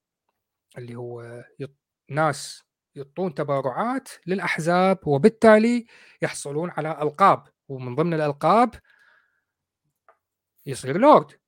[0.79, 1.71] اللي هو يط...
[2.09, 2.65] ناس
[2.95, 5.87] يعطون تبرعات للأحزاب وبالتالي
[6.23, 8.75] يحصلون على ألقاب ومن ضمن الألقاب
[10.67, 11.41] يصير لورد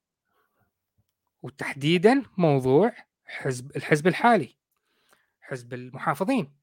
[1.43, 2.93] وتحديدا موضوع
[3.25, 4.57] حزب الحزب الحالي
[5.41, 6.62] حزب المحافظين.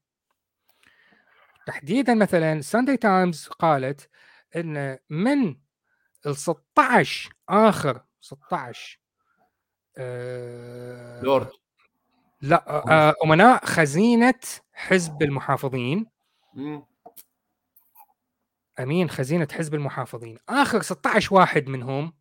[1.70, 4.08] تحديدا مثلا ساندي تايمز قالت
[4.56, 5.56] إن من
[6.26, 9.00] ال 16 آخر 16
[9.98, 11.50] آه لورد.
[12.40, 14.40] لا آه أمناء خزينة
[14.72, 16.06] حزب المحافظين.
[16.54, 16.86] مم.
[18.80, 20.38] أمين خزينة حزب المحافظين.
[20.48, 22.12] آخر 16 واحد منهم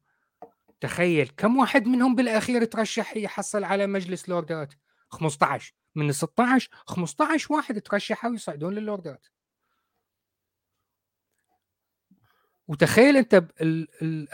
[0.82, 4.74] تخيل كم واحد منهم بالأخير ترشح يحصل على مجلس لوردات
[5.10, 9.28] 15 من ال 16 15 واحد ترشحوا ويصعدون للوردات
[12.70, 13.36] وتخيل انت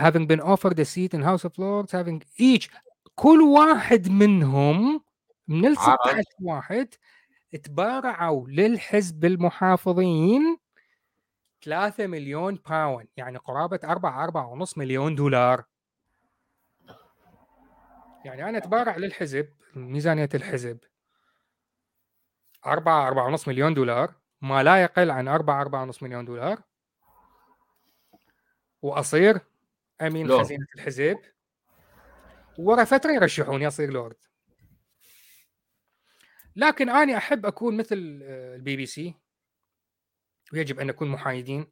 [0.02, 2.70] having been offered a seat in House of Lords having each
[3.16, 5.02] كل واحد منهم
[5.48, 6.10] من ال عرض.
[6.10, 6.94] 16 واحد
[7.64, 10.57] تبارعوا للحزب المحافظين
[11.62, 15.64] 3 مليون باوند يعني قرابة 4 4 ونص مليون دولار
[18.26, 20.78] يعني أنا أتبارع للحزب ميزانية الحزب
[22.66, 26.62] 4 4 ونص مليون دولار ما لا يقل عن 4 4 ونص مليون دولار
[28.86, 29.40] وأصير
[30.02, 30.44] أمين لورد.
[30.44, 31.20] خزينة الحزب.
[32.57, 34.16] ورا فترة يرشحوني أصير لورد.
[36.56, 39.16] لكن أنا أحب أكون مثل آه، البي بي سي.
[40.53, 41.68] ويجب أن نكون محايدين.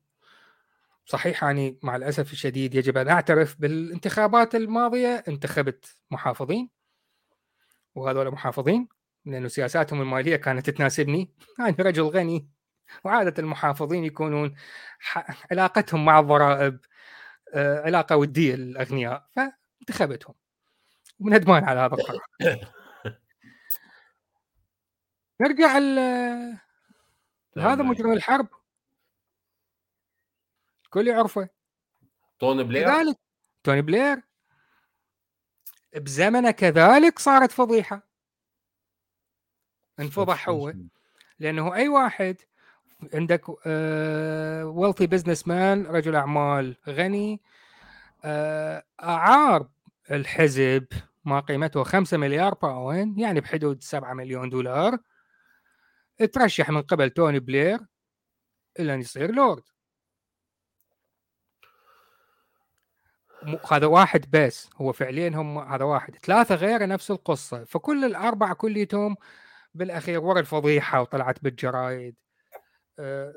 [1.06, 5.23] صحيح أني مع الأسف الشديد يجب أن أعترف بالانتخابات الماضية.
[5.27, 6.69] انتخبت محافظين.
[7.95, 8.88] وهذول محافظين
[9.26, 11.34] لأنه سياساتهم المالية كانت تناسبني.
[11.60, 12.49] أنا رجل غني.
[13.03, 14.56] وعادة المحافظين يكونون
[15.52, 16.80] علاقتهم مع الضرائب.
[17.54, 20.36] آه، علاقة ودية للأغنياء فانتخبتهم.
[21.20, 22.22] وندمان على هذا القرار.
[25.42, 26.60] نرجع لهذا
[27.56, 27.90] تمام.
[27.90, 28.48] مجرم الحرب.
[30.86, 31.50] الكل يعرفه.
[32.40, 33.18] توني بلير؟ كذلك
[33.64, 34.22] توني بلير.
[35.96, 38.08] بزمنه كذلك صارت فضيحة.
[40.00, 40.74] انفضح هو
[41.40, 42.42] لأنه أي واحد
[43.14, 43.50] عندك
[44.78, 47.42] wealthy businessman رجل أعمال غني
[48.26, 49.70] آه، أعار
[50.12, 50.88] الحزب
[51.26, 54.98] ما قيمته 5 مليار باوند يعني بحدود 7 مليون دولار.
[56.34, 57.80] ترشح من قبل توني بلير
[58.80, 59.64] إلى أن يصير لورد.
[63.72, 66.16] هذا واحد بس هو فعليا هم هذا واحد.
[66.16, 67.64] ثلاثة غيره نفس القصة.
[67.64, 69.16] فكل الأربعة كليتهم
[69.74, 72.16] بالأخير ورا الفضيحة وطلعت بالجرايد.
[72.99, 73.34] آه،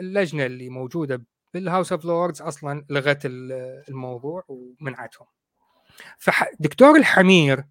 [0.00, 1.22] اللجنة اللي موجودة
[1.54, 5.26] بال House of Lords أصلا لغت ال- الموضوع ومنعتهم.
[6.18, 7.64] فدكتور الحمير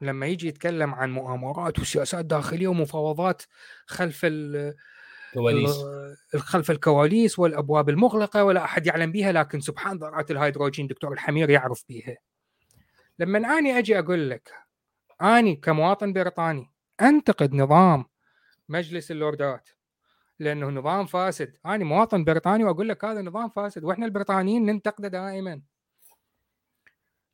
[0.00, 3.42] لما يجي يتكلم عن مؤامرات وسياسات داخلية ومفاوضات
[3.86, 4.74] خلف ال-
[5.34, 5.76] كواليس.
[6.34, 11.50] ال- خلف الكواليس والأبواب المغلقة ولا أحد يعلم بها لكن سبحان ذرات الهيدروجين دكتور الحمير
[11.50, 12.16] يعرف بها.
[13.18, 14.52] لما اني أجي أقول لك
[15.22, 16.70] اني كمواطن بريطاني
[17.02, 18.04] أنتقد نظام
[18.68, 19.68] مجلس اللوردات.
[20.38, 25.62] لأنه نظام فاسد، أنا مواطن بريطاني وأقول لك هذا نظام فاسد وإحنا البريطانيين ننتقده دائما.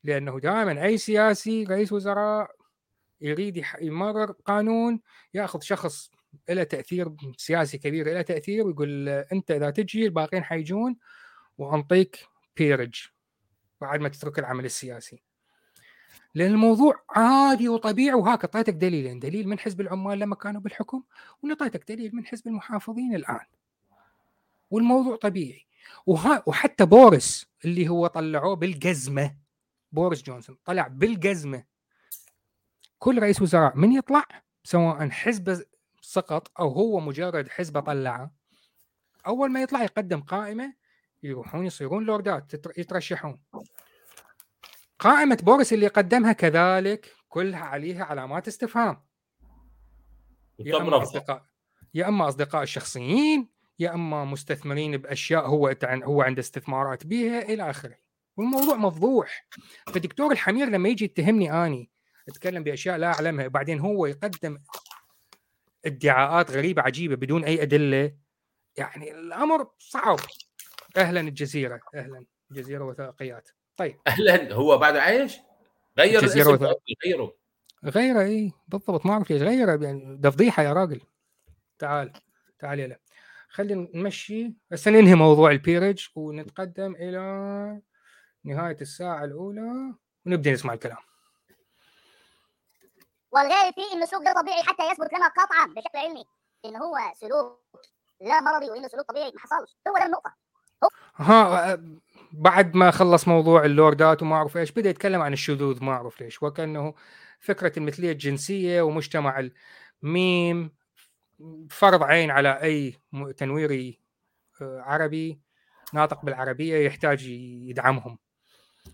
[0.05, 2.51] لأنه دائما أي سياسي رئيس وزراء
[3.21, 5.01] يريد يمرر قانون
[5.35, 6.11] يأخذ شخص
[6.49, 10.97] له تأثير سياسي كبير له تأثير ويقول أنت إذا تجي الباقيين حيجون
[11.59, 13.07] وانطيك بيرج
[13.81, 15.23] بعد ما تترك العمل السياسي.
[16.35, 18.15] لأن الموضوع عادي وطبيعي.
[18.15, 21.03] وهاك اعطيتك دليلين، دليل من حزب العمال لما كانوا بالحكم
[21.43, 23.47] ونعطيتك دليل من حزب المحافظين الآن.
[24.71, 25.67] والموضوع طبيعي.
[26.07, 29.37] وها وحتى بورس اللي هو طلعوه بالجزمة
[29.93, 31.65] بورس جونسون طلع بالجزمة.
[32.99, 34.25] كل رئيس وزراء من يطلع؟
[34.65, 35.65] سواء حزب
[36.01, 38.31] سقط أو هو مجرد حزب طلعه.
[39.27, 40.75] أول ما يطلع يقدم قائمة
[41.23, 43.41] يروحون يصيرون لوردات يترشحون.
[45.01, 49.05] قائمة بورس اللي قدمها كذلك كلها عليها علامات استفهام.
[50.59, 51.45] يا رفضه اصدقاء
[51.95, 53.49] يا أما أصدقاء الشخصيين
[53.79, 57.97] يا أما مستثمرين بأشياء هو هو عنده استثمارات بها إلى آخره.
[58.37, 59.47] والموضوع مفضوح.
[59.87, 61.91] فدكتور الحمير لما يجي يتهمني أني
[62.29, 64.59] أتكلم بأشياء لا أعلمها وبعدين هو يقدم
[65.85, 68.17] ادعاءات غريبة عجيبة بدون أي أدلة
[68.77, 70.19] يعني الأمر صعب.
[70.97, 73.49] أهلا الجزيرة أهلا جزيره وثائقيات
[73.81, 74.01] طيب.
[74.09, 74.55] أهلا.
[74.55, 75.39] هو بعد عايش؟
[75.99, 76.67] غير الاسم.
[77.05, 77.33] غيره.
[77.85, 79.07] غيره اي بالضبط.
[79.07, 81.01] ما أعرف ليش غيره يعني ده فضيحه يا راجل.
[81.79, 82.13] تعال
[82.59, 82.99] تعال يلا.
[83.49, 84.55] خلينا نمشي.
[84.71, 87.21] بس ننهي موضوع البيرج ونتقدم إلى
[88.45, 89.95] نهاية الساعة الأولى
[90.27, 90.99] ونبدأ نسمع الكلام.
[93.33, 96.25] والغالب فيه إن السلوك ده طبيعي حتى يثبت لنا قطعا بشكل علمي
[96.65, 97.61] إن هو سلوك
[98.21, 99.77] لا مرضي وانه سلوك طبيعي ما حصلش.
[99.89, 100.35] هو ده النقطة.
[101.17, 101.75] ها
[102.33, 106.43] بعد ما خلص موضوع اللوردات وما أعرف إيش بدأ يتكلم عن الشذوذ ما أعرف ليش.
[106.43, 106.95] وكأنه
[107.41, 109.49] فكرة المثلية الجنسية ومجتمع
[110.03, 110.73] الميم
[111.71, 112.95] فرض عين على أي
[113.37, 114.01] تنويري
[114.63, 115.41] آه، عربي
[115.93, 117.27] ناطق بالعربية يحتاج
[117.69, 118.19] يدعمهم.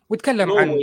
[0.08, 0.78] وتكلم عن.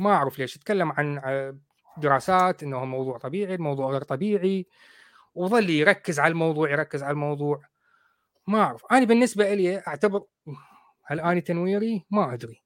[0.00, 1.58] ما أعرف ليش يتكلم عن آه،
[1.98, 4.66] دراسات إنه موضوع طبيعي الموضوع غير طبيعي.
[5.34, 7.62] وظل يركز على الموضوع يركز على الموضوع.
[8.46, 8.84] ما أعرف.
[8.92, 10.24] أنا بالنسبة لي أعتبر
[11.06, 12.62] هل آني تنويري؟ ما أدري.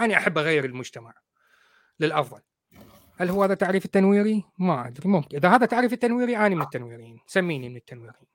[0.00, 1.14] أنا أحب أغير المجتمع
[2.00, 2.42] للأفضل.
[3.16, 5.36] هل هو هذا تعريف التنويري؟ ما أدري ممكن.
[5.36, 7.20] إذا هذا تعريف التنويري أنا من التنويريين.
[7.26, 8.26] سميني من التنويريين.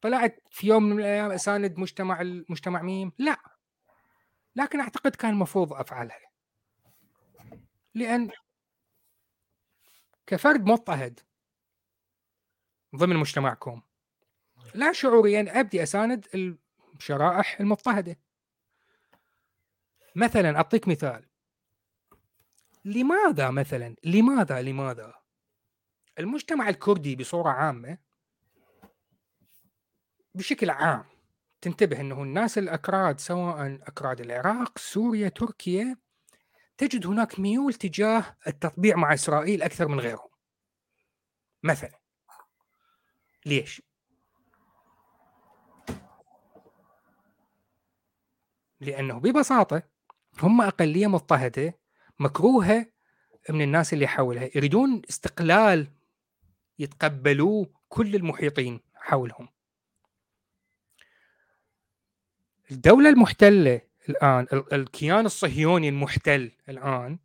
[0.00, 3.36] طلعت في يوم من الأيام أساند مجتمع المجتمع ميم؟ لا.
[4.56, 6.30] لكن أعتقد كان المفروض أفعلها.
[7.94, 8.30] لأن
[10.26, 11.20] كفرد مضطهد
[12.96, 13.82] ضمن مجتمعكم.
[14.74, 16.26] لا شعوريا أبدي أساند
[16.98, 18.18] الشرائح المضطهدة.
[20.14, 21.28] مثلا أعطيك مثال.
[22.84, 25.14] لماذا مثلا؟ لماذا؟ لماذا؟
[26.18, 27.98] المجتمع الكردي بصورة عامة
[30.34, 31.04] بشكل عام
[31.60, 35.96] تنتبه إنه الناس الأكراد سواء أكراد العراق، سوريا، تركيا
[36.78, 40.28] تجد هناك ميول تجاه التطبيع مع إسرائيل أكثر من غيرهم.
[41.62, 42.00] مثلا.
[43.46, 43.82] ليش؟
[48.80, 49.82] لأنه ببساطة
[50.42, 51.78] هم أقلية مضطهدة
[52.18, 52.86] مكروهة
[53.50, 55.88] من الناس اللي حولها، يريدون استقلال
[56.78, 59.48] يتقبلوه كل المحيطين حولهم.
[62.70, 67.18] الدولة المحتلة الآن ال- الكيان الصهيوني المحتل الآن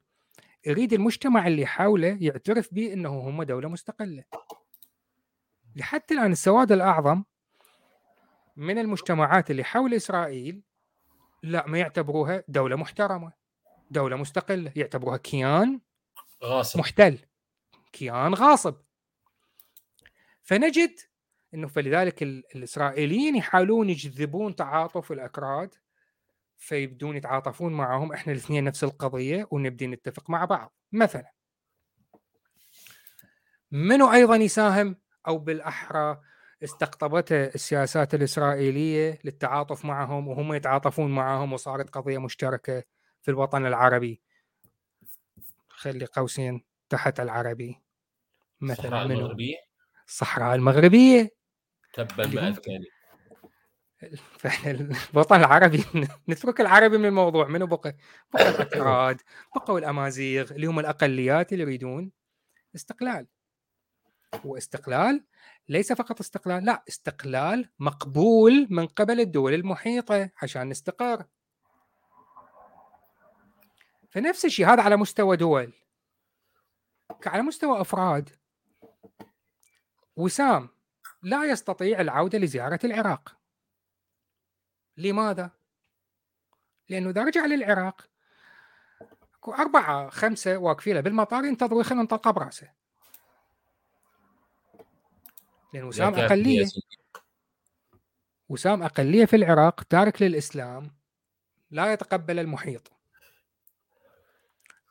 [0.65, 4.23] يريد المجتمع اللي حوله يعترف به أنه هم دولة مستقلة
[5.75, 7.23] لحتى الآن السواد الأعظم
[8.55, 10.61] من المجتمعات اللي حول إسرائيل
[11.43, 13.33] لا ما يعتبروها دولة محترمة.
[13.91, 14.71] دولة مستقلة.
[14.75, 15.79] يعتبروها كيان
[16.43, 16.79] غاصب.
[16.79, 17.19] محتل.
[17.91, 18.75] كيان غاصب.
[20.43, 20.99] فنجد
[21.53, 25.75] إنه فلذلك ال- الإسرائيليين يحاولون يجذبون تعاطف الأكراد
[26.57, 30.73] فيبدون يتعاطفون معهم إحنا الاثنين نفس القضية ونبدي نتفق مع بعض.
[30.91, 31.31] مثلا
[33.71, 34.95] منو أيضا يساهم
[35.27, 36.21] أو بالأحرى
[36.63, 42.83] استقطبته السياسات الإسرائيلية للتعاطف معهم وهم يتعاطفون معهم وصارت قضية مشتركة
[43.21, 44.21] في الوطن العربي.
[45.69, 47.81] خلي قوسين تحت العربي.
[48.61, 49.55] مثلا الصحراء منو؟ المغربية؟
[50.07, 51.29] الصحراء المغربية.
[51.93, 52.55] تبا ما
[55.13, 55.85] الوطن العربي
[56.29, 57.47] نترك العربي من الموضوع.
[57.47, 57.95] منو بقى؟
[58.33, 59.21] بقى الاكراد
[59.55, 62.11] بقوا الأمازيغ اللي هم الأقليات اللي يريدون
[62.75, 63.27] استقلال.
[64.45, 65.23] واستقلال
[65.69, 71.25] ليس فقط استقلال لا استقلال مقبول من قبل الدول المحيطة عشان نستقر
[74.11, 75.73] فنفس الشيء هذا على مستوى دول.
[77.25, 78.29] على مستوى أفراد.
[80.15, 80.69] وسام
[81.23, 83.37] لا يستطيع العودة لزيارة العراق.
[84.97, 85.51] لماذا؟
[86.89, 88.09] لأنه إذا رجع للعراق
[89.35, 92.80] اكو أربعة خمسة واقفين بالمطار ينتظروا يخلون طلقه برأسه.
[95.73, 96.65] لأن وسام أقلية.
[98.49, 100.91] وسام أقلية في العراق تارك للإسلام
[101.71, 102.91] لا يتقبل المحيط.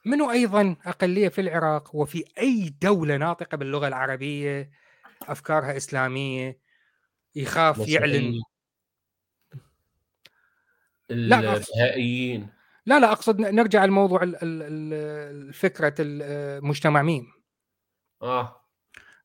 [0.05, 4.71] منو أيضا أقلية في العراق وفي أي دولة ناطقة باللغة العربية
[5.23, 6.59] أفكارها إسلامية
[7.35, 8.35] يخاف يعلن.
[11.09, 12.49] لا، البهائيين
[12.87, 14.21] لا لا أقصد نرجع لموضوع
[15.53, 17.33] فكرة المجتمع ميم.
[18.23, 18.60] آه.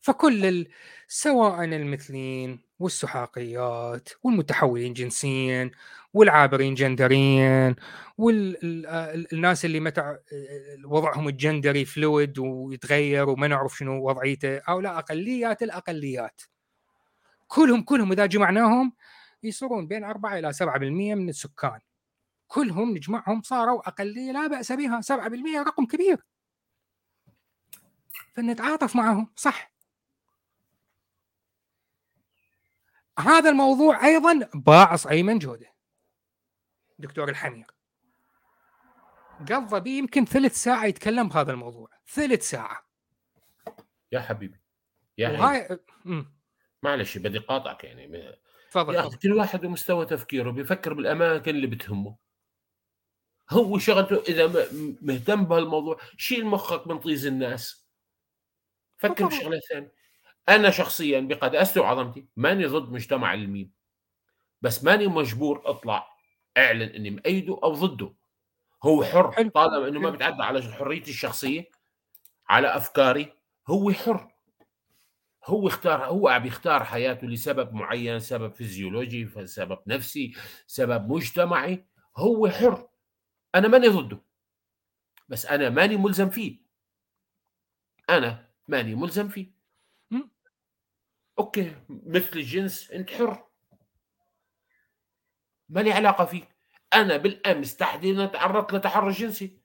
[0.06, 0.68] فكل.
[1.08, 5.72] سواء المثليين والسحاقيات والمتحولين جنسيا
[6.14, 7.76] والعابرين جندريا
[8.18, 10.18] والناس اللي متى
[10.86, 16.42] وضعهم الجندري فلويد ويتغير وما نعرف شنو وضعيته أو لا أقليات الأقليات.
[17.48, 18.94] كلهم كلهم إذا جمعناهم
[19.44, 21.80] يصيرون بين 4 إلى 7% من السكان.
[22.48, 26.18] كلهم نجمعهم صاروا أقلية لا بأس بها 7% رقم كبير.
[28.34, 29.75] فنتعاطف معهم صح.
[33.20, 35.76] هذا الموضوع أيضا باعص ايمن جوده
[37.00, 37.66] دكتور الحمير.
[39.40, 41.90] قضى بي يمكن ثلث ساعة يتكلم بهذا الموضوع.
[42.08, 42.90] ثلث ساعة.
[44.12, 44.60] يا حبيبي.
[45.18, 45.44] يا حبيبي.
[45.44, 46.36] وهاي أمم،
[46.84, 48.36] معلش بدي قاطعك يعني.
[48.72, 52.18] تفضل كل واحد ومستوى تفكيره؟ بيفكر بالأماكن اللي بتهمه.
[53.50, 54.68] هو شغلته إذا
[55.02, 57.88] مهتم بهالموضوع شيل مخك من طيز الناس.
[58.98, 59.26] فكر.
[59.26, 59.95] بشغلة ثانية.
[60.50, 63.72] أنا شخصيا بقداسته وعظمتي ماني ضد مجتمع الميم
[64.62, 66.08] بس ماني مجبور أطلع
[66.58, 68.14] أعلن إني مأيده أو ضده
[68.84, 69.50] هو حر حلو.
[69.50, 70.10] طالما إنه ما.
[70.10, 71.70] بتعدى على حريتي الشخصية
[72.50, 73.34] على أفكاري
[73.68, 74.36] هو حر
[75.46, 80.34] هو اختار هو عم يختار حياته لسبب معين سبب فيزيولوجي سبب نفسي
[80.68, 81.86] سبب مجتمعي
[82.18, 82.88] هو حر
[83.56, 84.22] أنا ماني ضده
[85.30, 86.58] بس أنا ماني ملزم فيه
[88.10, 89.55] أنا ماني ملزم فيه.
[91.40, 93.46] okay مثل الجنس أنت حر.
[95.70, 96.48] ما لي علاقة فيك؟
[96.94, 99.60] أنا بالأمس تحديدا تعرضت لتحرش جنسي.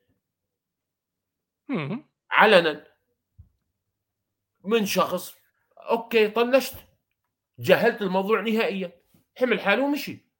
[2.30, 2.86] علنا.
[4.64, 5.34] من شخص
[5.78, 6.74] okay طنشت.
[7.58, 8.92] جهلت الموضوع نهائيا.
[9.38, 10.30] حمل حاله ومشي.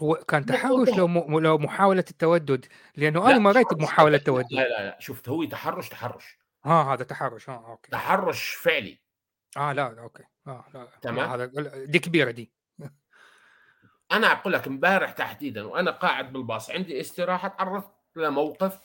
[0.00, 0.88] هو كان تحرش.
[0.88, 1.38] لو م...
[1.38, 3.78] لو محاولة التودد؟ لأنه لا، أنا مريت تحرش.
[3.78, 6.38] بمحاولة لا تودد لا لا شفت هو تحرش تحرش.
[6.64, 7.50] ها هذا تحرش.
[7.50, 7.90] ها okay.
[7.90, 9.00] تحرش فعلي.
[9.56, 10.24] آه لا لا، okay.
[10.46, 11.30] آه لا تمام.
[11.30, 11.44] هذا
[11.84, 12.52] دي كبيرة دي.
[14.12, 18.80] أنا أقول لك امبارح تحديدا وأنا قاعد بالباص عندي استراحة تعرضت لموقف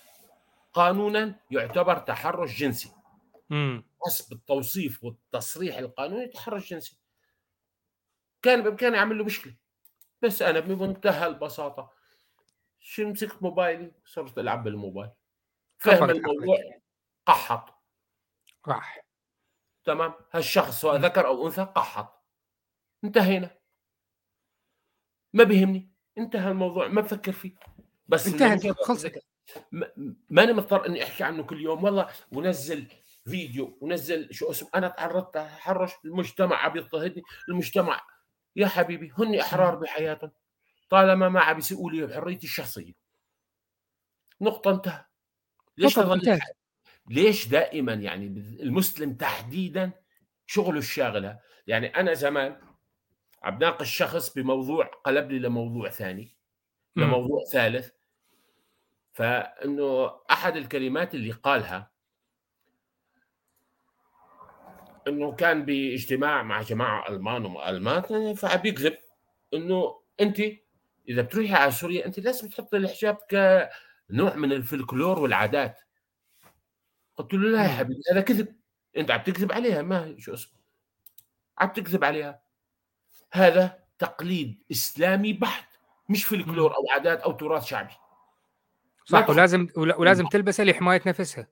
[0.74, 2.92] قانونا يعتبر تحرش جنسي.
[3.52, 7.00] امم حسب التوصيف والتصريح القانوني تحرش جنسي.
[8.42, 9.56] كان بإمكاني أعمل له مشكلة.
[10.22, 11.92] بس أنا بمنتهى البساطة
[12.80, 15.12] شو مسكت موبايلي صرت ألعب بالموبايل.
[15.78, 16.58] فهم الموضوع.
[17.26, 17.74] قحط.
[18.68, 19.05] راح.
[19.86, 22.26] تمام؟ هالشخص سواء ذكر أو أنثى قحط.
[23.04, 23.58] انتهينا.
[25.34, 25.92] ما بيهمني.
[26.18, 27.56] انتهى الموضوع ما بفكر فيه.
[28.08, 29.26] بس مجرد خلصت.
[30.30, 31.84] ماني مضطر إني أحكي عنه كل يوم.
[31.84, 32.88] والله ونزل
[33.26, 37.24] فيديو ونزل شو اسمه أنا تعرضت لتحرش المجتمع عم يضطهدني.
[37.50, 38.02] المجتمع
[38.56, 40.32] يا حبيبي هن إحرار بحياتهم.
[40.90, 42.94] طالما ما عم يسيئوا لي بحريتي الشخصية.
[44.42, 45.06] نقطة انتهى.
[45.78, 46.58] ليش تظل انتهت.
[47.10, 48.26] ليش دائما يعني
[48.60, 49.92] المسلم تحديدا
[50.46, 52.58] شغله الشاغله يعني أنا زمان
[53.44, 56.36] عم ناقش شخص بموضوع قلب لي لموضوع ثاني.
[56.96, 57.90] لموضوع ثالث.
[59.14, 61.92] فإنه أحد الكلمات اللي قالها
[65.08, 68.98] إنه كان باجتماع مع جماعة ألمان والمان فعم بيكذب
[69.54, 70.42] إنه انت
[71.10, 75.80] إذا بتروحي على سوريا انت لازم تحطي الحجاب كنوع من الفلكلور والعادات.
[77.18, 77.78] قلت له لا يا مم.
[77.78, 78.56] حبيبي هذا كذب.
[78.98, 80.60] أنت عم تكذب عليها ما شو اسمه؟
[81.58, 82.42] عم تكذب عليها.
[83.32, 85.70] هذا تقليد إسلامي بحت
[86.10, 87.94] مش فلكلور أو عادات أو تراث شعبي.
[89.06, 91.48] صح ولازم ولا- ولازم تلبسها لحماية نفسها.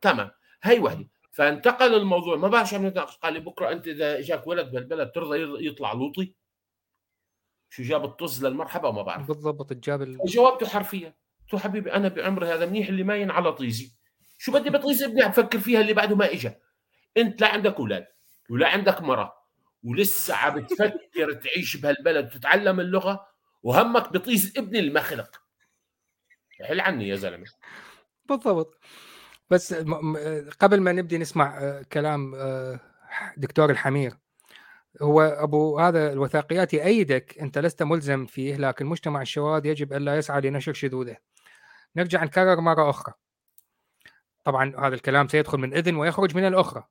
[0.00, 0.30] تمام.
[0.62, 2.36] هي وحده فانتقل الموضوع.
[2.36, 6.34] ما بعرف شو نتناقش قال لي بكرة أنت إذا إجاك ولد بهالبلد ترضى يطلع لوطي؟
[7.70, 9.28] شو جاب الطز للمرحبا ما بعرف.
[9.28, 10.18] بالضبط الجاب ال...
[10.26, 11.14] جاوبته حرفيا.
[11.42, 13.92] قلت له حبيبي أنا بعمري هذا منيح اللي ما ينعلى طيزي
[14.38, 16.52] شو بدي بطيز ابني عم فكر فيها اللي بعده ما اجى
[17.16, 18.06] أنت لا عندك أولاد
[18.50, 19.32] ولا عندك مرة
[19.82, 23.26] ولسه عم تفكر تعيش بهالبلد وتتعلم اللغة
[23.62, 25.42] وهمك بطيز ابني اللي ما خلق
[26.64, 27.46] حل عني يا زلمة
[28.24, 28.80] بالضبط
[29.50, 29.74] بس
[30.60, 32.80] قبل ما نبدي نسمع آه، كلام آه،
[33.36, 34.14] دكتور الحمير
[35.02, 40.40] هو أبو هذا الوثائقيات يأيدك أنت لست ملزم فيه لكن مجتمع الشواذ يجب الا يسعى
[40.40, 41.16] لنشر شذوذه.
[41.96, 43.14] نرجع نكرر مرة أخرى.
[44.48, 46.84] طبعا هذا الكلام سيدخل من إذن ويخرج من الأخرى.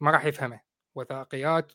[0.00, 0.60] ما راح يفهمه.
[0.94, 1.72] وثائقيات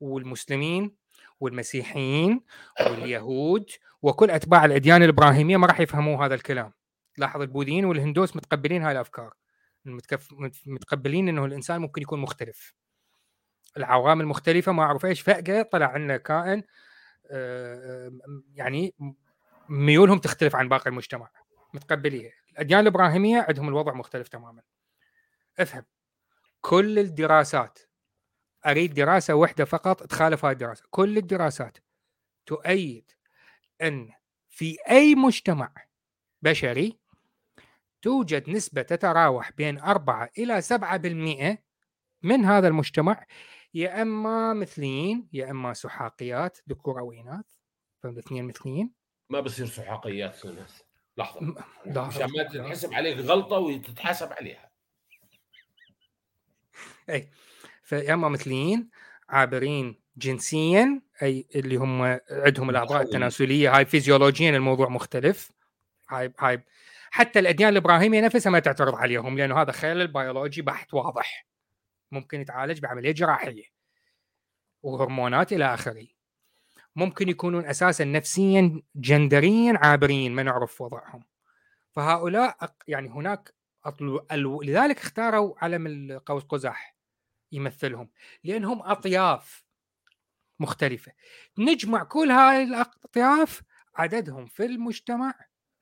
[0.00, 0.96] والمسلمين
[1.40, 2.40] والمسيحيين
[2.80, 3.70] واليهود
[4.02, 6.72] وكل أتباع الأديان الإبراهيمية ما راح يفهموا هذا الكلام.
[7.18, 9.34] لاحظ البوذيين والهندوس متقبلين هاي الأفكار.
[10.66, 12.74] متقبلين إنه الإنسان ممكن يكون مختلف.
[13.76, 16.62] العوامل المختلفه ما أعرف إيش فجأة طلع لنا كائن
[17.30, 18.12] آه، آه،
[18.54, 18.94] يعني
[19.68, 21.30] ميولهم تختلف عن باقي المجتمع
[21.74, 24.62] متقبليه الاديان الإبراهيمية عندهم الوضع مختلف تماما.
[25.58, 25.84] أفهم.
[26.60, 27.78] كل الدراسات
[28.66, 30.84] أريد دراسة واحدة فقط تخالف هذه الدراسة.
[30.90, 31.78] كل الدراسات
[32.46, 33.12] تؤيد
[33.82, 34.10] أن
[34.48, 35.72] في أي مجتمع
[36.42, 36.98] بشري
[38.02, 41.64] توجد نسبة تتراوح بين 4 إلى 7%
[42.22, 43.26] من هذا المجتمع
[43.74, 46.58] يا أما مثليين يا أما سحاقيات.
[46.68, 47.44] ذكور أو اناث
[48.02, 48.94] فالاثنين مثليين.
[49.30, 50.46] ما بصير سحاقيات
[51.16, 51.40] لحظة.
[51.86, 54.70] مشان ما تتحسب عليك غلطة وتتحاسب عليها.
[57.82, 58.90] فيا اما مثليين
[59.28, 63.02] عابرين جنسيا أي اللي هم عندهم الأعضاء.
[63.02, 63.76] التناسلية.
[63.76, 65.52] هاي فيزيولوجيا الموضوع مختلف.
[66.08, 66.64] هاي هاي.
[67.10, 71.46] حتى الأديان الإبراهيمية نفسها ما تعترض عليهم لأنه هذا خلل بيولوجي بحت واضح.
[72.10, 73.64] ممكن يتعالج بعملية جراحية.
[74.82, 76.06] وهرمونات إلى آخره.
[76.96, 81.24] ممكن يكونون أساسا نفسيا جندريا عابرين ما نعرف وضعهم.
[81.92, 83.54] فهؤلاء يعني هناك
[83.88, 86.96] أطل- ال- لذلك اختاروا علم القوس قزح
[87.52, 88.10] يمثلهم
[88.44, 89.64] لأنهم أطياف
[90.60, 91.12] مختلفة.
[91.58, 93.62] نجمع كل هاي الأطياف
[93.94, 95.34] عددهم في المجتمع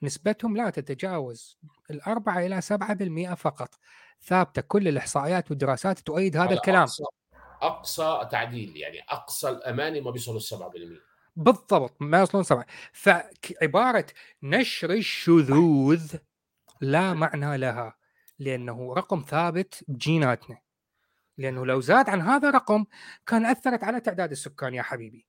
[0.02, 1.58] نسبتهم لا تتجاوز
[1.90, 3.78] الأربعة إلى سبعة بالمئة فقط.
[4.22, 6.86] ثابتة كل الإحصائيات والدراسات تؤيد هذا الكلام.
[7.62, 12.66] أقصى تعديل يعني أقصى الأماني ما بيصلوا ال 7% بالضبط ما يوصلون سبعة.
[12.92, 14.06] فعبارة
[14.42, 16.16] نشر الشذوذ
[16.80, 17.96] لا معنى لها
[18.38, 20.58] لأنه رقم ثابت بجيناتنا.
[21.38, 22.84] لأنه لو زاد عن هذا الرقم
[23.26, 25.26] كان أثرت على تعداد السكان يا حبيبي.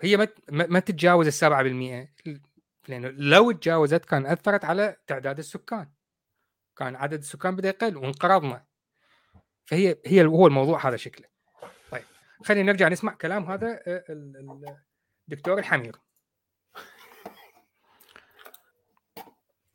[0.00, 2.08] هي ما ما تتجاوز السبعة بالمئة
[2.88, 5.92] لأنه لو تجاوزت كان أثرت على تعداد السكان.
[6.76, 8.66] كان عدد السكان بدا يقل وانقرضنا.
[9.66, 11.28] فهي هي هو الموضوع هذا شكله.
[11.90, 12.04] طيب
[12.44, 14.76] خلينا نرجع نسمع كلام هذا آه، ال- ال-
[15.28, 15.96] الدكتور الحمير.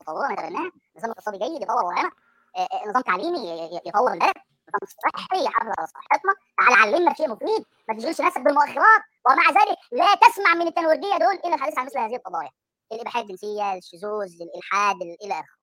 [0.08, 2.10] نظام اقتصادي جيد يطور آه،
[2.56, 3.38] آه، نظام تعليمي
[3.86, 4.34] يطور البلد.
[4.68, 7.64] نظام صحي يحافظ على صحتنا تعال علمنا بشيء مفيد.
[7.88, 9.02] ما تشغلش نفسك بالمؤخرات.
[9.26, 12.50] ومع ذلك لا تسمع من التنويرجيه دول إلا الحديث عن مثل هذه القضايا.
[12.92, 15.60] الاباحيه الجنسية الشذوذ الإلحاد ال- إلى آخره.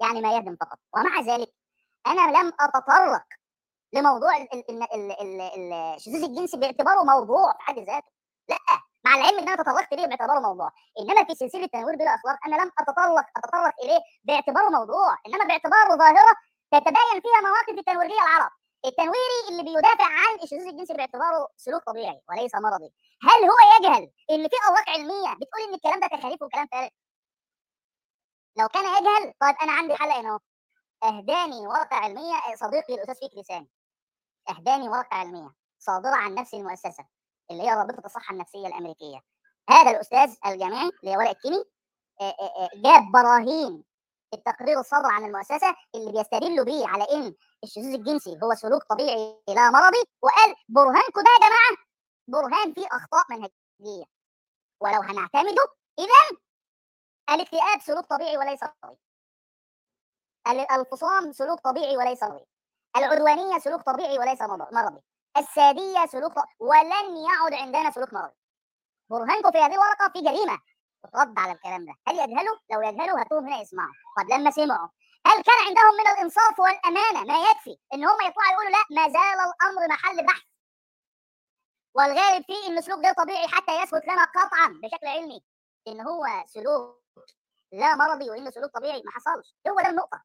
[0.00, 0.78] يعني ما يهدم فقط.
[0.96, 1.48] ومع ذلك
[2.06, 3.24] أنا لم أتطرق
[3.92, 8.12] لموضوع ال- ال- ال- ال- ال- ال- الشذوذ الجنسي باعتباره موضوع في حد ذاته.
[8.48, 8.56] لأ
[9.04, 10.70] مع العلم إن أنا تطرقت ليه باعتباره موضوع.
[11.00, 15.16] إنما في سلسلة تنوير بلا أخلاق أنا لم أتطرق أتطرق إليه باعتباره موضوع.
[15.26, 16.34] إنما باعتباره ظاهرة
[16.72, 18.50] تتبين فيها مواقف التنويرية العرب.
[18.84, 22.92] التنويري اللي بيدافع عن الشذوذ الجنسي باعتباره سلوك طبيعي وليس مرضي.
[23.22, 26.88] هل هو يجهل إن في أوراق علمية بتقول إن الكلام ده تخاريف وكلام فارغ
[28.58, 30.40] لو كان يجهل طيب أنا عندي حل هنا.
[31.04, 33.68] اهداني ورقه علمية صديقي الأستاذ فكري سامي
[34.50, 37.06] اهداني ورقه علمية صادرة عن نفس المؤسسة
[37.50, 39.20] اللي هي رابطة الصحة النفسية الأمريكية.
[39.70, 41.64] هذا الأستاذ الجامعي اللي هو ورق الكيمي
[42.20, 43.84] آه، آه، آه، جاب براهين
[44.34, 49.70] التقرير الصادر عن المؤسسة اللي بيستدلوا بيه على إن الشذوذ الجنسي هو سلوك طبيعي لا
[49.70, 51.76] مرضي وقال برهانكم ده يا جماعة
[52.28, 54.04] برهان فيه أخطاء منهجية.
[54.80, 55.66] ولو هنعتمده
[55.98, 56.38] اذا
[57.30, 59.09] الاكتئاب سلوك طبيعي وليس مرضي.
[60.48, 62.44] ال- الفصام سلوك طبيعي وليس مرضي.
[62.96, 65.00] العدوانية سلوك طبيعي وليس مر- مرضي.
[65.36, 68.34] السادية سلوك ط- ولن يعد عندنا سلوك مرضي.
[69.10, 70.58] برهانكم في هذه الورقة في جريمة.
[71.14, 71.92] رد على الكلام ده.
[72.08, 73.92] هل يجهلوا لو يجهلوا هاتوهم هنا يسمعوا.
[74.18, 74.88] طب لما سمعوا
[75.26, 77.78] هل كان عندهم من الإنصاف والأمانة؟ ما يكفي.
[77.94, 80.42] إن هم يطلعوا يقولوا لا ما زال الأمر محل بحث.
[81.94, 85.42] والغالب فيه إن سلوك غير طبيعي حتى يثبت لنا قطعا بشكل علمي
[85.88, 87.02] إن هو سلوك
[87.72, 89.54] لا مرضي وانه سلوك طبيعي ما حصلش.
[89.68, 90.22] هو ده النقطة.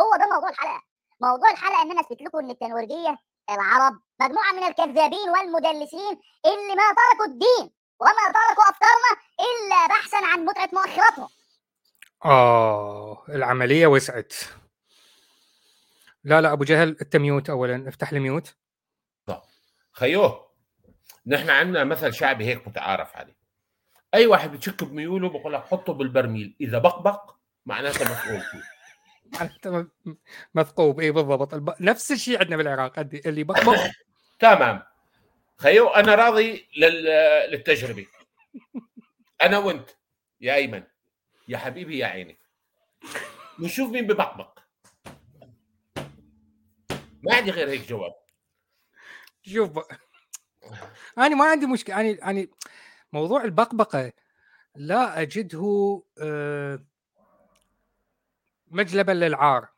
[0.00, 0.82] هو ده موضوع الحلقة.
[1.20, 3.18] موضوع الحلقة إن أنا أثبت لكم إن التنويرجيه
[3.50, 7.70] العرب مجموعة من الكذابين والمدلسين اللي ما تركوا الدين
[8.00, 11.28] وما تركوا افكارنا إلا بحثا عن متعة مؤخراتهم.
[12.24, 14.34] آه العملية وسعت.
[16.24, 17.88] لا لا أبو جهل أنت ميوت أولا.
[17.88, 18.54] افتح لي ميوت.
[19.92, 20.48] خيوه
[21.26, 23.37] نحن عندنا مثل شعبي هيك متعارف عليه.
[24.14, 26.56] أي واحد بتشك بميوله بقول لك حطه بالبرميل.
[26.60, 27.34] إذا بقبق
[27.66, 28.62] معناته مسؤول فيه.
[29.40, 30.16] أنت م-
[30.54, 31.54] مثقوب إي بالضبط.
[31.54, 31.74] الب...
[31.80, 32.98] نفس الشيء عندنا بالعراق.
[32.98, 33.78] اللي بقبق
[34.40, 34.82] تمام.
[35.58, 37.04] خيو أنا راضي لل...
[37.50, 38.06] للتجربة.
[39.42, 39.90] أنا وأنت
[40.40, 40.82] يا أيمن
[41.48, 42.38] يا حبيبي يا عيني.
[43.58, 44.58] نشوف مين ببقبق.
[47.22, 48.14] ما عندي غير هيك جواب.
[49.42, 49.78] شوف.
[51.18, 52.00] أنا ما عندي مشكلة.
[52.00, 52.50] أنا يعني
[53.12, 54.12] موضوع البقبقة
[54.76, 56.84] لا أجده آه،
[58.70, 59.68] مجلبا للعار.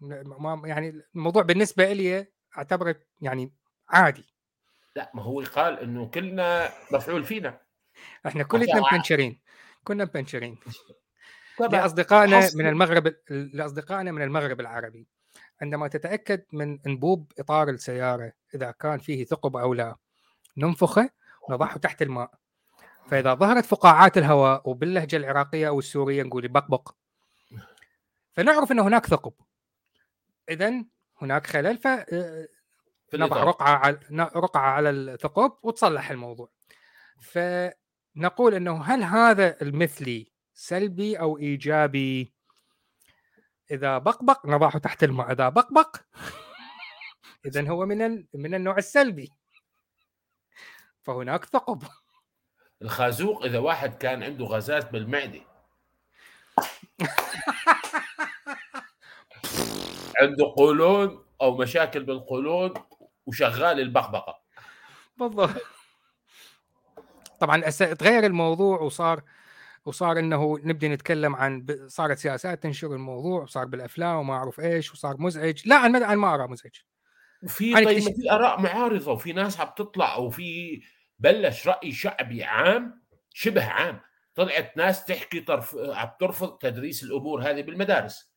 [0.64, 2.26] يعني الموضوع بالنسبة لي
[2.58, 3.52] أعتبره يعني
[3.88, 4.24] عادي.
[4.96, 7.60] لا ما هو قال إنه كلنا مفعول فينا.
[8.26, 9.40] إحنا كلنا مبنشرين
[9.84, 10.58] كنا مبنشرين
[11.58, 12.50] تمام لأصدقائنا.
[12.54, 15.06] من المغرب لأصدقائنا من المغرب العربي.
[15.62, 19.96] عندما تتأكد من إنبوب إطار السيارة إذا كان فيه ثقب أو لا
[20.56, 21.10] ننفخه
[21.48, 22.39] ونضعه تحت الماء.
[23.08, 26.94] فإذا ظهرت فقاعات الهواء وباللهجة العراقية أو السورية نقول بقبق.
[28.32, 29.32] فنعرف إن هناك ثقب.
[30.48, 30.84] اذا
[31.22, 32.06] هناك خلل في
[33.12, 33.46] فنضع الإطار.
[33.46, 34.00] رقعة على
[34.36, 36.50] رقعة على الثقب وتصلح الموضوع.
[37.20, 42.34] فنقول إنه هل هذا المثلي سلبي أو إيجابي؟
[43.70, 45.32] إذا بقبق نضعه تحت الماء.
[45.32, 45.96] إذا بقبق
[47.46, 48.26] اذا هو من.
[48.34, 49.32] من النوع السلبي.
[51.02, 51.82] فهناك ثقب.
[52.82, 55.40] الخازوق إذا واحد كان عنده غازات بالمعدة.
[60.20, 62.74] عنده قولون أو مشاكل بالقولون
[63.26, 64.40] وشغال البقبقة.
[65.16, 65.62] بالضبط.
[67.40, 69.22] طبعا تغير الموضوع وصار
[69.84, 75.16] وصار إنه نبدي نتكلم عن صارت سياسات تنشر الموضوع وصار بالأفلام وما أعرف إيش وصار
[75.18, 75.62] مزعج.
[75.68, 76.72] لا أنا ما- أرى مزعج.
[77.42, 80.80] وفي طيب في آراء معارضة وفي ناس عم تطلع وفي
[81.20, 83.02] بلش رأي شعبي عام
[83.34, 84.00] شبه عام.
[84.34, 88.30] طلعت ناس تحكي طرف عم ترفض تدريس الأمور هذه بالمدارس.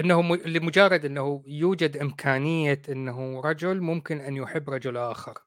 [0.00, 5.38] إنه م- لمجرد إنه يوجد إمكانية إنه رجل ممكن أن يحب رجل آخر.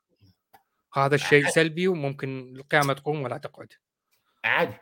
[0.93, 3.73] هذا الشيء سلبي وممكن القيامة تقوم ولا تقعد.
[4.43, 4.77] عادي.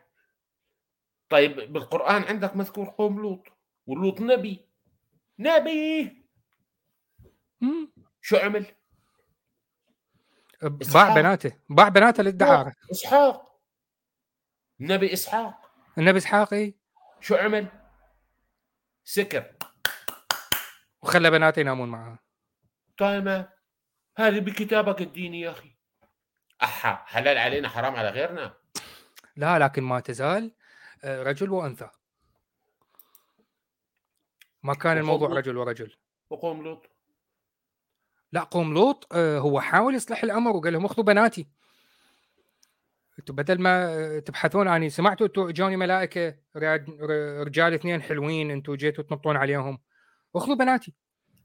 [1.30, 3.44] طيب بالقرآن عندك مذكور قوم لوط
[3.88, 4.68] ولوط نبي.
[5.40, 6.26] نبي!
[7.62, 7.92] مم.
[8.22, 8.66] شو عمل؟
[10.62, 11.16] باع.
[11.16, 13.62] بناته باع بناته للدعاره إسحاق.
[14.80, 15.72] نبي إسحاق.
[15.98, 16.76] النبي إسحاق إيه؟
[17.22, 17.68] شو عمل؟
[19.04, 19.56] سكر.
[21.02, 22.20] وخلى بناته ينامون معه.
[22.98, 23.50] تمام
[24.18, 25.76] هذه بكتابك الديني يا أخي.
[26.64, 28.58] أحا حلال علينا حرام على غيرنا؟
[29.36, 30.56] لا لكن ما تزال
[31.04, 31.90] آه، رجل وأنثى.
[34.64, 35.96] ما كان الموضوع رجل ورجل.
[36.30, 36.97] وقوم لوط.
[38.32, 41.48] لا قوم لوط آه، هو حاول يصلح الأمر وقال لهم اخذوا بناتي.
[43.20, 46.36] أنتم بدل ما آه، تبحثون عني سمعتوا أنتم اجوني ملائكة
[47.44, 49.80] رجال اثنين حلوين أنتم جيتوا تنطون عليهم.
[50.36, 50.94] اخذوا بناتي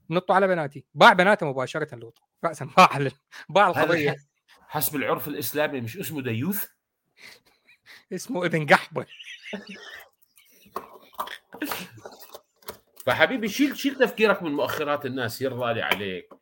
[0.09, 0.85] نطوا على بناتي.
[0.93, 3.11] باع بناته مباشرة لوط راسا باع ال-
[3.49, 4.15] باع القضية.
[4.67, 6.65] حسب العرف الإسلامي مش اسمه ديوث
[8.13, 9.05] اسمه ابن قحبة.
[13.05, 16.33] فحبيبي شيل شيل تفكيرك من مؤخرات الناس يرضى لي عليك.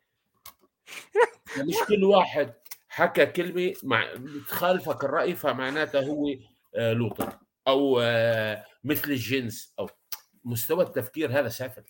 [1.58, 2.54] مش كل واحد
[2.88, 4.14] حكى كلمة مع
[4.48, 6.28] تخالفك الرأي فمعناتها هو
[6.74, 7.28] آه، لوطي
[7.68, 9.88] أو آه، مثل الجنس أو
[10.44, 11.82] مستوى التفكير هذا سافل.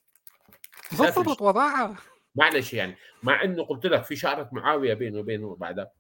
[0.95, 1.97] ضبط وضعها.
[2.35, 5.93] معلش يعني مع إنه قلت لك في شعرة معاوية بينه وبينه بعدها.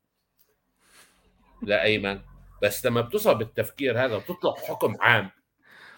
[1.62, 2.20] لا أيمن
[2.62, 5.30] بس لما بتصل بالتفكير هذا وتطلق حكم عام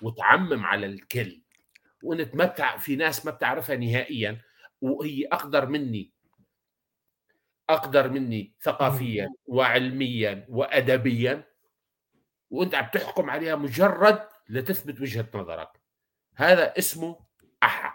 [0.02, 1.42] وتعمم على الكل
[2.02, 2.76] وانت ما بتع...
[2.76, 4.40] في ناس ما بتعرفها نهائيا
[4.80, 6.13] وهي أقدر مني
[7.70, 11.44] أقدر مني ثقافيا وعلميا وادبيا
[12.50, 15.80] وأنت عم تحكم عليها مجرد لتثبت وجهة نظرك.
[16.36, 17.20] هذا اسمه
[17.62, 17.94] أحا.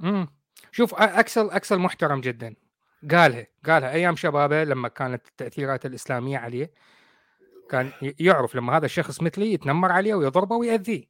[0.00, 0.28] امم
[0.72, 2.54] شوف أكسل أكسل محترم جدا.
[3.10, 6.72] قالها قالها أيام شبابه لما كانت التأثيرات الإسلامية عليه
[7.70, 11.08] كان يعرف لما هذا الشخص مثلي يتنمر عليه ويضربه ويأذيه.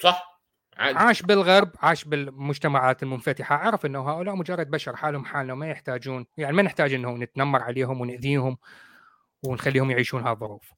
[0.00, 0.29] صح.
[0.76, 0.98] عادي.
[0.98, 3.56] عاش بالغرب عاش بالمجتمعات المنفتحة.
[3.56, 8.00] عرف إنه هؤلاء مجرد بشر حالهم حالنا ما يحتاجون يعني ما نحتاج انه نتنمر عليهم
[8.00, 8.58] ونأذيهم
[9.42, 10.70] ونخليهم يعيشون هذه الظروف.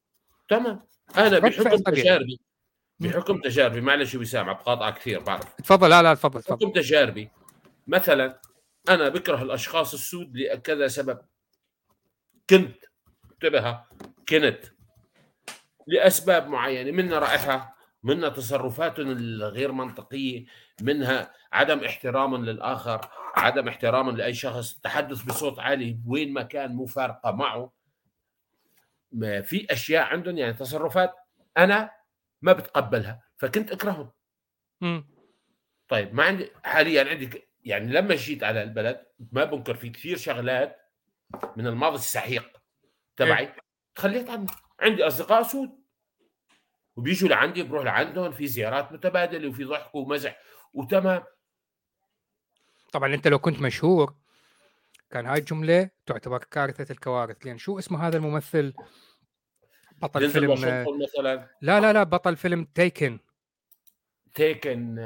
[0.48, 0.80] تمام.
[1.16, 1.76] أنا بحكم.
[1.76, 2.40] تجاربي
[3.00, 5.54] بحكم تجاربي معلش وسام بقاطع كثير بعرف.
[5.54, 6.56] تفضل لا لا تفضل تفضل.
[6.56, 7.30] بحكم تجاربي
[7.86, 8.40] مثلا
[8.88, 11.18] أنا بكره الأشخاص السود لكذا سبب.
[12.50, 12.76] كنت
[13.32, 13.80] انتبه
[14.28, 14.58] كنت
[15.86, 20.44] لأسباب معينة منها رائحه منها تصرفاتهم الغير منطقية
[20.82, 27.30] منها عدم احترام للآخر عدم احترام لأي شخص التحدث بصوت عالي وين ما كان مفارقه
[27.30, 27.72] معه.
[29.12, 31.14] ما في أشياء عندهم يعني تصرفات
[31.58, 31.90] أنا
[32.42, 34.10] ما بتقبلها فكنت أكرههم.
[34.80, 35.06] مم.
[35.88, 40.78] طيب ما عندي حاليا عندي يعني لما جيت على البلد ما بنكر في كثير شغلات
[41.56, 42.60] من الماضي السحيق
[43.16, 43.54] تبعي
[43.94, 44.46] تخليت عني
[44.80, 45.81] عندي أصدقاء سود.
[46.96, 50.38] وبيجوا لعندي بروح لعندهم في زيارات متبادلة وفي ضحك ومزح
[50.74, 51.22] وتمام.
[52.92, 54.14] طبعا أنت لو كنت مشهور
[55.10, 57.46] كان هاي الجملة تعتبر كارثة الكوارث.
[57.46, 58.74] لأن شو اسم هذا الممثل؟
[59.96, 61.48] بطل فيلم مثلا.
[61.60, 63.18] لا لا لا بطل فيلم تيكن
[64.34, 64.98] تيكن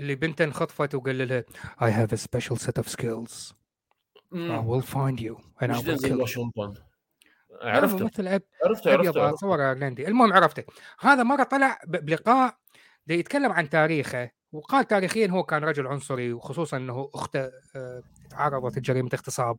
[0.00, 1.44] اللي بنته انخطفت وقال لها
[1.80, 3.54] I have a special set of skills.
[4.34, 6.93] I will find you and I will kill you.
[7.62, 9.36] عرفته ممثل أب عرفته عرفته عرفته.
[9.36, 10.64] صور ايرلندي المهم عرفته.
[11.00, 12.56] هذا مرة طلع بلقاء
[13.08, 19.10] يتكلم عن تاريخه وقال تاريخيا هو كان رجل عنصري وخصوصا إنه أخته آه، تعرضت لجريمة
[19.14, 19.56] اغتصاب.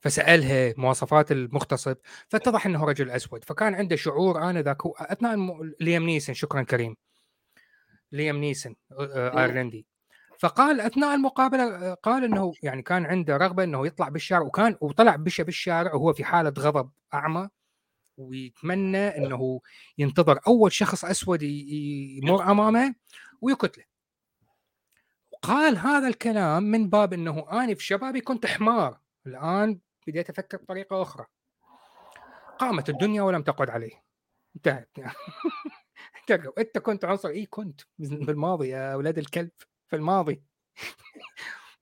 [0.00, 1.96] فسألها مواصفات المغتصب
[2.28, 5.74] فاتضح إنه رجل أسود فكان عنده شعور آنذاك هو أثناء الم...
[5.80, 6.96] ليام نيسن شكرا كريم.
[8.12, 9.38] ليام نيسن آه، مم.
[9.38, 9.86] أيرلندي.
[10.44, 15.44] فقال أثناء المقابلة قال إنه يعني كان عنده رغبة إنه يطلع بالشارع وكان وطلع بشى
[15.44, 17.48] بالشارع وهو في حالة غضب أعمى
[18.16, 19.60] ويتمنى إنه
[19.98, 22.94] ينتظر أول شخص أسود يمر أمامه
[23.40, 23.84] ويقتله.
[25.42, 31.02] قال هذا الكلام من باب إنه أنا في شبابي كنت حمار الآن بديت أفكر بطريقة
[31.02, 31.26] أخرى.
[32.58, 34.04] قامت الدنيا ولم تقعد عليه.
[34.56, 34.90] انتهت.
[36.30, 39.50] انت أنت كنت عنصر اي كنت بالماضي يا أولاد الكلب.
[39.94, 40.42] في الماضي.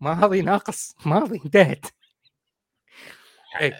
[0.00, 1.86] ماضي ناقص ماضي انتهت.
[3.60, 3.76] إيه.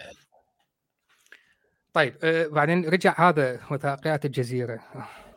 [1.93, 4.83] طيب آه بعدين رجع هذا وثائقيات الجزيرة.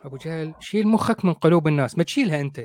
[0.03, 2.59] أبو جهل شيل مخك من قلوب الناس ما تشيلها أنت.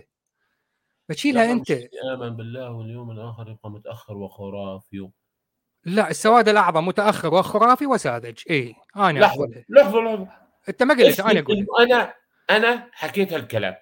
[1.08, 1.70] ما تشيلها أنت.
[1.70, 5.10] آمن بالله واليوم الآخر يبقى متأخر وخرافي.
[5.84, 8.42] لا السواد الأعظم متأخر وخرافي وساذج.
[8.50, 10.28] إيه أنا لحظة اقولها لحظة لحظة.
[10.68, 11.66] أنت ما قلت أنا أقول.
[11.80, 12.14] أنا
[12.50, 13.76] أنا حكيت هالكلام.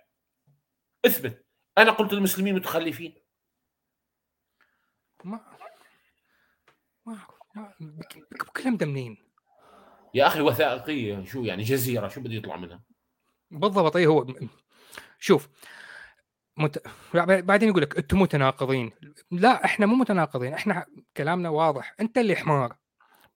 [1.06, 1.49] اثبت.
[1.78, 3.14] أنا قلت المسلمين متخلفين
[5.24, 5.40] ما
[7.06, 7.30] ما أعرف.
[7.56, 9.16] ما بك- بك- الكلام ده منين؟
[10.14, 12.82] يا أخي وثائقية شو يعني جزيرة شو بده يطلع منها
[13.50, 14.26] بالضبط أي هو
[15.18, 15.48] شوف
[16.56, 16.82] مت...
[17.14, 18.90] بعدين يقول لك أنتم متناقضين
[19.30, 20.86] لا إحنا مو متناقضين إحنا
[21.16, 22.76] كلامنا واضح أنت اللي حمار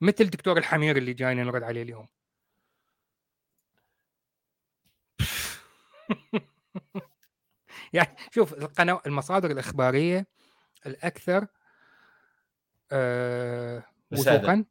[0.00, 2.08] مثل دكتور الحمير اللي جاينا نرد عليه اليوم
[7.94, 10.26] يعني شوف القناة المصادر الإخبارية
[10.86, 11.46] الأكثر
[12.92, 13.84] آه.
[14.12, 14.64] وثوقا.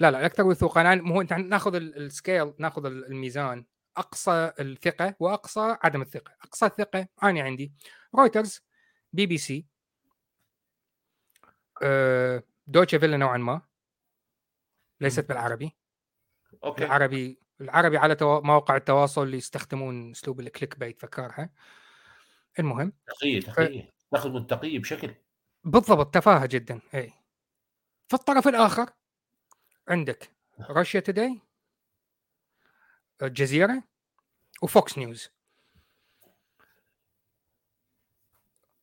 [0.00, 0.82] لا لا الأكثر وثوقا.
[0.82, 3.64] يعني هو أنت ناخذ ال- ال scale ناخذ ال- الميزان.
[3.96, 6.32] أقصى الثقة وأقصى عدم الثقة.
[6.42, 7.72] أقصى الثقة أنا عندي
[8.14, 8.60] رويترز
[9.12, 9.66] بي بي سي
[11.82, 13.62] آه دويتشه فيله نوعا ما.
[15.00, 15.76] ليست بالعربي.
[16.64, 16.84] okay.
[16.84, 18.16] العربي العربي على.
[18.20, 21.50] مواقع التواصل اللي يستخدمون أسلوب ال clickbait فكرها.
[22.58, 25.14] المهم تقية تقية تاخذ متقية بشكل
[25.64, 27.12] بالضبط تفاهة جدا إي.
[28.08, 28.90] في الطرف الآخر
[29.88, 30.30] عندك
[30.70, 31.40] Russia Today
[33.22, 33.82] الجزيرة
[34.62, 35.30] و Fox News.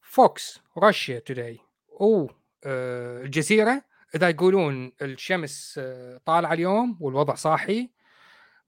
[0.02, 2.28] Fox Russia Today و
[2.66, 3.86] آه، الجزيرة
[4.16, 7.90] إذا يقولون الشمس آه، طالعة اليوم والوضع صاحي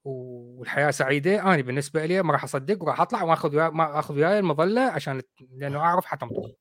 [0.04, 1.42] والحياة سعيدة.
[1.42, 5.22] أنا بالنسبة لي ما راح أصدق وراح أطلع واخذ ويا ما أخذ وياي المظلة عشان
[5.50, 6.52] لأنه أعرف حتمطر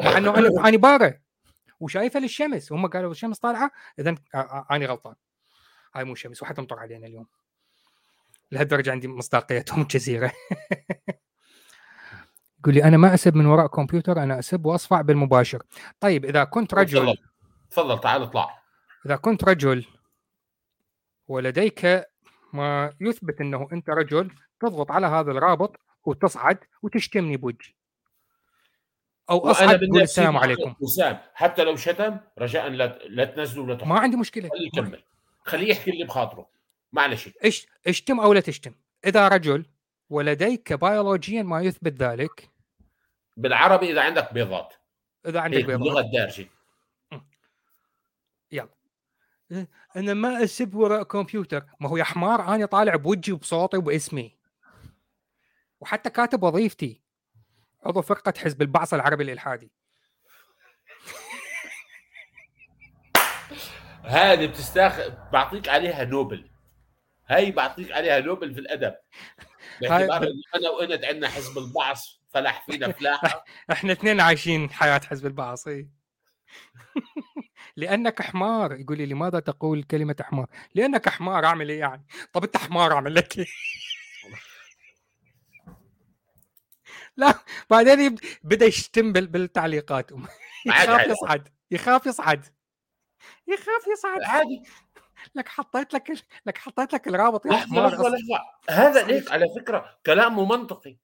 [0.00, 1.20] مع إنه أنا أنا بارع
[1.80, 2.72] وشايفة للشمس.
[2.72, 4.14] هم قالوا الشمس طالعة اذا
[4.70, 5.14] أنا غلطان.
[5.94, 7.26] هاي مو شمس وحتمطر علينا اليوم.
[8.52, 10.32] لهالدرجة عندي مصداقيتهم الجزيره
[12.60, 15.62] يقول لي أنا ما أسب من وراء كمبيوتر أنا أسب وأصفع بالمباشر.
[16.00, 17.16] طيب إذا كنت رجل
[17.70, 18.62] تفضل تعال اطلع.
[19.06, 19.86] إذا كنت رجل
[21.28, 22.09] ولديك
[22.54, 27.72] ما يثبت إنه أنت رجل تضغط على هذا الرابط وتصعد وتشتمني بوجهي.
[29.30, 30.74] أو أصعد تقول السلام عليكم.
[30.80, 34.48] وسام حتى لو شتم رجاء لا لا تنزلوا ولا ما عندي مشكلة.
[34.48, 35.02] خليه يكمل.
[35.44, 36.48] خليه يحكي اللي بخاطره.
[36.92, 37.30] معلش.
[37.44, 38.74] إيش اشتم أو لا تشتم.
[39.06, 39.66] إذا رجل
[40.10, 42.50] ولديك بيولوجيا ما يثبت ذلك.
[43.36, 44.74] بالعربي إذا عندك بيضات.
[45.26, 46.48] إذا عندك باللغة بيضاء الدارجه
[49.96, 51.64] أنا ما أسب وراء كمبيوتر.
[51.80, 54.36] ما هو يا حمار أنا طالع بوجهي وبصوتي وباسمي.
[55.80, 57.02] وحتى كاتب وظيفتي.
[57.86, 59.72] عضو فرقة حزب البعث العربي الالحادي
[64.02, 66.50] هذه بتستاخ بعطيك عليها نوبل.
[67.28, 68.94] هاي بعطيك عليها نوبل في الأدب.
[69.80, 70.22] باعتبار
[70.54, 72.04] أنا وإنت عندنا حزب البعث.
[72.30, 73.44] فلح فينا فلاحة.
[73.72, 75.88] إحنا اثنين عايشين حياة حزب البعث إي.
[77.76, 78.72] لأنك حمار.
[78.80, 83.14] يقول لي لماذا تقول كلمة حمار؟ لأنك حمار أعمل إيه يعني؟ طب أنت حمار أعمل
[83.14, 83.46] لك إيه؟
[87.16, 87.34] لا
[87.70, 90.10] بعدين بدأ يشتم بال- بالتعليقات.
[90.66, 91.06] يخاف.
[91.06, 91.48] يصعد.
[91.70, 92.46] يخاف يصعد.
[93.48, 94.22] يخاف يصعد.
[94.22, 94.62] عادي.
[95.34, 96.10] لك حطيت لك
[96.46, 97.46] لك حطيت لك الرابط.
[97.46, 98.40] يا لحظه حمار لحظه لحظه
[98.70, 100.96] هذا ليك على فكرة كلامه منطقي.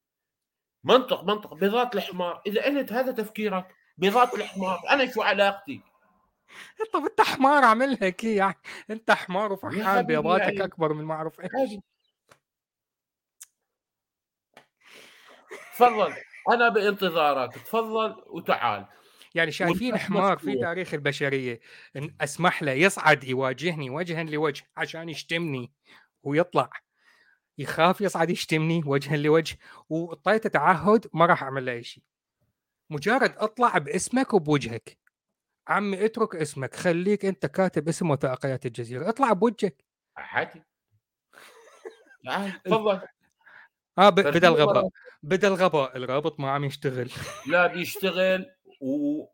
[0.84, 1.54] منطق منطق.
[1.54, 4.82] بيضات الحمار إذا أنت هذا تفكيرك بيضات الحمار.
[4.90, 5.80] أنا شو علاقتي؟
[6.92, 8.56] طب أنت حمار اعمل لك إيه يعني؟
[8.90, 10.64] أنت حمار وفرحان بيضاتك يعني.
[10.64, 11.82] أكبر من ما أعرف عادي
[15.72, 16.14] تفضل.
[16.48, 17.54] أنا بانتظارك.
[17.54, 18.86] تفضل وتعال.
[19.34, 20.60] يعني شايفين حمار في.
[20.60, 21.60] تاريخ البشرية.
[21.96, 25.72] إن أسمح له يصعد يواجهني وجها لوجه عشان يشتمني
[26.22, 26.70] ويطلع.
[27.58, 29.58] يخاف يصعد يشتمني وجها لوجه.
[29.88, 32.02] وطيت تعهد ما راح أعمل له شيء
[32.90, 34.98] مجرد اطلع باسمك وبوجهك.
[35.68, 39.08] عمي اترك اسمك خليك انت كاتب اسم وثائقيات الجزيرة.
[39.08, 39.84] اطلع بوجهك.
[40.16, 40.62] عادي
[42.64, 43.00] تفضل.
[43.98, 44.82] آه ب- بدل ترجمة غباء.
[44.82, 44.90] مرة.
[45.22, 47.10] بدل غباء الرابط ما عم يشتغل.
[47.52, 48.46] لا بيشتغل
[48.80, 49.24] و...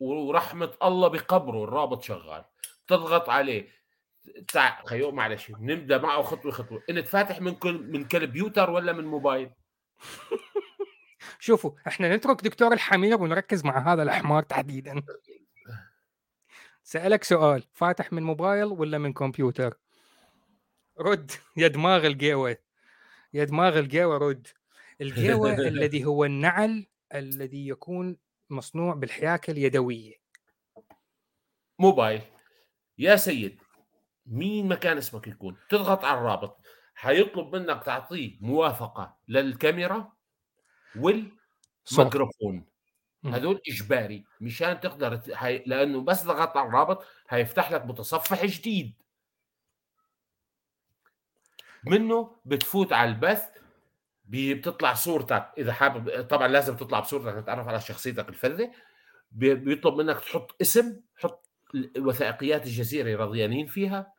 [0.00, 2.44] ورحمة الله بقبره الرابط شغال.
[2.86, 3.68] تضغط عليه.
[4.48, 4.84] تع...
[4.84, 6.82] خيو معلش نبدأ معه خطوة خطوة.
[6.90, 9.50] انت فاتح من كل من كمبيوتر ولا من موبايل؟
[11.38, 15.02] شوفوا إحنا نترك دكتور الحمير ونركز مع هذا الحمار تحديدا.
[16.82, 19.78] سألك سؤال فاتح من موبايل ولا من كمبيوتر؟
[21.00, 22.56] رد يا دماغ القهوة
[23.34, 24.48] يا دماغ القهوة رد.
[25.00, 28.16] القهوة الذي هو النعل الذي يكون
[28.50, 30.14] مصنوع بالحياكة اليدوية.
[31.78, 32.22] موبايل.
[32.98, 33.60] يا سيد
[34.26, 36.60] مين ما كان اسمك يكون؟ تضغط على الرابط.
[36.94, 40.12] حيطلب منك تعطيه موافقة للكاميرا؟
[40.96, 42.64] والميكروفون.
[43.24, 45.62] هذول إجباري مشان تقدر هي...
[45.66, 48.92] لأنه بس ضغطت على الرابط هيفتح لك متصفح جديد.
[51.84, 53.48] منه بتفوت على البث
[54.24, 55.50] بتطلع صورتك.
[55.58, 58.72] إذا حابب طبعا لازم تطلع بصورتك نتعرف على شخصيتك الفذه
[59.32, 61.48] بي- بيطلب منك تحط اسم حط
[61.98, 64.12] وثائقيات الجزيرة رضيانين فيها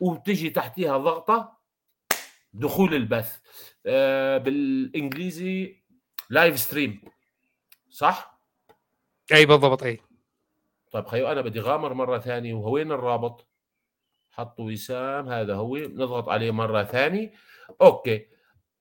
[0.00, 1.58] وبتجي تحتيها ضغطة
[2.52, 3.38] دخول البث.
[3.86, 5.77] آه بالإنجليزي
[6.30, 7.02] live stream
[7.90, 8.40] صح؟
[9.32, 10.00] أي بالضبط أي.
[10.92, 12.54] طيب خيو أنا بدي غامر مرة ثانية.
[12.54, 13.48] وين الرابط؟
[14.30, 15.76] حطوا وسام هذا هو.
[15.76, 17.32] نضغط عليه مرة ثانية.
[17.80, 18.26] okay.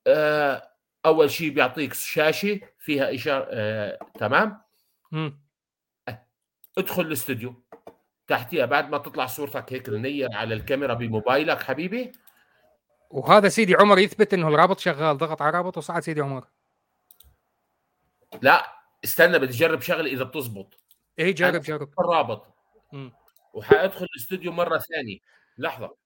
[0.07, 0.69] آه
[1.05, 4.61] أول شيء بيعطيك شاشة فيها إشارة آه تمام؟
[5.11, 5.41] مم.
[6.77, 7.63] ادخل الاستوديو.
[8.27, 12.11] تحتيها بعد ما تطلع صورتك هيك النية على الكاميرا بموبايلك حبيبي.
[13.09, 15.17] وهذا سيدي عمر يثبت إنه الرابط شغال.
[15.17, 16.45] ضغط على الرابط وصعد سيدي عمر.
[18.41, 18.73] لا
[19.03, 20.83] استنى بدي اجرب شغله إذا بتزبط
[21.19, 21.93] اي جرب جرب.
[21.99, 22.53] الرابط.
[23.53, 25.19] وحادخل الاستوديو مرة ثانية.
[25.57, 25.97] لحظة.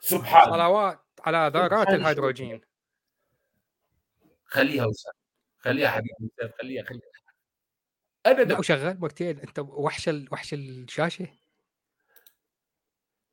[0.00, 0.56] سبحان الله.
[0.56, 2.60] صلوات على ذرات الهيدروجين.
[4.44, 5.12] خليها وسام
[5.58, 6.30] خليها حبيبي
[6.60, 7.02] خليها خليها.
[8.26, 8.58] أنا دب...
[8.58, 9.40] وشغال وقتين.
[9.40, 10.28] أنت وحش ال...
[10.32, 11.28] وحش الشاشة.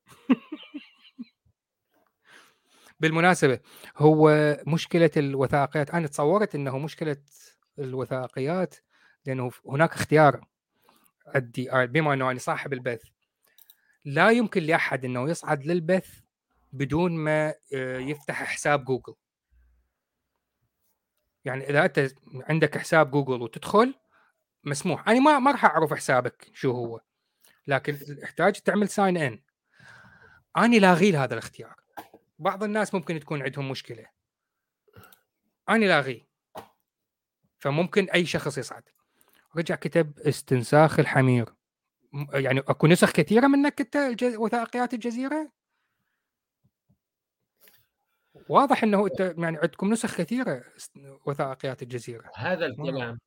[2.99, 3.60] بالمناسبة
[3.98, 7.18] هو مشكلة الوثائقيات أنا تصورت إنه مشكلة
[7.80, 8.76] الوثائقيات
[9.26, 10.41] لأنه هناك اختيار
[11.36, 13.03] عندي بما إنه أنا صاحب البث.
[14.06, 16.19] لا يمكن لأحد إنه يصعد للبث
[16.74, 19.14] بدون ما آه، يفتح حساب جوجل.
[21.45, 22.11] يعني إذا أنت
[22.49, 23.95] عندك حساب جوجل وتدخل
[24.64, 25.10] مسموح.
[25.10, 27.02] أنا ما ما راح أعرف حسابك شو هو
[27.68, 29.40] لكن يحتاج تعمل sign in
[30.57, 31.87] أنا لاغي هذا الاختيار.
[32.40, 34.06] بعض الناس ممكن تكون عندهم مشكلة.
[35.70, 36.28] أنا لاغيه
[37.58, 38.84] فممكن أي شخص يصعد.
[39.56, 41.54] رجع كتب استنساخ الحمير.
[42.34, 45.52] يعني أكو نسخ كثيرة منك انت وثائقيات الجزيرة؟
[48.50, 50.64] واضح إنه أنت يعني عندكم نسخ كثيرة
[51.26, 52.32] وثائقيات الجزيرة.
[52.36, 53.20] هذا الكلام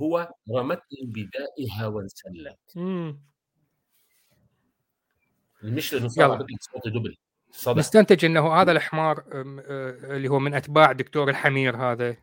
[0.00, 2.76] هو رمتني بدائها وانسلت
[5.62, 7.16] مش لأنه صوتي دبل
[7.52, 7.78] صدق.
[7.78, 12.16] نستنتج إنه هذا الحمار اللي هو من أتباع دكتور الحمير هذا.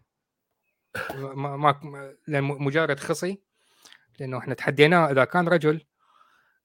[1.16, 3.42] ما ما مجرد خصي
[4.20, 5.86] لأنه إحنا تحديناه إذا كان رجل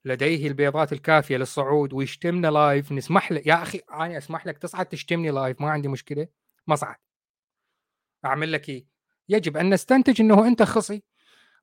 [0.05, 5.31] لديه البيضات الكافية للصعود ويشتمنا live نسمح له يا أخي أنا أسمح لك تصعد تشتمني
[5.31, 6.27] live ما عندي مشكلة
[6.67, 6.95] ما صعد.
[8.25, 8.85] أعمل لك إيه؟
[9.29, 11.03] يجب أن نستنتج إنه أنت خصي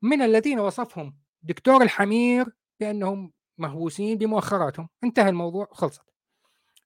[0.03, 2.47] من الذين وصفهم دكتور الحمير
[2.81, 4.89] بأنهم مهووسين بمؤخراتهم.
[5.05, 6.10] انتهى الموضوع خلصت.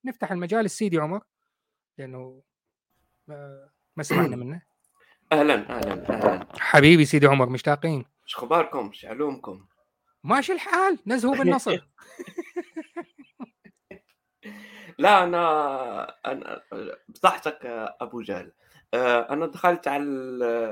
[0.05, 1.21] نفتح المجال السيدي عمر
[1.99, 2.43] لأنه
[3.97, 4.63] ما سمعنا منه.
[5.33, 6.47] أهلا أهلا أهلا.
[6.59, 8.05] حبيبي سيدي عمر مشتاقين.
[8.25, 9.67] إيش أخباركم؟ إيش علومكم؟
[10.25, 11.89] ماشي الحال نزهوا بالنصر.
[14.99, 16.63] لا أنا أنا
[17.09, 17.59] بصحتك
[18.01, 18.53] أبو جهل.
[18.95, 20.05] آه، أنا دخلت على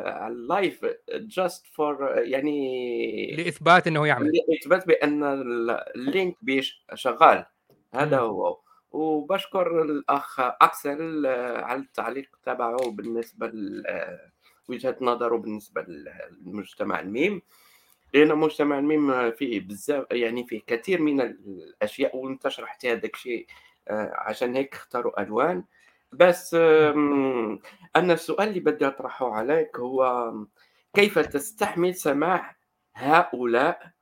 [0.07, 4.33] على ال live just for يعني لإثبات إنه يعمل.
[4.63, 7.47] اثبات بأن ال- ال link بيش شغال.
[7.95, 8.19] هذا.
[8.19, 8.62] هو.
[8.93, 13.47] وبشكر الأخ أكسل آه، على التعليق تبعه بالنسبة
[14.69, 17.43] لوجهه نظره بالنسبة للمجتمع الميم.
[18.15, 23.47] لأن مجتمع الميم فيه بزاف يعني فيه كثير من الأشياء وأنت شرحت هذاك الشيء
[23.89, 25.65] آه، عشان هيك اختاروا ألوان.
[26.13, 30.33] بس أنا السؤال اللي بدي أطرحه عليك هو
[30.95, 32.57] كيف تستحمل سماع
[32.95, 33.93] هؤلاء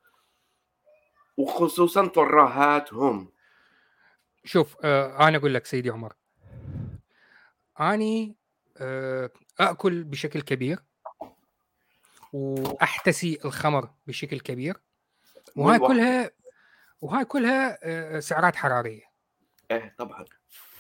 [1.37, 3.29] وخصوصا ترهاتهم
[4.45, 6.13] شوف آه أنا أقول لك سيدي عمر.
[7.81, 8.37] أني
[8.79, 9.31] آه
[9.61, 10.83] آكل بشكل كبير
[12.33, 14.81] وأحتسي الخمر بشكل كبير
[15.57, 15.79] وهاي.
[15.79, 16.31] كلها
[17.01, 19.03] وهاي كلها آه سعرات حرارية.
[19.71, 20.25] إيه طبعا.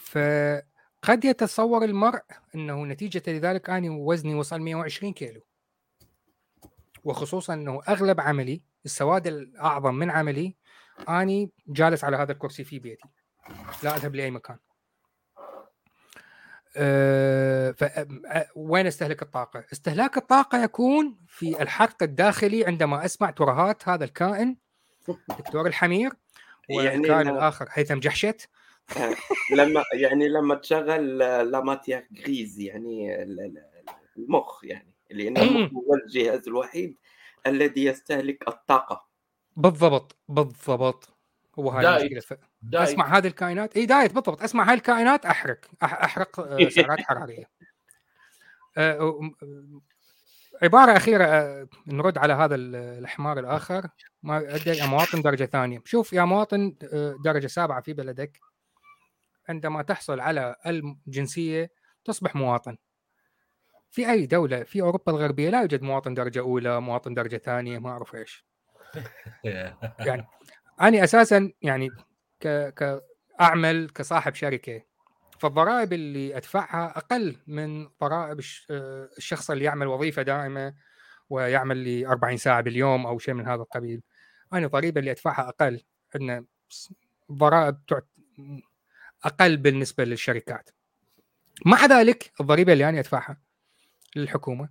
[0.00, 2.22] فقد يتصور المرء
[2.54, 5.40] أنه نتيجة لذلك أني وزني وصل 120 كيلو.
[7.04, 10.56] وخصوصا أنه أغلب عملي السواد الأعظم من عملي
[11.08, 13.08] أني جالس على هذا الكرسي في بيتي.
[13.82, 14.56] لا اذهب لأي مكان.
[16.76, 17.74] أه
[18.26, 24.56] أه، وين استهلك الطاقة؟ استهلاك الطاقة يكون في الحرق الداخلي عندما أسمع ترهات هذا الكائن
[25.28, 26.12] دكتور الحمير
[26.68, 28.48] يعني والكائن لا- الآخر هيثم جحشت.
[29.56, 33.64] لما يعني لما تشغل لا ماتيير غريز يعني ال- ال-
[34.16, 36.96] المخ يعني لأن المخ هو الجهاز الوحيد
[37.46, 39.06] الذي يستهلك الطاقة.
[39.56, 41.08] بالضبط بالضبط.
[41.58, 42.12] هو هاي diet.
[42.12, 42.38] المشكلة.
[42.62, 42.88] diet.
[42.88, 43.76] اسمع هذه الكائنات.
[43.76, 44.42] اي diet بالضبط.
[44.42, 45.58] اسمع هاي الكائنات أحرق.
[45.82, 47.44] أحرق آه، سعرات حرارية.
[48.78, 49.20] آه،
[50.62, 53.88] عبارة أخيرة آه، نرد على هذا ال- الحمار الآخر.
[54.22, 55.82] ما ادى يا مواطن درجة ثانية.
[55.84, 56.74] شوف يا مواطن
[57.24, 58.38] درجة سابعة في بلدك.
[59.48, 61.70] عندما تحصل على الجنسيه
[62.04, 62.76] تصبح مواطن.
[63.90, 67.90] في أي دولة في أوروبا الغربية لا يوجد مواطن درجة أولى مواطن درجة ثانية ما
[67.90, 68.44] أعرف إيش.
[69.98, 70.26] يعني
[70.80, 71.90] أنا أساسا يعني
[72.40, 72.74] ك
[73.38, 74.82] كاعمل كصاحب شركة.
[75.40, 78.66] فالضرائب اللي أدفعها أقل من ضرائب الش-
[79.18, 80.74] الشخص اللي يعمل وظيفة دائمة
[81.30, 84.02] ويعمل لي 40 ساعة باليوم أو شيء من هذا القبيل.
[84.52, 85.80] أنا الضريبه اللي أدفعها أقل.
[86.14, 86.44] عندنا
[87.32, 88.08] ضرائب تعت-
[89.24, 90.70] أقل بالنسبة للشركات.
[91.66, 93.40] مع ذلك الضريبة اللي أنا أدفعها
[94.16, 94.68] للحكومة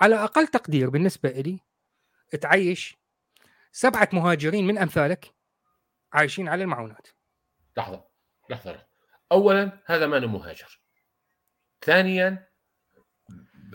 [0.00, 1.60] على أقل تقدير بالنسبة لي
[2.40, 2.98] تعيش
[3.76, 5.34] سبعة مهاجرين من أمثالك
[6.12, 7.08] عايشين على المعونات.
[7.76, 8.04] لحظة
[8.50, 8.86] لحظة لحظة.
[9.32, 10.80] اولا هذا ما مهاجر
[11.84, 12.48] ثانيا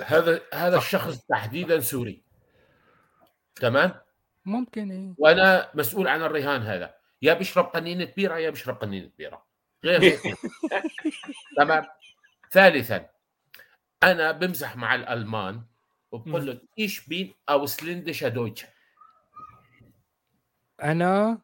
[0.06, 0.78] هذا هذا.
[0.78, 2.24] الشخص تحديدا سوري.
[3.56, 4.02] تمام؟
[4.46, 5.16] ممكن إيه.
[5.18, 6.96] وأنا مسؤول عن الرهان هذا.
[7.22, 9.46] يا بيشرب قنينة بيرة يا بيشرب قنينة بيرة.
[9.84, 10.20] غير
[11.58, 11.86] تمام؟
[12.52, 13.10] ثالثا
[14.04, 15.64] أنا بمزح مع الألمان
[16.12, 18.66] وبقول له Ich bin ausländisch deutsch
[20.84, 21.42] أنا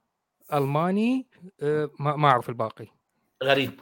[0.54, 1.28] ألماني
[1.62, 2.88] آه، ما ما أعرف الباقي.
[3.44, 3.82] غريب.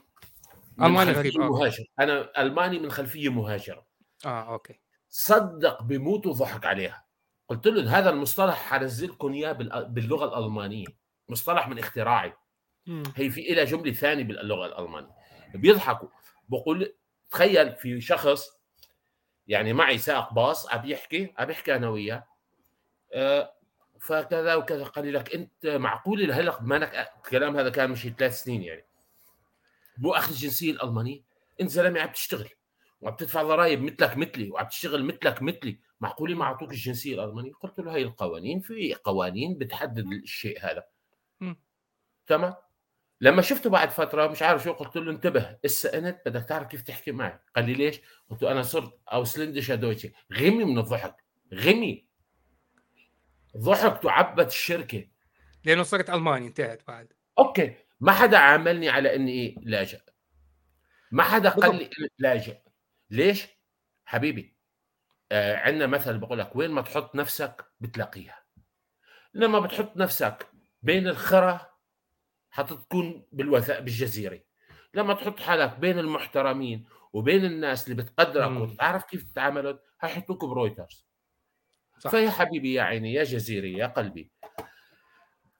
[0.79, 1.49] خلفية غريب، آه.
[1.49, 1.83] مهاجر.
[1.99, 3.85] أنا ألماني من خلفية مهاجرة.
[4.25, 4.79] آه okay.
[5.09, 7.05] صدق بموت وضحك عليها.
[7.49, 10.87] قلت له هذا المصطلح حنزلكم إياه بال- باللغة الألمانية.
[11.29, 12.33] مصطلح من اختراعي.
[13.15, 15.15] هي في إلى جملة ثانية باللغة الألمانية.
[15.55, 16.09] بيضحكوا
[16.49, 16.93] بقول
[17.31, 18.49] تخيل في شخص
[19.47, 22.27] يعني معي سائق باص عم يحكي عم يحكي أنا وياه.
[23.13, 23.53] آه،
[24.03, 24.83] فكذا وكذا.
[24.83, 28.85] قال لك أنت معقول لهلا مانك الكلام هذا كان مشي ثلاث سنين يعني.
[29.97, 31.21] مو أخذ الجنسية الألمانية.
[31.61, 32.49] أنت زلمة عم تشتغل
[33.01, 35.79] وعم تدفع ضرائب مثلك مثلي وعم تشتغل مثلك مثلي.
[36.01, 40.83] معقول ما أعطوك الجنسية الألمانية؟ قلت له هي القوانين في قوانين بتحدد الشيء هذا.
[42.27, 42.53] تمام؟
[43.21, 46.81] لما شفته بعد فترة مش عارف شو قلت له انتبه اسا انت بدك تعرف كيف
[46.81, 47.39] تحكي معي.
[47.55, 47.99] قال لي ليش؟
[48.29, 50.13] قلت له أنا صرت ausländisch deutsche.
[50.33, 51.15] غمي من الضحك
[51.53, 52.12] غمي.
[53.57, 55.07] ضحك تعبت الشركة.
[55.65, 57.13] لأنه صرت ألماني انتهت بعد.
[57.39, 57.75] okay.
[57.99, 60.01] ما حدا عاملني على إني لاجئ.
[61.11, 61.89] ما حدا قال لي
[62.19, 62.57] لاجئ.
[63.09, 63.47] ليش؟
[64.05, 64.57] حبيبي
[65.31, 68.43] آه عندنا مثل بقول لك وين ما تحط نفسك بتلاقيها.
[69.33, 70.47] لما بتحط نفسك
[70.81, 71.59] بين الخرى
[72.49, 74.39] حتكون بالوثاء بالجزيرة.
[74.93, 78.61] لما تحط حالك بين المحترمين وبين الناس اللي بتقدرك.
[78.61, 81.05] وتعرف كيف تتعاملوا حيحطوك برويترز.
[81.99, 82.11] صح.
[82.11, 84.29] فيا حبيبي يا عيني يا جزيري يا قلبي.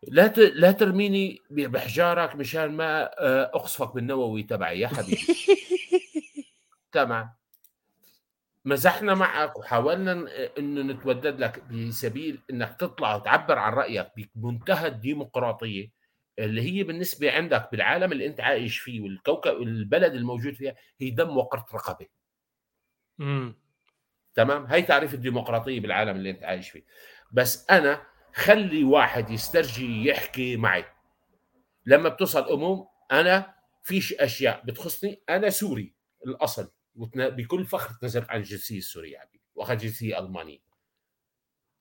[0.07, 0.39] لا ت...
[0.39, 5.21] لا ترميني بحجارك مشان ما آه، أقصفك بالنووي تبعي يا حبيبي.
[6.91, 7.29] تمام.
[8.65, 10.27] مزحنا معك وحاولنا
[10.57, 15.89] إنه نتودد لك بسبيل إنك تطلع وتعبر عن رأيك بمنتهى الديمقراطية
[16.39, 21.37] اللي هي بالنسبة عندك بالعالم اللي أنت عايش فيه والكوكب البلد الموجود فيها هي دم
[21.37, 22.07] وقرة رقبة.
[23.19, 23.55] امم
[24.35, 26.85] تمام؟ هي تعريف الديمقراطية بالعالم اللي انت عايش فيه.
[27.31, 30.85] بس أنا خلي واحد يسترجي يحكي معي.
[31.85, 35.23] لما بتصل أموم أنا فيش أشياء بتخصني.
[35.29, 35.95] أنا سوري
[36.25, 36.71] الأصل.
[36.95, 40.59] بكل فخر تنزلت عن الجنسيه السوريه عبي وأخذ جنسية ألمانية.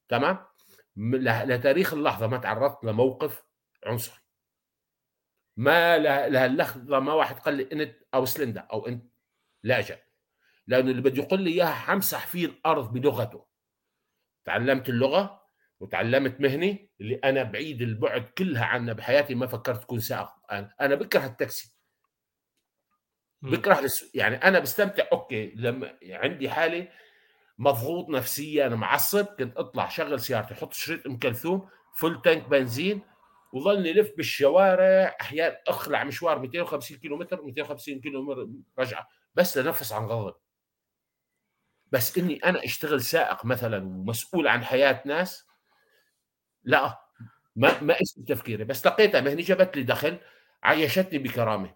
[0.09, 0.47] تمام؟
[0.97, 3.45] لتاريخ اللحظة ما تعرضت لموقف
[3.87, 4.23] عنصري.
[5.57, 9.13] ما لهاللحظة ما واحد قال لي إنت أو سلندا أو إنت
[9.63, 9.99] لاجئ
[10.67, 13.47] لأنه اللي بده يقول لي إياها حمسح فيه الأرض بلغته.
[14.45, 15.43] تعلمت اللغة
[15.81, 20.29] وتعلمت مهني اللي أنا بعيد البعد كلها عنها بحياتي ما فكرت اكون سائق.
[20.51, 21.75] أنا أنا بكره التاكسي.
[23.43, 26.89] بكره يعني أنا بستمتع okay لما عندي حالي
[27.59, 33.03] مضغوط نفسيا معصب كنت أطلع شغل سيارتي أحط شريط أم كلثوم full tank بنزين
[33.53, 38.33] وظلني لف بالشوارع أحيانا أخلع مشوار 250 كيلو متر 250 كيلو
[38.79, 40.35] رجعة بس لنفس عن غضب.
[41.93, 45.47] بس إني أنا أشتغل سائق مثلا ومسؤول عن حياة ناس
[46.65, 46.99] لا
[47.57, 48.65] ما ما اسم تفكيري.
[48.65, 50.19] بس لقيتها مهني جابت لي دخل
[50.63, 51.75] عيشتني بكرامة.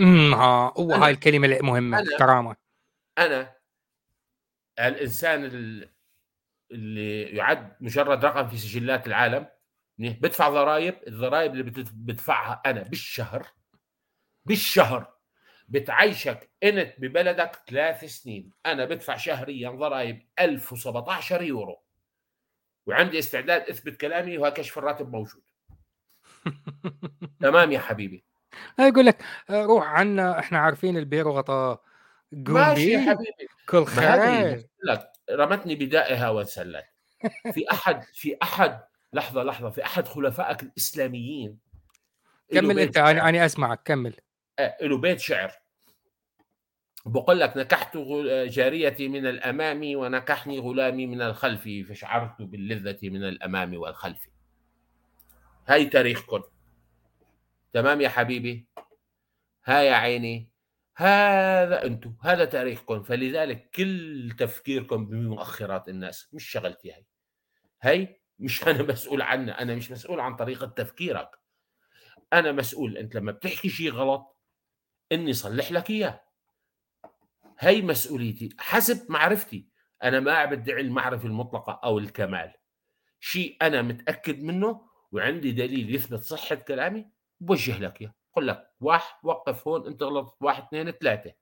[0.00, 2.56] امم ها هو أنا- هاي الكلمة المهمه أنا- كرامة.
[3.18, 3.56] أنا
[4.78, 5.94] الإنسان ال-
[6.70, 9.46] اللي يعد مجرد رقم في سجلات العالم
[9.98, 11.62] بدفع ضرائب الضرائب اللي
[11.92, 13.46] بدفعها أنا بالشهر
[14.44, 15.13] بالشهر
[15.68, 18.50] بتعيشك إنت ببلدك ثلاث سنين.
[18.66, 21.82] أنا بدفع شهريا ضرائب 1017 يورو.
[22.86, 25.42] وعندي استعداد أثبت كلامي وها كشف الراتب موجود.
[27.40, 28.24] تمام يا حبيبي.
[28.78, 31.82] يقول لك روح عنا إحنا عارفين البير وغطاه
[32.32, 33.48] قوم ماشي يا حبيبي.
[33.68, 34.68] كل خير.
[34.84, 36.84] لك رمتني بدائها وانسلت.
[37.52, 38.80] في أحد في أحد
[39.12, 41.58] لحظة لحظة في أحد خلفائك الإسلاميين.
[42.52, 44.14] كمل أنت أنا أسمعك كمل.
[44.60, 45.52] له بيت شعر.
[47.06, 53.74] بقول لك نكحت غل- جاريتي من الأمام ونكحني غلامي من الخلف فشعرت باللذة من الأمام
[53.74, 54.28] والخلف.
[55.68, 56.42] هاي تاريخكم
[57.72, 58.66] تمام يا حبيبي؟
[59.64, 60.50] ها يا عيني؟
[60.96, 67.04] هذا أنتم هذا تاريخكم فلذلك كل تفكيركم بمؤخرات الناس مش شغلتي هي
[67.82, 71.30] هي مش أنا مسؤول عنها أنا مش مسؤول عن طريقة تفكيرك.
[72.32, 74.33] أنا مسؤول أنت لما بتحكي شيء غلط
[75.12, 76.20] إني صلح لك إياه.
[77.58, 79.68] هي مسؤوليتي حسب معرفتي.
[80.02, 82.52] أنا ما بدعي المعرفه المطلقة أو الكمال.
[83.20, 87.10] شيء أنا متأكد منه وعندي دليل يثبت صحة كلامي
[87.40, 88.14] بوجه لك إياه.
[88.32, 90.36] بقول لك واحد وقف هون أنت غلطت.
[90.40, 91.32] واحد اثنين ثلاثة.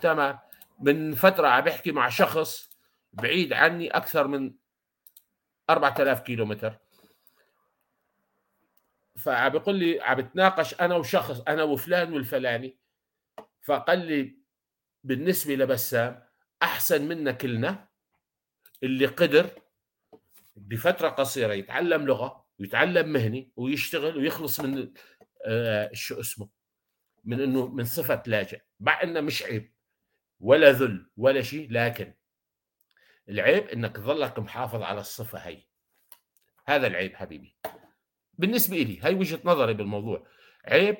[0.00, 0.38] تمام.
[0.80, 2.70] من فترة عم بحكي مع شخص
[3.12, 4.54] بعيد عني أكثر من
[5.70, 6.78] 4000 كيلو متر
[9.24, 12.78] فعم بيقول لي عم بتناقش أنا وشخص أنا وفلان والفلاني.
[13.62, 14.38] فقال لي
[15.04, 16.22] بالنسبة لبسام
[16.62, 17.88] أحسن منا كلنا
[18.82, 19.50] اللي قدر
[20.56, 24.92] بفترة قصيرة يتعلم لغة ويتعلم مهنة ويشتغل ويخلص من
[25.46, 26.48] آه شو اسمه
[27.24, 28.60] من إنه من صفة لاجئ.
[28.80, 29.74] مع إنه مش عيب
[30.40, 32.14] ولا ذل ولا شيء لكن
[33.28, 35.62] العيب إنك تظلك محافظ على الصفة هي.
[36.66, 37.56] هذا العيب حبيبي.
[38.40, 40.26] بالنسبة لي هي وجهة نظري بالموضوع.
[40.64, 40.96] عيب؟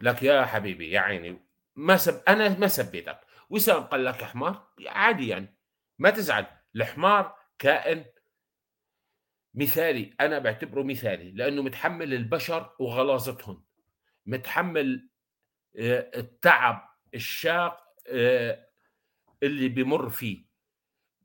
[0.00, 1.40] لك يا حبيبي يا عيني
[1.76, 3.20] ما سب أنا ما سبيتك.
[3.50, 5.58] وسام قال لك حمار؟ عادي يعني.
[5.98, 6.46] ما تزعل.
[6.76, 8.04] الحمار كائن
[9.54, 10.14] مثالي.
[10.20, 13.64] أنا بعتبره مثالي لأنه متحمل البشر وغلاظتهم.
[14.26, 15.10] متحمل
[15.76, 18.68] آه، التعب الشاق آه،
[19.42, 20.43] اللي بمر فيه.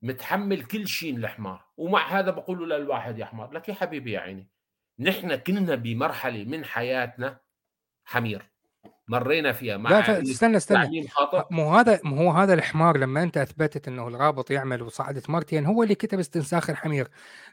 [0.01, 4.19] متحمل كل شيء الحمار ومع هذا بقول له للواحد يا حمار لك يا حبيبي يا
[4.19, 4.49] عيني
[4.99, 7.39] نحن كنا بمرحلة من حياتنا
[8.05, 8.51] حمير
[9.07, 11.07] مرينا فيها مع لا ف- استنى استنى.
[11.51, 15.83] مو هذا مو هو هذا الحمار لما أنت أثبتت إنه الرابط يعمل وصعدت مرتين هو
[15.83, 17.07] اللي كتب استنساخ الحمير.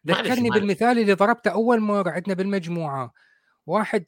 [0.06, 3.12] ذكرني بالمثال اللي ضربته أول مرة عندنا بالمجموعة.
[3.66, 4.04] واحد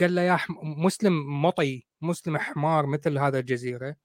[0.00, 0.54] قال له يا حم...
[0.62, 3.96] مسلم مطي مسلم حمار مثل هذا الجزيرة.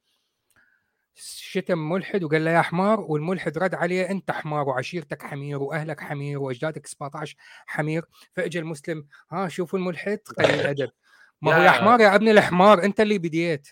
[1.21, 6.39] شتم ملحد وقال له يا حمار والملحد رد عليه أنت حمار وعشيرتك حمير وأهلك حمير
[6.39, 7.35] وأجدادك 17
[7.67, 8.03] حمير.
[8.33, 10.89] فاجى المسلم ها شوفوا الملحد قليل ادب
[11.41, 13.67] ما هو يا- حمار يا ابن الحمار أنت اللي بديت.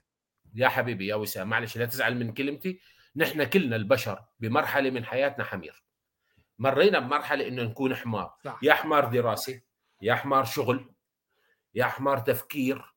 [0.56, 2.80] يا حبيبي يا وسام معلش لا تزعل من كلمتي.
[3.15, 5.84] نحن كلنا البشر بمرحلة من حياتنا حمير.
[6.60, 8.34] مرينا بمرحلة إنه نكون حمار.
[8.45, 8.60] صح.
[8.64, 9.61] يا حمار دراسة
[10.02, 10.94] يا حمار شغل
[11.76, 12.94] يا حمار تفكير.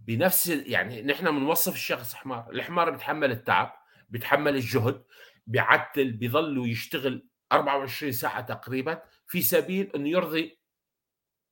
[0.00, 3.72] بنفس يعني نحن بنوصف الشخص حمار الحمار بيتحمل التعب
[4.08, 5.04] بيتحمل الجهد
[5.46, 10.58] بيعتل بيضل يشتغل 24 ساعة تقريبا في سبيل إنه يرضي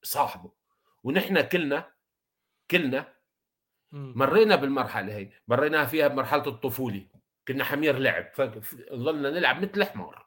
[0.02, 0.52] صاحبه.
[1.02, 1.92] ونحن كلنا
[2.70, 3.14] كلنا.
[3.92, 7.06] مرينا بالمرحلة هي مريناها فيها بمرحلة الطفولة.
[7.48, 10.26] كنا حمير لعب فضلنا نلعب مثل الحمار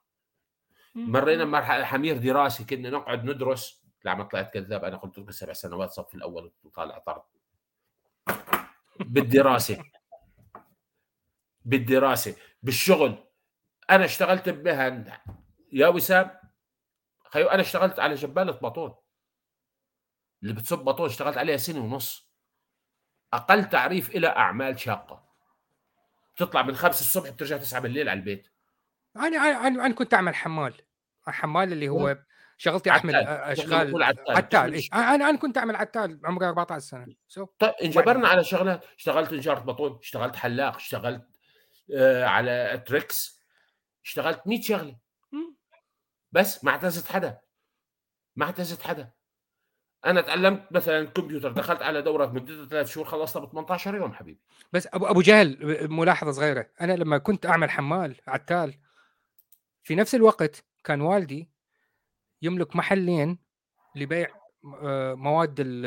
[0.95, 3.81] مرينا بمرحلة حمير دراسي كنا نقعد ندرس.
[4.03, 7.21] لا ما طلعت كذاب أنا قلت لكم سبع سنوات صف الأول وطالع طرد.
[9.05, 9.83] بالدراسة.
[11.65, 12.35] بالدراسة.
[12.63, 13.27] بالشغل.
[13.89, 15.17] أنا اشتغلت بمهن
[15.71, 16.31] يا وسام
[17.29, 18.95] خيو أنا اشتغلت على جباله بطون
[20.43, 22.31] اللي بتصب بطون اشتغلت عليها سنة ونص.
[23.33, 25.31] أقل تعريف إلى أعمال شاقة.
[26.37, 28.47] تطلع من خمسة الصبح بترجع تسعة بالليل على البيت.
[29.15, 30.73] أنا أنا كنت أعمل حمال.
[31.27, 32.17] حمال اللي هو
[32.61, 33.27] شغلتي أحمل عتال.
[33.27, 34.37] أشغال عتال.
[34.37, 34.73] عتال.
[34.73, 34.87] إيه.
[34.93, 37.15] أنا أنا كنت أعمل عتال عمري 14 سنة.
[37.27, 41.27] سو طيب انجبرنا على شغلات اشتغلت نجارة بطون اشتغلت حلاق اشتغلت
[41.95, 43.41] آه على تريكس
[44.05, 44.97] اشتغلت 100 شغلة.
[46.31, 47.37] بس ما اعتزت حدا.
[48.35, 49.11] ما اعتزت حدا.
[50.05, 54.41] أنا تعلمت مثلا كمبيوتر دخلت على دورة مدتها ثلاث شهور خلصتها ب 18 يوم حبيبي.
[54.73, 56.69] بس أبو أبو جهل ملاحظة صغيرة.
[56.81, 58.79] أنا لما كنت أعمل حمال عتال
[59.83, 61.50] في نفس الوقت كان والدي
[62.41, 63.37] يملك محلين
[63.95, 64.27] لبيع
[64.83, 65.85] آه، مواد ال-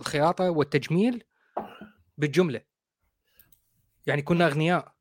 [0.00, 1.24] الخياطة والتجميل
[2.18, 2.60] بالجملة.
[4.06, 4.92] يعني كنا أغنياء.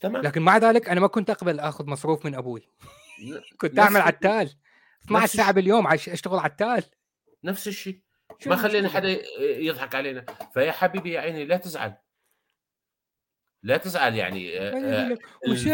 [0.00, 0.22] تمام.
[0.22, 2.68] لكن مع ذلك أنا ما كنت أقبل أخذ مصروف من أبوي.
[3.60, 4.00] كنت أعمل.
[4.00, 4.54] عتال.
[5.04, 6.84] 12 نفس ساعة باليوم أشتغل عتال.
[7.44, 8.00] نفس الشيء.
[8.46, 9.08] ما خلينا؟ حدا
[9.40, 10.24] يضحك علينا.
[10.54, 11.94] فيا حبيبي يا عيني لا تزعل.
[13.62, 15.16] لا تزعل يعني آه، آه،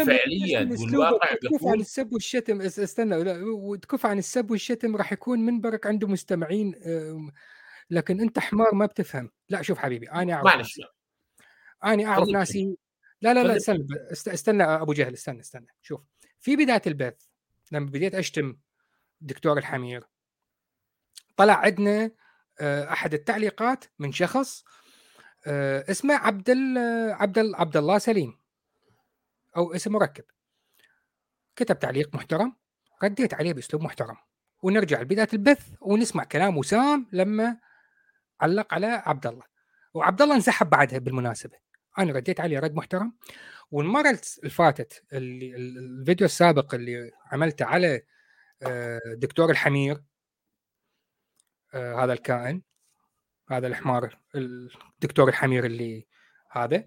[0.05, 5.39] فعليا والواقع وتكف عن السب والشتم أس- أستنى لا، وتكف عن السب والشتم راح يكون
[5.39, 6.75] منبرك عنده مستمعين
[7.89, 9.31] لكن أنت حمار ما بتفهم.
[9.49, 10.81] لا شوف حبيبي أنا أعرف معلش
[11.83, 12.77] أنا أعرف ناسي
[13.21, 16.01] لا لا لا استنى استنى أبو جهل استنى استنى شوف.
[16.39, 17.25] في بداية البث
[17.71, 18.57] لما بديت أشتم
[19.21, 20.03] دكتور الحمير
[21.35, 22.11] طلع عندنا
[22.59, 24.63] آه، أحد التعليقات من شخص
[25.47, 26.49] آه، اسمه عبد
[27.11, 28.39] عبد عبد الله سليم.
[29.57, 30.23] أو اسم مركب.
[31.55, 32.55] كتب تعليق محترم.
[33.03, 34.15] رديت عليه بأسلوب محترم.
[34.63, 37.57] ونرجع لبداية البث ونسمع كلام وسام لما
[38.41, 39.43] علق على عبد الله.
[39.93, 41.57] وعبد الله انسحب بعدها بالمناسبة.
[41.99, 43.13] أنا رديت عليه رد محترم.
[43.71, 48.01] والمرة اللي فاتت اللي ال- الفيديو السابق اللي عملته على
[48.61, 50.03] آه، دكتور الحمير.
[51.73, 52.61] آه، هذا الكائن.
[53.51, 56.07] هذا الحمار الدكتور الحمير اللي
[56.51, 56.83] هذا.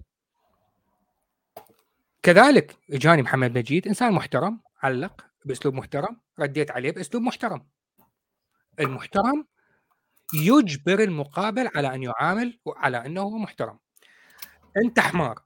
[2.23, 7.67] كذلك اجاني محمد مجيد إنسان محترم علق بأسلوب محترم رديت عليه بأسلوب محترم.
[8.81, 9.47] المحترم
[10.35, 13.79] يجبر المقابل على أن يعامل على أنه هو محترم.
[14.85, 15.43] أنت حمار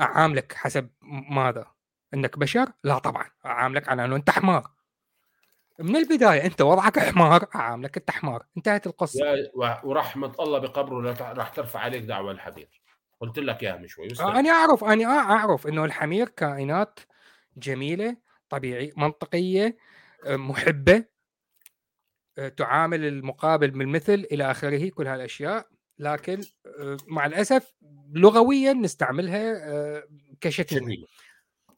[0.00, 0.90] أعاملك حسب
[1.30, 1.66] ماذا؟
[2.14, 4.70] أنك بشر؟ لا طبعا أعاملك على أنه أنت حمار.
[5.82, 8.46] من البداية أنت وضعك حمار اعاملك أنت حمار.
[8.56, 9.26] انتهت القصة.
[9.26, 12.68] يا ورحمة الله بقبره لا راح ترفع عليك دعوة الحبيب
[13.20, 14.38] قلت لك اياها من شوي آه،.
[14.38, 17.00] أنا أعرف أنا آه أعرف إنه الحمير كائنات
[17.56, 18.16] جميلة
[18.48, 19.76] طبيعي منطقية
[20.26, 21.04] آه، محبة
[22.38, 25.66] آه، تعامل المقابل بالمثل إلى آخره كل هالأشياء.
[25.98, 26.40] لكن
[26.80, 27.74] آه، مع الأسف
[28.12, 30.02] لغويا نستعملها آه،
[30.40, 30.96] كشتيمه.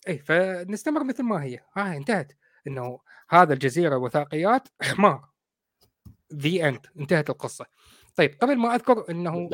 [0.08, 1.58] اي فنستمر مثل ما هي.
[1.76, 2.32] ها انتهت.
[2.66, 2.98] إنه
[3.30, 5.28] هذا الجزيرة وثائقيات حمار
[6.34, 7.66] ذي اند انتهت القصة.
[8.16, 9.50] طيب قبل ما أذكر إنه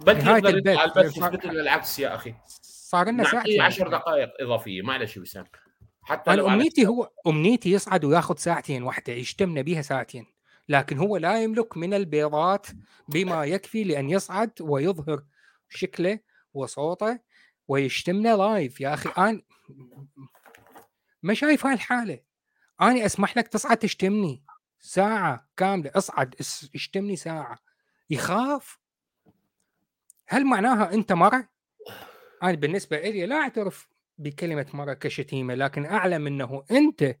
[0.00, 2.34] بدي نهاية يقدر البث، لنا العكس يا أخي.
[2.62, 4.82] صار لنا ساعتين 10 دقائق إضافية.
[4.82, 5.44] معلش وسام
[6.02, 10.26] حتى أنا امنيتي هو أمنيتي يصعد وياخذ ساعتين واحدة يشتمنا بها ساعتين.
[10.68, 12.66] لكن هو لا يملك من البيضات
[13.08, 15.24] بما يكفي لأن يصعد ويظهر
[15.68, 16.18] شكله
[16.54, 17.18] وصوته
[17.68, 19.42] ويشتمنا لايف يا أخي أنا
[21.22, 22.20] ما شايف هاي الحاله
[22.80, 24.42] أنا أسمح لك تصعد تشتمني
[24.80, 26.34] ساعة كاملة أصعد
[26.74, 27.58] اشتمني ساعة.
[28.10, 28.78] يخاف؟
[30.28, 31.48] هل معناها أنت مره
[32.42, 33.88] أنا بالنسبة لي لا أعترف
[34.18, 37.16] بكلمة مرة كشتيمة لكن أعلم أنه أنت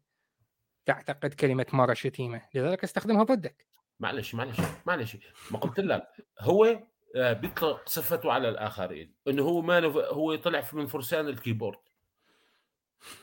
[0.86, 2.42] تعتقد كلمة مرة شتيمة.
[2.54, 3.66] لذلك استخدمها ضدك.
[4.00, 5.16] معلش معلش معلش.
[5.50, 6.08] ما قلت لك
[6.40, 6.82] هو
[7.16, 9.80] آه، بيطلق صفته على الآخرين إنه هو ما.
[9.86, 11.78] هو طلع من فرسان الكيبورد.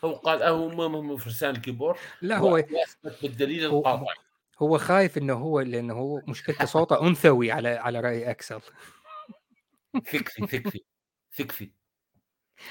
[0.03, 1.97] هو قال هو ما من فرسان الكيبورد.
[2.21, 2.63] لا هو
[3.21, 4.13] بالدليل هو- القاطع.
[4.59, 8.59] هو خايف إنه هو لأنه هو مشكلته صوته أنثوي على على رأي أكسل.
[10.11, 10.81] ثكفي ثكفي
[11.35, 11.71] ثكفي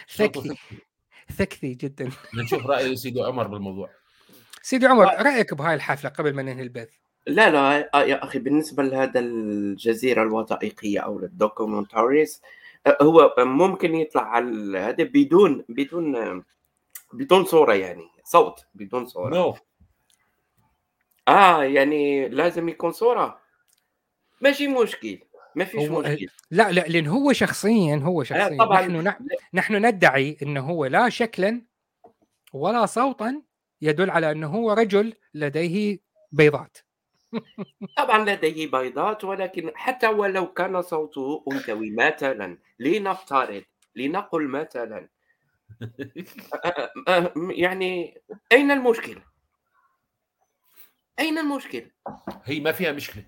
[0.07, 0.77] صوته ثكي ثكفي
[1.33, 2.11] ثكي جدا.
[2.35, 3.91] بنشوف رأي سيدي عمر بالموضوع.
[4.63, 6.91] سيدي عمر رأيك بهاي الحفلة قبل ما ننهي البث؟
[7.27, 12.43] لا لا آه، يا أخي بالنسبة لهذا الجزيرة الوثائقية أو ال documentaries
[12.87, 16.45] آه، هو ممكن يطلع على هذا بدون بدون آه،
[17.13, 19.35] بدون صورة يعني صوت بدون صورة.
[19.35, 19.55] no
[21.29, 23.41] آه يعني لازم يكون صورة.
[24.41, 25.19] ماشي مشكل
[25.57, 26.27] ما فيش هو- مشكل.
[26.51, 28.59] لا لا لأن هو شخصيا هو شخصيا.
[28.59, 28.81] طبعاً.
[28.81, 29.19] نحن نع-
[29.55, 31.63] نحن ندعي إنه هو لا شكلا
[32.53, 33.43] ولا صوتا
[33.83, 35.99] يدل على إنه هو رجل لديه
[36.33, 36.79] بيضات.
[37.99, 43.63] طبعا لديه بيضات ولكن حتى ولو كان صوته أنثوي مثلا لنفترض
[43.97, 45.12] لنقل مثلا آه، آه،
[47.65, 48.21] يعني
[48.53, 49.23] أين المشكلة؟
[51.19, 51.91] أين المشكلة؟
[52.45, 53.25] هي ما فيها مشكلة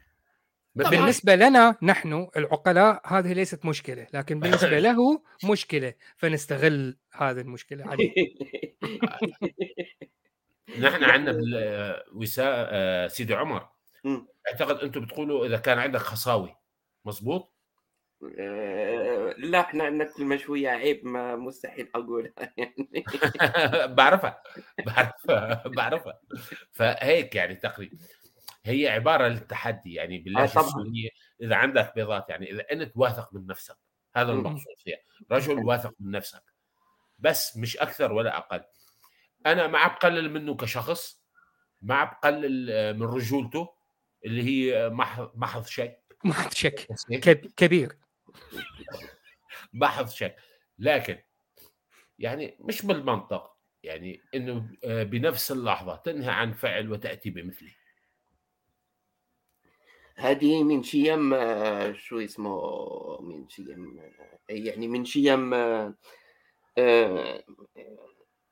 [0.75, 7.85] ما بالنسبة لنا نحن العقلاء هذه ليست مشكلة لكن بالنسبة له مشكلة فنستغل هذه المشكلة
[7.87, 8.13] عليه
[10.81, 13.69] نحن عندنا بالوساء آه، سيدي عمر.
[14.49, 16.57] أعتقد أنتم بتقولوا إذا كان عندك خصاوي
[17.05, 17.54] مزبوط
[18.39, 23.05] آه، لا إحنا عندنا كلمه شوية عيب ما مستحيل أقولها يعني.
[23.97, 24.43] بعرفها
[24.87, 26.21] بعرفها بعرفها.
[26.73, 27.97] فهيك يعني تقريبا
[28.65, 30.67] هي عبارة للتحدي يعني باللهجة طبعاً.
[30.67, 31.09] السورية
[31.43, 33.77] إذا عندك بيضات يعني إذا انت واثق من نفسك
[34.17, 34.33] هذا.
[34.33, 34.99] المقصود فيها.
[35.31, 36.43] رجل واثق من نفسك
[37.19, 38.65] بس مش أكثر ولا أقل.
[39.47, 41.25] أنا ما بقلل منه كشخص
[41.83, 43.75] ما بقلل آه، من رجولته
[44.25, 46.87] اللي هي محض محض شك ما عاد شك
[47.57, 47.97] كبير.
[49.73, 50.37] بحث شك.
[50.79, 51.19] لكن
[52.19, 53.55] يعني مش بالمنطق.
[53.83, 57.75] يعني إنه آه، بنفس اللحظة تنهى عن فعل وتأتي بمثله.
[60.17, 65.55] هذه من شيم آه، شو اسمه؟ من شيم آه، يعني من شيم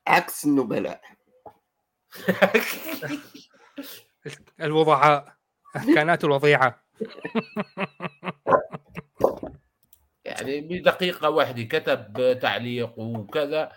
[0.07, 1.01] عكس النبلاء.
[4.61, 5.35] الوضعاء
[5.95, 6.83] كانت الوضيعه
[10.41, 13.71] يعني بدقيقة واحدة كتب تعليق وكذا.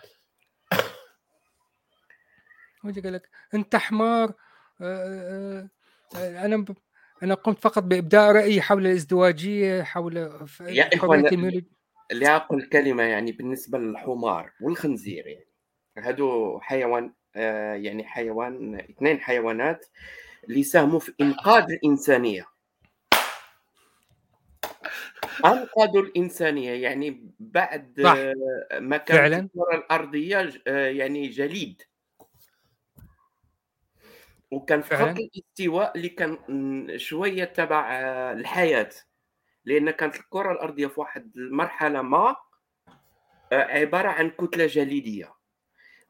[2.83, 4.33] ويجي قال لك أنت حمار
[4.81, 5.69] آه،
[6.15, 6.77] آه، أنا ب...
[7.23, 10.89] أنا قمت فقط بإبداء رأيي حول الازدواجية حول ف- يا
[11.31, 11.65] الميلاد
[12.11, 15.47] اللي أقول كلمة يعني بالنسبة للحمار والخنزير يعني.
[15.97, 19.85] هادو حيوان آه، يعني حيوان اثنين حيوانات
[20.49, 22.45] اللي ساهموا في إنقاذ الإنسانية.
[25.45, 28.15] أنقذوا الإنسانية يعني بعد صح.
[28.79, 29.37] ما كان فعلاً.
[29.39, 31.81] الكرة الأرضية ج- آه، يعني جليد
[34.51, 35.13] وكان في فعلاً.
[35.13, 37.91] خط الاستواء اللي كان م، شوية تبع
[38.31, 38.89] الحياة
[39.65, 42.35] لأن كانت الكرة الأرضية في واحد المرحلة ما
[43.51, 45.33] عبارة عن كتلة جليدية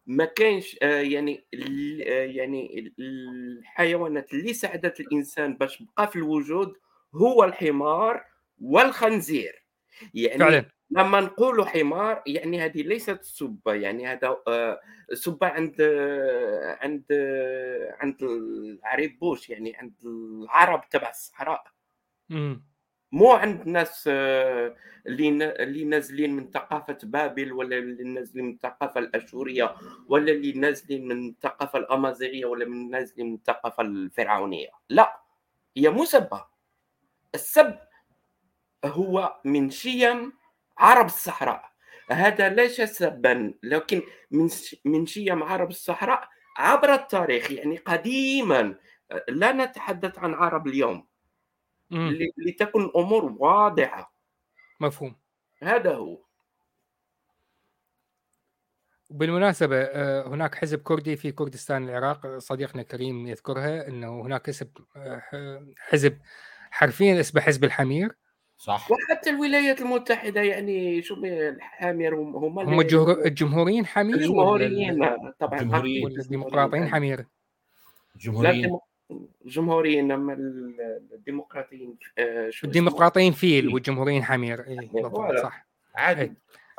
[0.05, 6.73] ما كانش يعني يعني ال- الحيوانات اللي ساعدت الإنسان باش بقى في الوجود
[7.15, 8.25] هو الحمار
[8.61, 9.63] والخنزير.
[10.13, 10.65] يعني فعلا.
[10.91, 14.79] لما نقولوا حمار يعني هذه ليست سبة يعني هذا آه،
[15.13, 21.63] سبة عند آه، عند آه، عند العريبوش يعني عند العرب تبع الصحراء.
[23.11, 25.29] مو عند ناس اللي
[25.63, 29.75] اللي نازلين من ثقافة بابل ولا اللي نازلين من الثقافة الأشورية
[30.07, 34.69] ولا اللي نازلين من الثقافة الأمازيغية ولا من نازلين من الثقافة الفرعونية.
[34.89, 35.21] لا
[35.77, 36.45] هي مسبة
[37.35, 37.77] السب
[38.85, 40.33] هو من شيم
[40.77, 41.71] عرب الصحراء.
[42.11, 44.01] هذا ليس سبا لكن
[44.31, 44.49] من
[44.85, 48.75] من شيم عرب الصحراء عبر التاريخ يعني قديما.
[49.27, 51.07] لا نتحدث عن عرب اليوم.
[51.89, 52.17] مم.
[52.37, 54.13] لتكن الأمور واضحة.
[54.79, 55.15] مفهوم.
[55.63, 56.23] هذا هو.
[59.09, 62.37] بالمناسبة آه، هناك حزب كردي في كردستان العراق.
[62.37, 66.19] صديقنا كريم يذكرها أنه هناك حزب آه، حزب
[66.71, 68.15] حرفيا اسمه حزب الحمير.
[68.57, 72.79] صح وحتى الولايات المتحدة يعني شو الحامير هم هم هم
[73.25, 76.05] الجمهوريين حمير الجمهوريين ال- طبعا الجمهوريين.
[76.05, 77.25] ولا الديمقراطيين حمير لا
[78.17, 78.81] جمهوريين الديمو-
[79.45, 83.73] الجمهوريين أما ال- الديمقراطيين آه، شو؟ الديمقراطيين فيل.
[83.73, 85.35] والجمهوريين حمير اي بالضبط.
[85.43, 86.33] صح عادي إيه.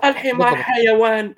[0.05, 0.55] الحمار بالضبط.
[0.65, 1.35] حيوان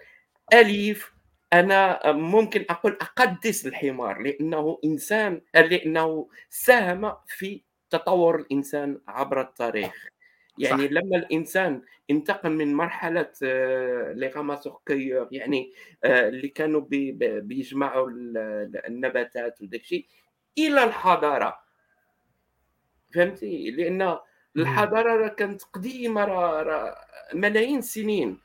[0.52, 1.12] أليف
[1.52, 10.08] أنا ممكن أقول أقدس الحمار لأنه إنسان لأنه ساهم في تطور الإنسان عبر التاريخ
[10.60, 10.92] يعني صح.
[10.92, 13.30] لما الإنسان انتقل من مرحلة
[14.12, 15.72] لي غاماسوكيور يعني
[16.04, 20.06] آه، اللي كانوا بي- بي- بيجمعوا ال- النباتات وداك الشيء
[20.58, 21.60] إلى الحضارة.
[23.14, 24.18] فهمتي؟ لأن
[24.56, 26.96] الحضارة راه كانت قديمة راه-
[27.34, 28.40] ملايين السنين.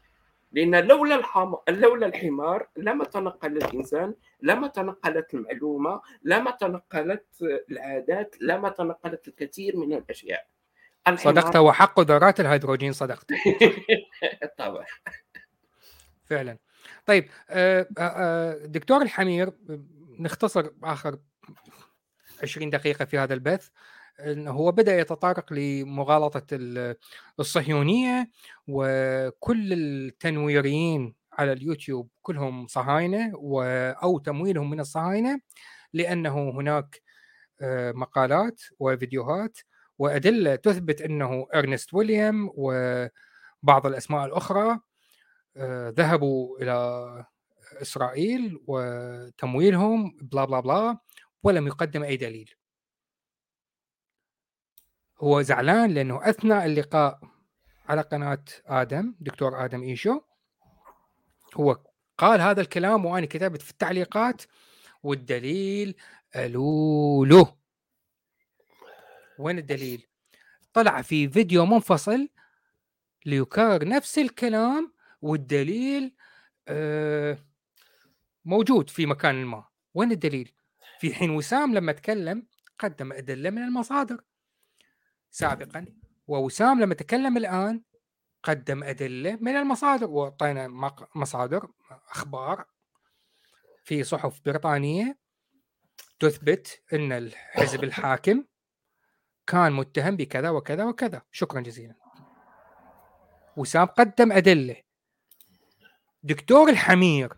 [0.52, 1.54] لأن لولا الحم...
[1.70, 7.26] لولا الحمار لما تنقل الإنسان لما تنقلت المعلومة لما تنقلت
[7.72, 10.48] العادات لما تنقلت الكثير من الأشياء.
[11.16, 13.32] صدقت وحق ذرات الهيدروجين صدقت
[14.58, 14.86] طبعا.
[16.26, 16.58] فعلا.
[17.06, 19.52] طيب آه، آه، آه، دكتور الحمير
[20.20, 21.18] نختصر آخر
[22.44, 23.70] 20 دقيقة في هذا البث
[24.30, 26.96] هو بدأ يتطرق لمغالطة ال-
[27.40, 28.30] الصهيونية
[28.68, 33.32] وكل التنويريين على اليوتيوب كلهم صهاينة
[34.04, 35.40] أو تمويلهم من الصهاينة
[35.94, 37.02] لأنه هناك
[37.96, 39.58] مقالات وفيديوهات
[39.98, 44.80] وادله تثبت أنه إرنست ويليام وبعض الأسماء الأخرى
[45.58, 47.26] آه، ذهبوا إلى
[47.82, 50.98] إسرائيل وتمويلهم بلا بلا بلا
[51.44, 52.56] ولم يقدم أي دليل.
[55.20, 57.20] هو زعلان لأنه أثناء اللقاء
[57.90, 60.22] على قناة آدم دكتور آدم إيشو
[61.56, 61.78] هو
[62.18, 64.42] قال هذا الكلام وأنا كتبت في التعليقات
[65.04, 65.96] والدليل
[66.36, 67.48] الولو
[69.40, 70.08] وين الدليل؟
[70.74, 72.30] طلع في فيديو منفصل
[73.26, 76.16] ليكرر نفس الكلام والدليل
[76.68, 77.38] آه،
[78.46, 79.68] موجود في مكان ما.
[79.94, 80.52] وين الدليل؟
[81.00, 82.48] في حين وسام لما تكلم
[82.80, 84.22] قدم أدلة من المصادر.
[85.32, 85.86] سابقا
[86.28, 87.82] ووسام لما تكلم الآن
[88.44, 90.68] قدم أدلة من المصادر وأعطينا
[91.16, 91.72] مصادر
[92.10, 92.66] أخبار
[93.84, 95.18] في صحف بريطانية
[96.20, 98.44] تثبت أن الحزب الحاكم
[99.48, 101.22] كان متهم بكذا وكذا وكذا.
[101.32, 101.96] شكرا جزيلا.
[103.58, 104.76] وسام قدم أدلة.
[106.24, 107.34] دكتور الحمير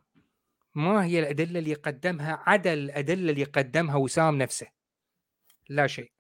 [0.76, 4.68] ما هي الأدلة اللي قدمها؟ عدا الأدلة اللي قدمها وسام نفسه.
[5.70, 6.12] لا شيء.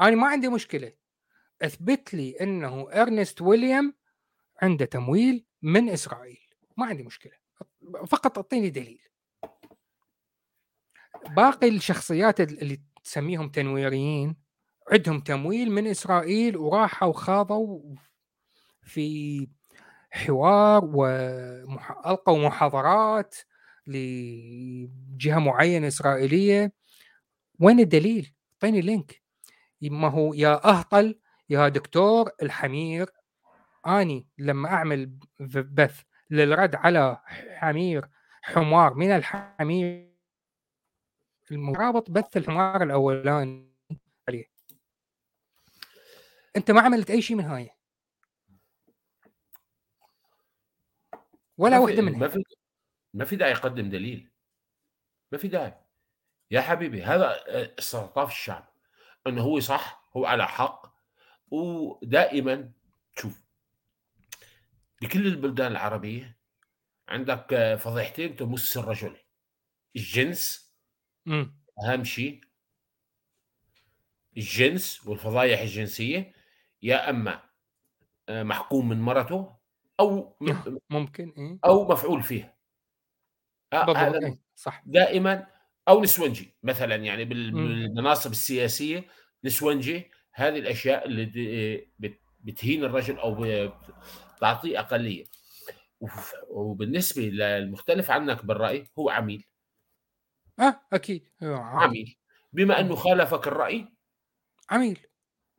[0.00, 0.92] أنا ما عندي مشكلة.
[1.62, 3.94] أثبت لي أنه إرنست ويليام
[4.62, 6.46] عنده تمويل من إسرائيل.
[6.76, 7.32] ما عندي مشكلة.
[8.08, 9.02] فقط أعطيني دليل.
[11.28, 14.36] باقي الشخصيات اللي تسميهم تنويريين
[14.92, 17.80] عندهم تمويل من إسرائيل وراحوا خاضوا
[18.82, 19.48] في
[20.10, 23.34] حوار والقوا محاضرات
[23.86, 26.72] لجهة معينة إسرائيلية.
[27.60, 29.22] وين الدليل؟ أعطيني لينك
[29.82, 31.18] ما هو؟ يا أهطل
[31.48, 33.10] يا دكتور الحمير.
[33.86, 35.18] أني لما أعمل
[35.50, 37.20] بث للرد على
[37.54, 38.08] حمير
[38.42, 40.15] حمار من الحمير.
[41.52, 43.76] المرابط بث الحمار الأولاني
[44.28, 44.50] عليه.
[46.56, 47.70] أنت ما عملت أي شيء من هاي.
[51.58, 52.28] ولا ما في وحده ما منها.
[52.28, 52.42] في
[53.14, 54.30] ما في داعي يقدم دليل.
[55.32, 55.74] ما في داعي.
[56.50, 57.44] يا حبيبي هذا
[57.78, 58.72] استطاف الشعب.
[59.26, 60.96] إنه هو صح هو على حق.
[61.50, 62.72] ودائما
[63.18, 63.42] شوف
[65.02, 66.38] بكل البلدان العربية
[67.08, 69.16] عندك فضيحتين تمس الرجل.
[69.96, 70.65] الجنس
[71.26, 72.40] امم أهم شيء
[74.36, 76.32] الجنس والفضايح الجنسية
[76.82, 77.42] يا أما
[78.28, 79.56] آه، محكوم من مرته
[80.00, 80.36] أو
[80.90, 81.58] ممكن إيه.
[81.64, 82.56] أو مفعول فيه.
[83.72, 84.82] آه، هذا إيه صح.
[84.86, 85.46] دائما
[85.88, 87.68] أو نسونجي مثلا يعني بال- مم.
[87.68, 89.04] بالمناصب السياسية
[89.44, 91.24] نسونجي هذه الأشياء اللي
[91.98, 93.34] بت- بتهين الرجل أو
[94.36, 95.24] بتعطيه أقلية.
[96.48, 99.44] وبالنسبة للمختلف عنك بالرأي هو عميل.
[100.60, 101.28] آه أكيد.
[101.42, 101.56] آه،.
[101.56, 102.16] عميل.
[102.52, 103.88] بما أنه خالفك الرأي؟
[104.70, 104.98] عميل.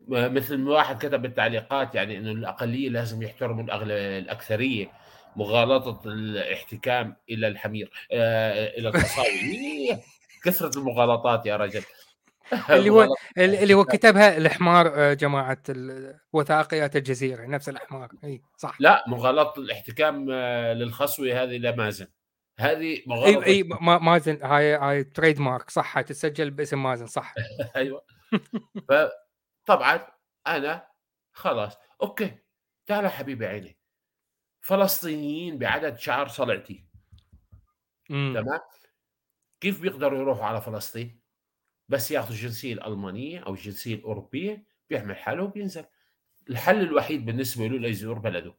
[0.07, 4.91] مثل ما واحد كتب بالتعليقات يعني إنه الأقلية لازم يحترموا الأغل- الأكثرية
[5.35, 9.27] مغالطة الاحتكام إلى الحمير آه، إلى التصاوي
[9.89, 9.99] إيه،
[10.43, 11.83] كثرة المغالطات يا رجل.
[12.69, 13.07] اللي هو
[13.37, 15.63] اللي هو كتبها الحمار آه، جماعة
[16.33, 18.77] وثائقيات الجزيرة نفس الحمار اي صح.
[18.79, 22.07] لا مغالطة الاحتكام آه، للخصوة هذه لا مازن.
[22.59, 27.05] هذه إي مغالطه إي ما- مازن هاي هاي تريد مارك صح هاي تتسجل باسم مازن
[27.07, 27.33] صح.
[27.75, 28.05] أيوه.
[28.89, 30.07] فطبعا
[30.47, 30.87] أنا
[31.33, 32.37] خلاص أوكي
[32.85, 33.77] تعال حبيبي عيني.
[34.61, 36.85] فلسطينيين بعدد شعر صلعتي.
[38.09, 38.59] تمام؟
[39.61, 41.21] كيف بيقدروا يروحوا على فلسطين؟
[41.89, 45.85] بس ياخذوا الجنسيه الالمانيه أو الجنسيه الاوروبيه بيعمل حاله وبينزل.
[46.49, 48.53] الحل الوحيد بالنسبة له ليزور بلده.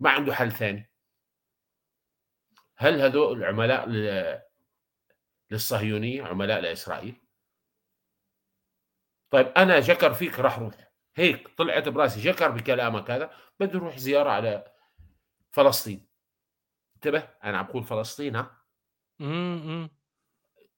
[0.00, 0.90] ما عنده حل ثاني.
[2.78, 4.42] هل هذول العملاء ل-
[5.50, 7.20] للصهيونية عملاء لإسرائيل؟
[9.30, 10.92] طيب أنا شكر فيك راح روح.
[11.16, 14.72] هيك طلعت براسي شكر بكلامك هذا بدي أروح زيارة على
[15.50, 16.08] فلسطين.
[16.96, 18.64] انتبه أنا عم بقول فلسطين ها.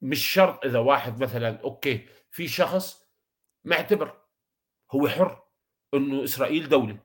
[0.02, 3.10] مش شرط إذا واحد مثلا أوكي في شخص
[3.64, 4.20] معتبر
[4.90, 5.42] هو حر
[5.94, 6.98] إنه إسرائيل دولة.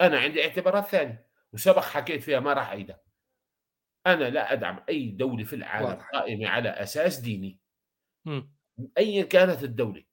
[0.00, 3.02] أنا عندي اعتبارات ثانية وسبق حكيت فيها ما راح أعيدها.
[4.06, 6.10] أنا لا أدعم أي دولة في العالم واضح.
[6.10, 7.60] قائمة على أساس ديني.
[8.98, 10.04] ايا كانت الدولة.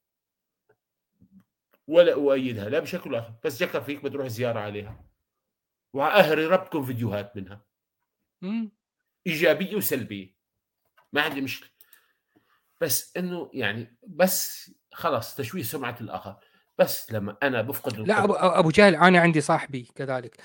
[1.86, 3.34] ولا أؤيدها لا بشكل آخر.
[3.44, 5.04] بس ذكر فيك بتروح زيارة عليها.
[5.92, 7.64] وأهري ربكم فيديوهات منها.
[8.42, 8.72] مم.
[9.26, 10.34] إيجابية وسلبية.
[11.12, 11.70] ما عندي مشكلة.
[12.80, 16.36] بس إنه يعني بس خلاص تشويه سمعة الآخر.
[16.78, 20.40] بس لما أنا بفقد لا أبو أبو جهل أنا عندي صاحبي كذلك.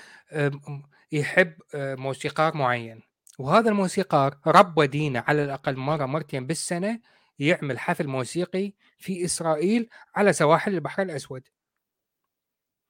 [1.12, 3.02] يحب أه، موسيقار معين.
[3.38, 7.00] وهذا الموسيقار ربى دينه على الأقل مرة مرتين بالسنة
[7.38, 11.48] يعمل حفل موسيقي في إسرائيل على سواحل البحر الأسود.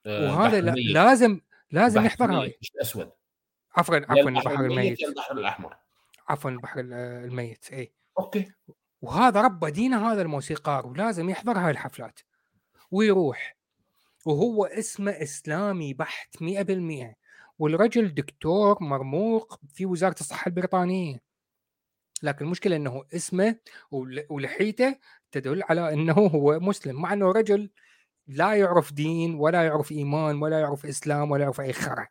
[0.07, 0.95] آه، وهذا لا الميت.
[0.95, 1.41] لازم
[1.71, 3.13] لازم الميت هاي مش الاسود
[3.77, 5.77] عفوا عفوا البحر الميت البحر الأحمر.
[6.29, 8.53] عفوا البحر ال- الميت اي okay.
[9.03, 12.21] وهذا ربى دينه هذا الموسيقار ولازم يحضر هاي الحفلات.
[12.91, 13.57] ويروح.
[14.27, 17.17] وهو اسمه إسلامي بحت 100%
[17.59, 21.23] والرجل دكتور مرموق في وزارة الصحة البريطانية.
[22.23, 23.57] لكن المشكلة إنه اسمه
[23.91, 24.97] ول- ولحيته
[25.33, 27.71] تدل على إنه هو مسلم مع إنه رجل
[28.27, 32.09] لا يعرف دين ولا يعرف إيمان ولا يعرف إسلام ولا يعرف أي خرع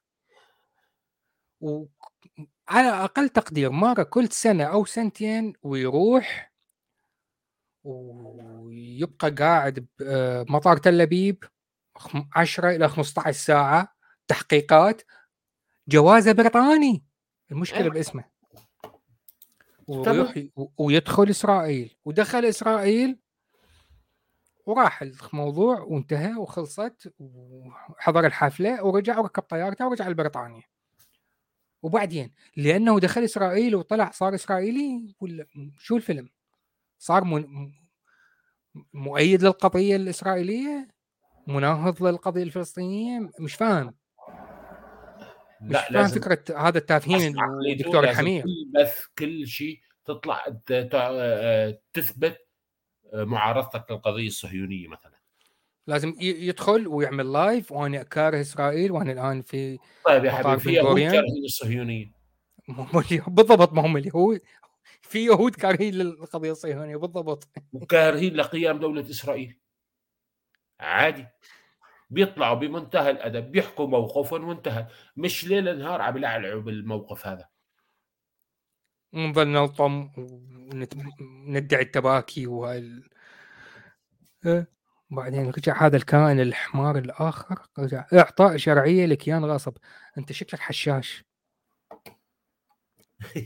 [1.62, 6.54] وعلى أقل تقدير مره كل سنة أو سنتين ويروح
[7.84, 11.44] ويبقى قاعد بمطار تل أبيب
[12.36, 13.96] 10 إلى 15 ساعة
[14.28, 15.02] تحقيقات
[15.88, 17.04] جوازه بريطاني.
[17.52, 17.94] المشكلة أيوة.
[17.94, 18.24] باسمه.
[19.88, 20.40] ويروح
[20.78, 21.98] ويدخل إسرائيل.
[22.06, 23.20] ودخل إسرائيل
[24.66, 30.64] وراح الموضوع وانتهى وخلصت وحضر الحفلة ورجع وركب طيارته ورجع لبريطانيا.
[31.82, 35.46] وبعدين لأنه دخل إسرائيل وطلع صار إسرائيلي ولا
[35.80, 36.30] شو الفيلم؟
[37.00, 37.72] صار من
[38.94, 40.96] مؤيد للقضية الإسرائيلية؟
[41.48, 43.94] مناهض للقضية الفلسطينية؟ مش فاهم.
[45.72, 47.36] لا فاهم فكرة هذا التافهين
[47.72, 52.38] الدكتور الحمير كل بث كل شيء تطلع ت- تثبت
[53.14, 55.16] معارضتك للقضية الصهيونية مثلا.
[55.88, 61.00] لازم يدخل ويعمل لايف وأنا كاره إسرائيل وأنا الآن في طيب يا حبيبي في يهود.
[61.00, 62.12] كارهين الصهيونيه
[63.28, 64.42] بالضبط ما هم اليهود
[65.02, 67.48] في يهود كارهين للقضية الصهيونية بالضبط.
[67.74, 69.58] وكارهين لقيام دولة إسرائيل.
[70.80, 71.28] عادي.
[72.16, 77.50] بيطلعوا بمنتهى الأدب بيحكوا موقفهم وانتهى مش ليل نهار عم يلعلعوا بالموقف هذا.
[79.14, 80.10] نظل نلطم
[81.48, 83.10] وندعي التباكي وهال
[84.46, 84.68] إيه.
[85.10, 88.06] بعدين رجع هذا الكائن الحمار الآخر رجع.
[88.14, 89.78] إعطاء شرعية لكيان غاصب.
[90.18, 91.24] أنت شكلك حشاش.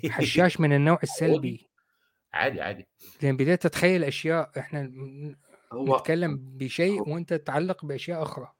[0.10, 1.70] حشاش من النوع السلبي.
[2.34, 2.88] عادي عادي.
[3.22, 4.92] لأن بديت تتخيل أشياء إحنا
[5.74, 8.59] هو نتكلم بشيء وأنت تتعلق بأشياء أخرى.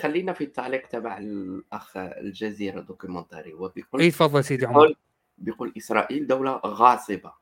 [0.00, 4.96] خلينا في التعليق تبع الأخ الجزيرة Documentary وبيقول إي تفضل سيدي عمر بيقول
[5.38, 7.32] بيقول إسرائيل دولة غاصبة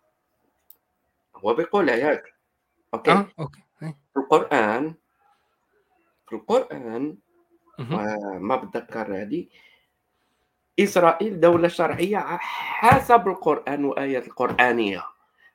[1.37, 2.35] هو بيقول هيك
[2.95, 3.61] okay آه okay.
[3.81, 4.95] في القران
[6.29, 7.17] في القرآن
[7.79, 8.43] مهم.
[8.43, 9.47] ما بتذكر هذه
[10.81, 15.05] إسرائيل دولة شرعية حسب القرآن وآيات القرآنية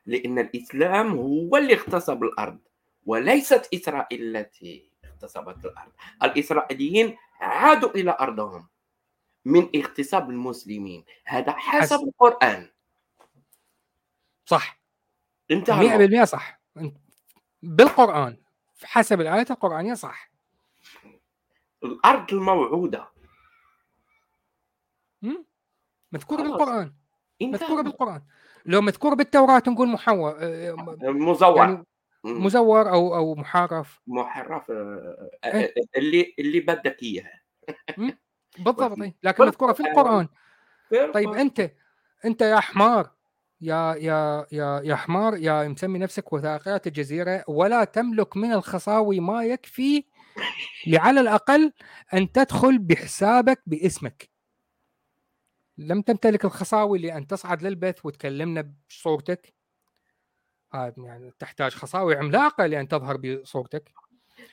[0.06, 2.58] لأن الإسلام هو اللي اغتصب الأرض
[3.06, 5.92] وليست إسرائيل التي اغتصبت الأرض.
[6.22, 8.68] الإسرائيليين عادوا إلى أرضهم
[9.44, 11.04] من اغتصاب المسلمين.
[11.24, 11.94] هذا حسب.
[11.96, 12.08] حسب.
[12.08, 12.70] القرآن.
[14.46, 14.80] صح.
[15.50, 16.06] انتهى الموضوع.
[16.06, 16.60] 100% صح.
[17.62, 18.36] بالقرآن.
[18.84, 20.30] حسب الايات القرآنية صح.
[21.84, 23.08] الأرض الموعودة.
[25.22, 25.44] مم.
[26.12, 26.42] مذكورة.
[26.42, 26.94] بالقرآن.
[27.42, 28.22] مذكورة بالقرآن.
[28.66, 31.84] لو مذكورة بالتوراة نقول محور آه، مزور يعني.
[32.24, 35.74] مزور أو أو محرف محرف آه، إيه.
[35.96, 37.30] اللي اللي بدك إياه
[38.58, 39.16] بالضبط إيه.
[39.22, 39.80] لكن مذكورة في.
[39.80, 40.28] القرآن
[41.14, 41.28] طيب.
[41.28, 41.70] أنت
[42.24, 43.10] أنت يا حمار
[43.60, 49.44] يا يا يا يا حمار يا مسمي نفسك وثائقيات الجزيرة ولا تملك من الخصاوي ما
[49.44, 50.04] يكفي
[50.86, 51.72] لعلى الأقل
[52.14, 54.30] أن تدخل بحسابك باسمك
[55.78, 59.54] لم تمتلك الخصاوي لأن تصعد للبث وتكلمنا بصورتك
[60.74, 63.90] يعني تحتاج خصاوي عملاقة لأن تظهر بصورتك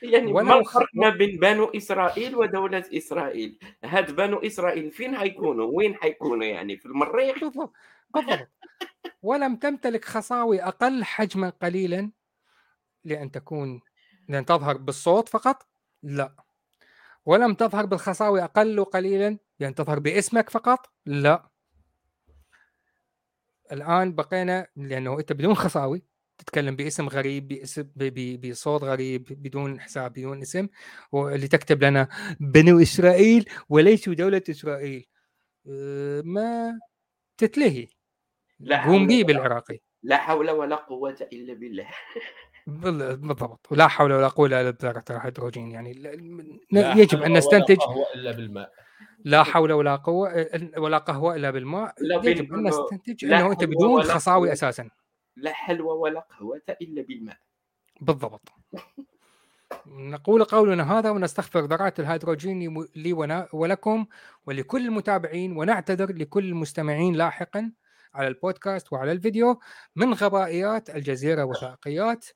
[0.02, 5.94] يعني ما الفرق ما بين بنو إسرائيل ودولة إسرائيل؟ هاد بنو إسرائيل فين حيكونوا؟ وين
[5.94, 7.72] حيكونوا يعني في المريخ؟ بالضبط
[8.14, 8.48] بالضبط
[9.22, 12.10] ولم تمتلك خصاوي أقل حجما قليلا
[13.04, 13.80] لأن تكون
[14.28, 15.68] لأن تظهر بالصوت فقط
[16.02, 16.34] لا
[17.26, 21.50] ولم تظهر بالخصاوي أقل قليلا لأن تظهر باسمك فقط لا
[23.72, 26.11] الآن بقينا لأنه أنت بدون خصاوي
[26.42, 27.84] تتكلم باسم غريب باسم
[28.42, 30.68] بصوت غريب بدون حساب بدون اسم
[31.12, 32.08] واللي تكتب لنا
[32.40, 35.06] بنو إسرائيل وليسوا دولة إسرائيل.
[35.66, 36.78] أه، ما
[37.38, 37.86] تتلهي.
[38.60, 39.78] لا قوم ولا- بالعراقي.
[40.02, 41.88] لا حول ولا قوة إلا بالله.
[42.66, 43.66] بال- بالضبط.
[43.72, 45.02] ولا حول ولا قوة إلا بالله.
[45.10, 45.92] الهيدروجين يعني
[46.70, 48.72] لا يجب حول أن ولا نستنتج قهوة إلا بالماء.
[49.24, 50.46] لا حول ولا قوة
[50.76, 51.94] ولا قهوة إلا بالماء.
[51.98, 54.52] لا يجب أن نستنتج أنه أنت بدون ولا خصاوي.
[54.52, 54.90] أساسا.
[55.36, 57.38] لا حلوى ولا قهوة إلا بالماء.
[58.00, 58.48] بالضبط.
[59.86, 63.12] نقول قولنا هذا ونستغفر ذرات الهيدروجين لي
[63.52, 64.06] ولكم
[64.46, 67.72] ولكل المتابعين ونعتذر لكل المستمعين لاحقا
[68.14, 69.60] على البودكاست وعلى الفيديو
[69.96, 72.26] من غبائيات الجزيرة وثائقيات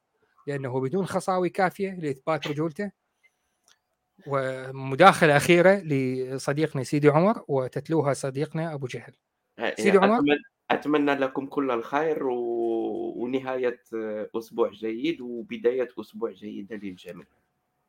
[0.47, 2.90] لأنه بدون خصاوي كافية لإثبات رجولته.
[4.27, 9.12] ومداخلة أخيرة لصديقنا سيدي عمر وتتلوها صديقنا أبو جهل.
[9.77, 10.20] سيدي عمر.
[10.70, 12.36] أتمنى, اتمنى لكم كل الخير و...
[13.16, 13.82] ونهاية
[14.36, 17.26] أسبوع جيد وبداية أسبوع جيدة للجميع.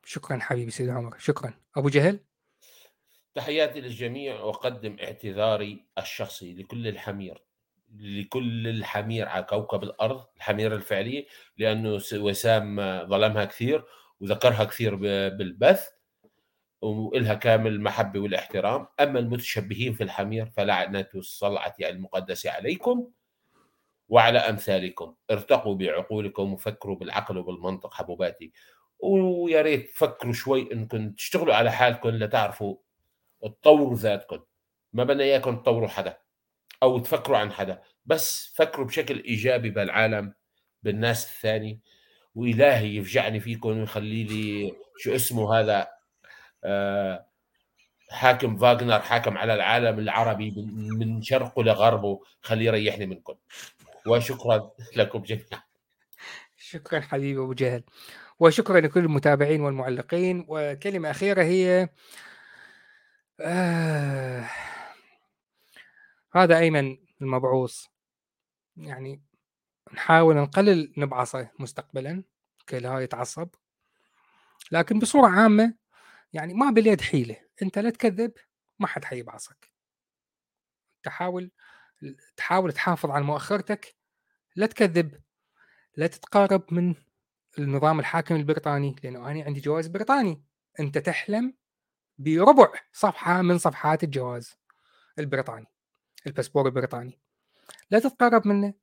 [0.04, 1.18] شكرا حبيبي سيدي عمر.
[1.18, 1.54] شكرا.
[1.76, 2.20] أبو جهل؟
[3.36, 7.42] تحياتي للجميع وأقدم اعتذاري الشخصي لكل الحمير
[8.00, 11.26] لكل الحمير على كوكب الأرض الحمير الفعليه
[11.58, 12.76] لأنه س- وسام
[13.10, 13.86] ظلمها كثير
[14.20, 15.88] وذكرها كثير ب- بالبث.
[16.82, 18.88] وإلها كامل المحبة والاحترام.
[19.00, 23.08] أما المتشبهين في الحمير فلعنة الصلعة المقدسة عليكم
[24.10, 25.16] وعلى أمثالكم.
[25.32, 28.52] ارتقوا بعقولكم وفكروا بالعقل وبالمنطق حبوباتي.
[29.00, 32.76] ويا ريت تفكروا شوي انكم تشتغلوا على حالكم لتعرفوا
[33.42, 34.40] تطوروا ذاتكم
[34.94, 36.18] ما بدنا اياكم تطوروا حدا
[36.84, 37.82] أو تفكروا عن حدا.
[38.06, 40.34] بس فكروا بشكل إيجابي بالعالم
[40.84, 41.82] بالناس الثاني.
[42.36, 45.97] وإلهي يفجعني فيكم ويخلي لي شو اسمه هذا
[48.10, 53.36] حاكم فاغنر حاكم على العالم العربي من من شرقه لغربه خليه يريحني منكم
[54.08, 55.64] وشكرا لكم جميعا.
[56.58, 57.84] شكرا حبيبي أبو جهل.
[58.40, 60.46] وشكرا لكل المتابعين والمعلقين.
[60.50, 61.90] وكلمة أخيرة هي
[63.42, 64.50] آه
[66.36, 67.86] هذا أيمن المبعوث.
[68.78, 69.22] يعني
[69.94, 72.24] نحاول نقلل نبعصه مستقبلا
[72.68, 73.50] كي لا يتعصب.
[74.72, 75.74] لكن بصورة عامة
[76.34, 78.34] يعني ما باليد حيلة أنت لا تكذب
[78.80, 79.72] ما حد حيبعصك.
[81.04, 81.52] تحاول
[82.38, 83.96] تحاول تحافظ على مؤخرتك
[84.56, 85.22] لا تكذب
[85.98, 86.96] لا تتقارب من
[87.60, 90.44] النظام الحاكم البريطاني لأنه أنا عندي جواز بريطاني.
[90.80, 91.54] أنت تحلم
[92.18, 94.56] بربع صفحة من صفحات الجواز
[95.20, 95.68] البريطاني
[96.28, 97.20] الباسبور البريطاني.
[97.92, 98.74] لا تتقرب منه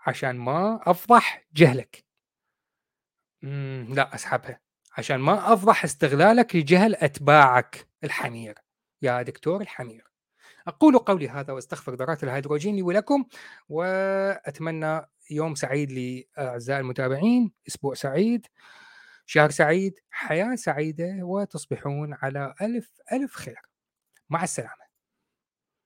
[0.00, 2.04] عشان ما أفضح جهلك.
[3.42, 4.67] لا أسحبها.
[4.98, 8.58] عشان ما أفضح استغلالك لجهل أتباعك الحمير.
[9.02, 10.04] يا دكتور الحمير.
[10.66, 13.24] أقول قولي هذا وأستغفر ذرات الهيدروجين لي ولكم
[13.68, 15.00] وأتمنى
[15.30, 15.92] يوم سعيد
[16.38, 18.46] لأعزائي المتابعين أسبوع سعيد
[19.26, 23.60] شهر سعيد حياة سعيدة وتصبحون على ألف ألف خير.
[24.30, 24.87] مع السلامة.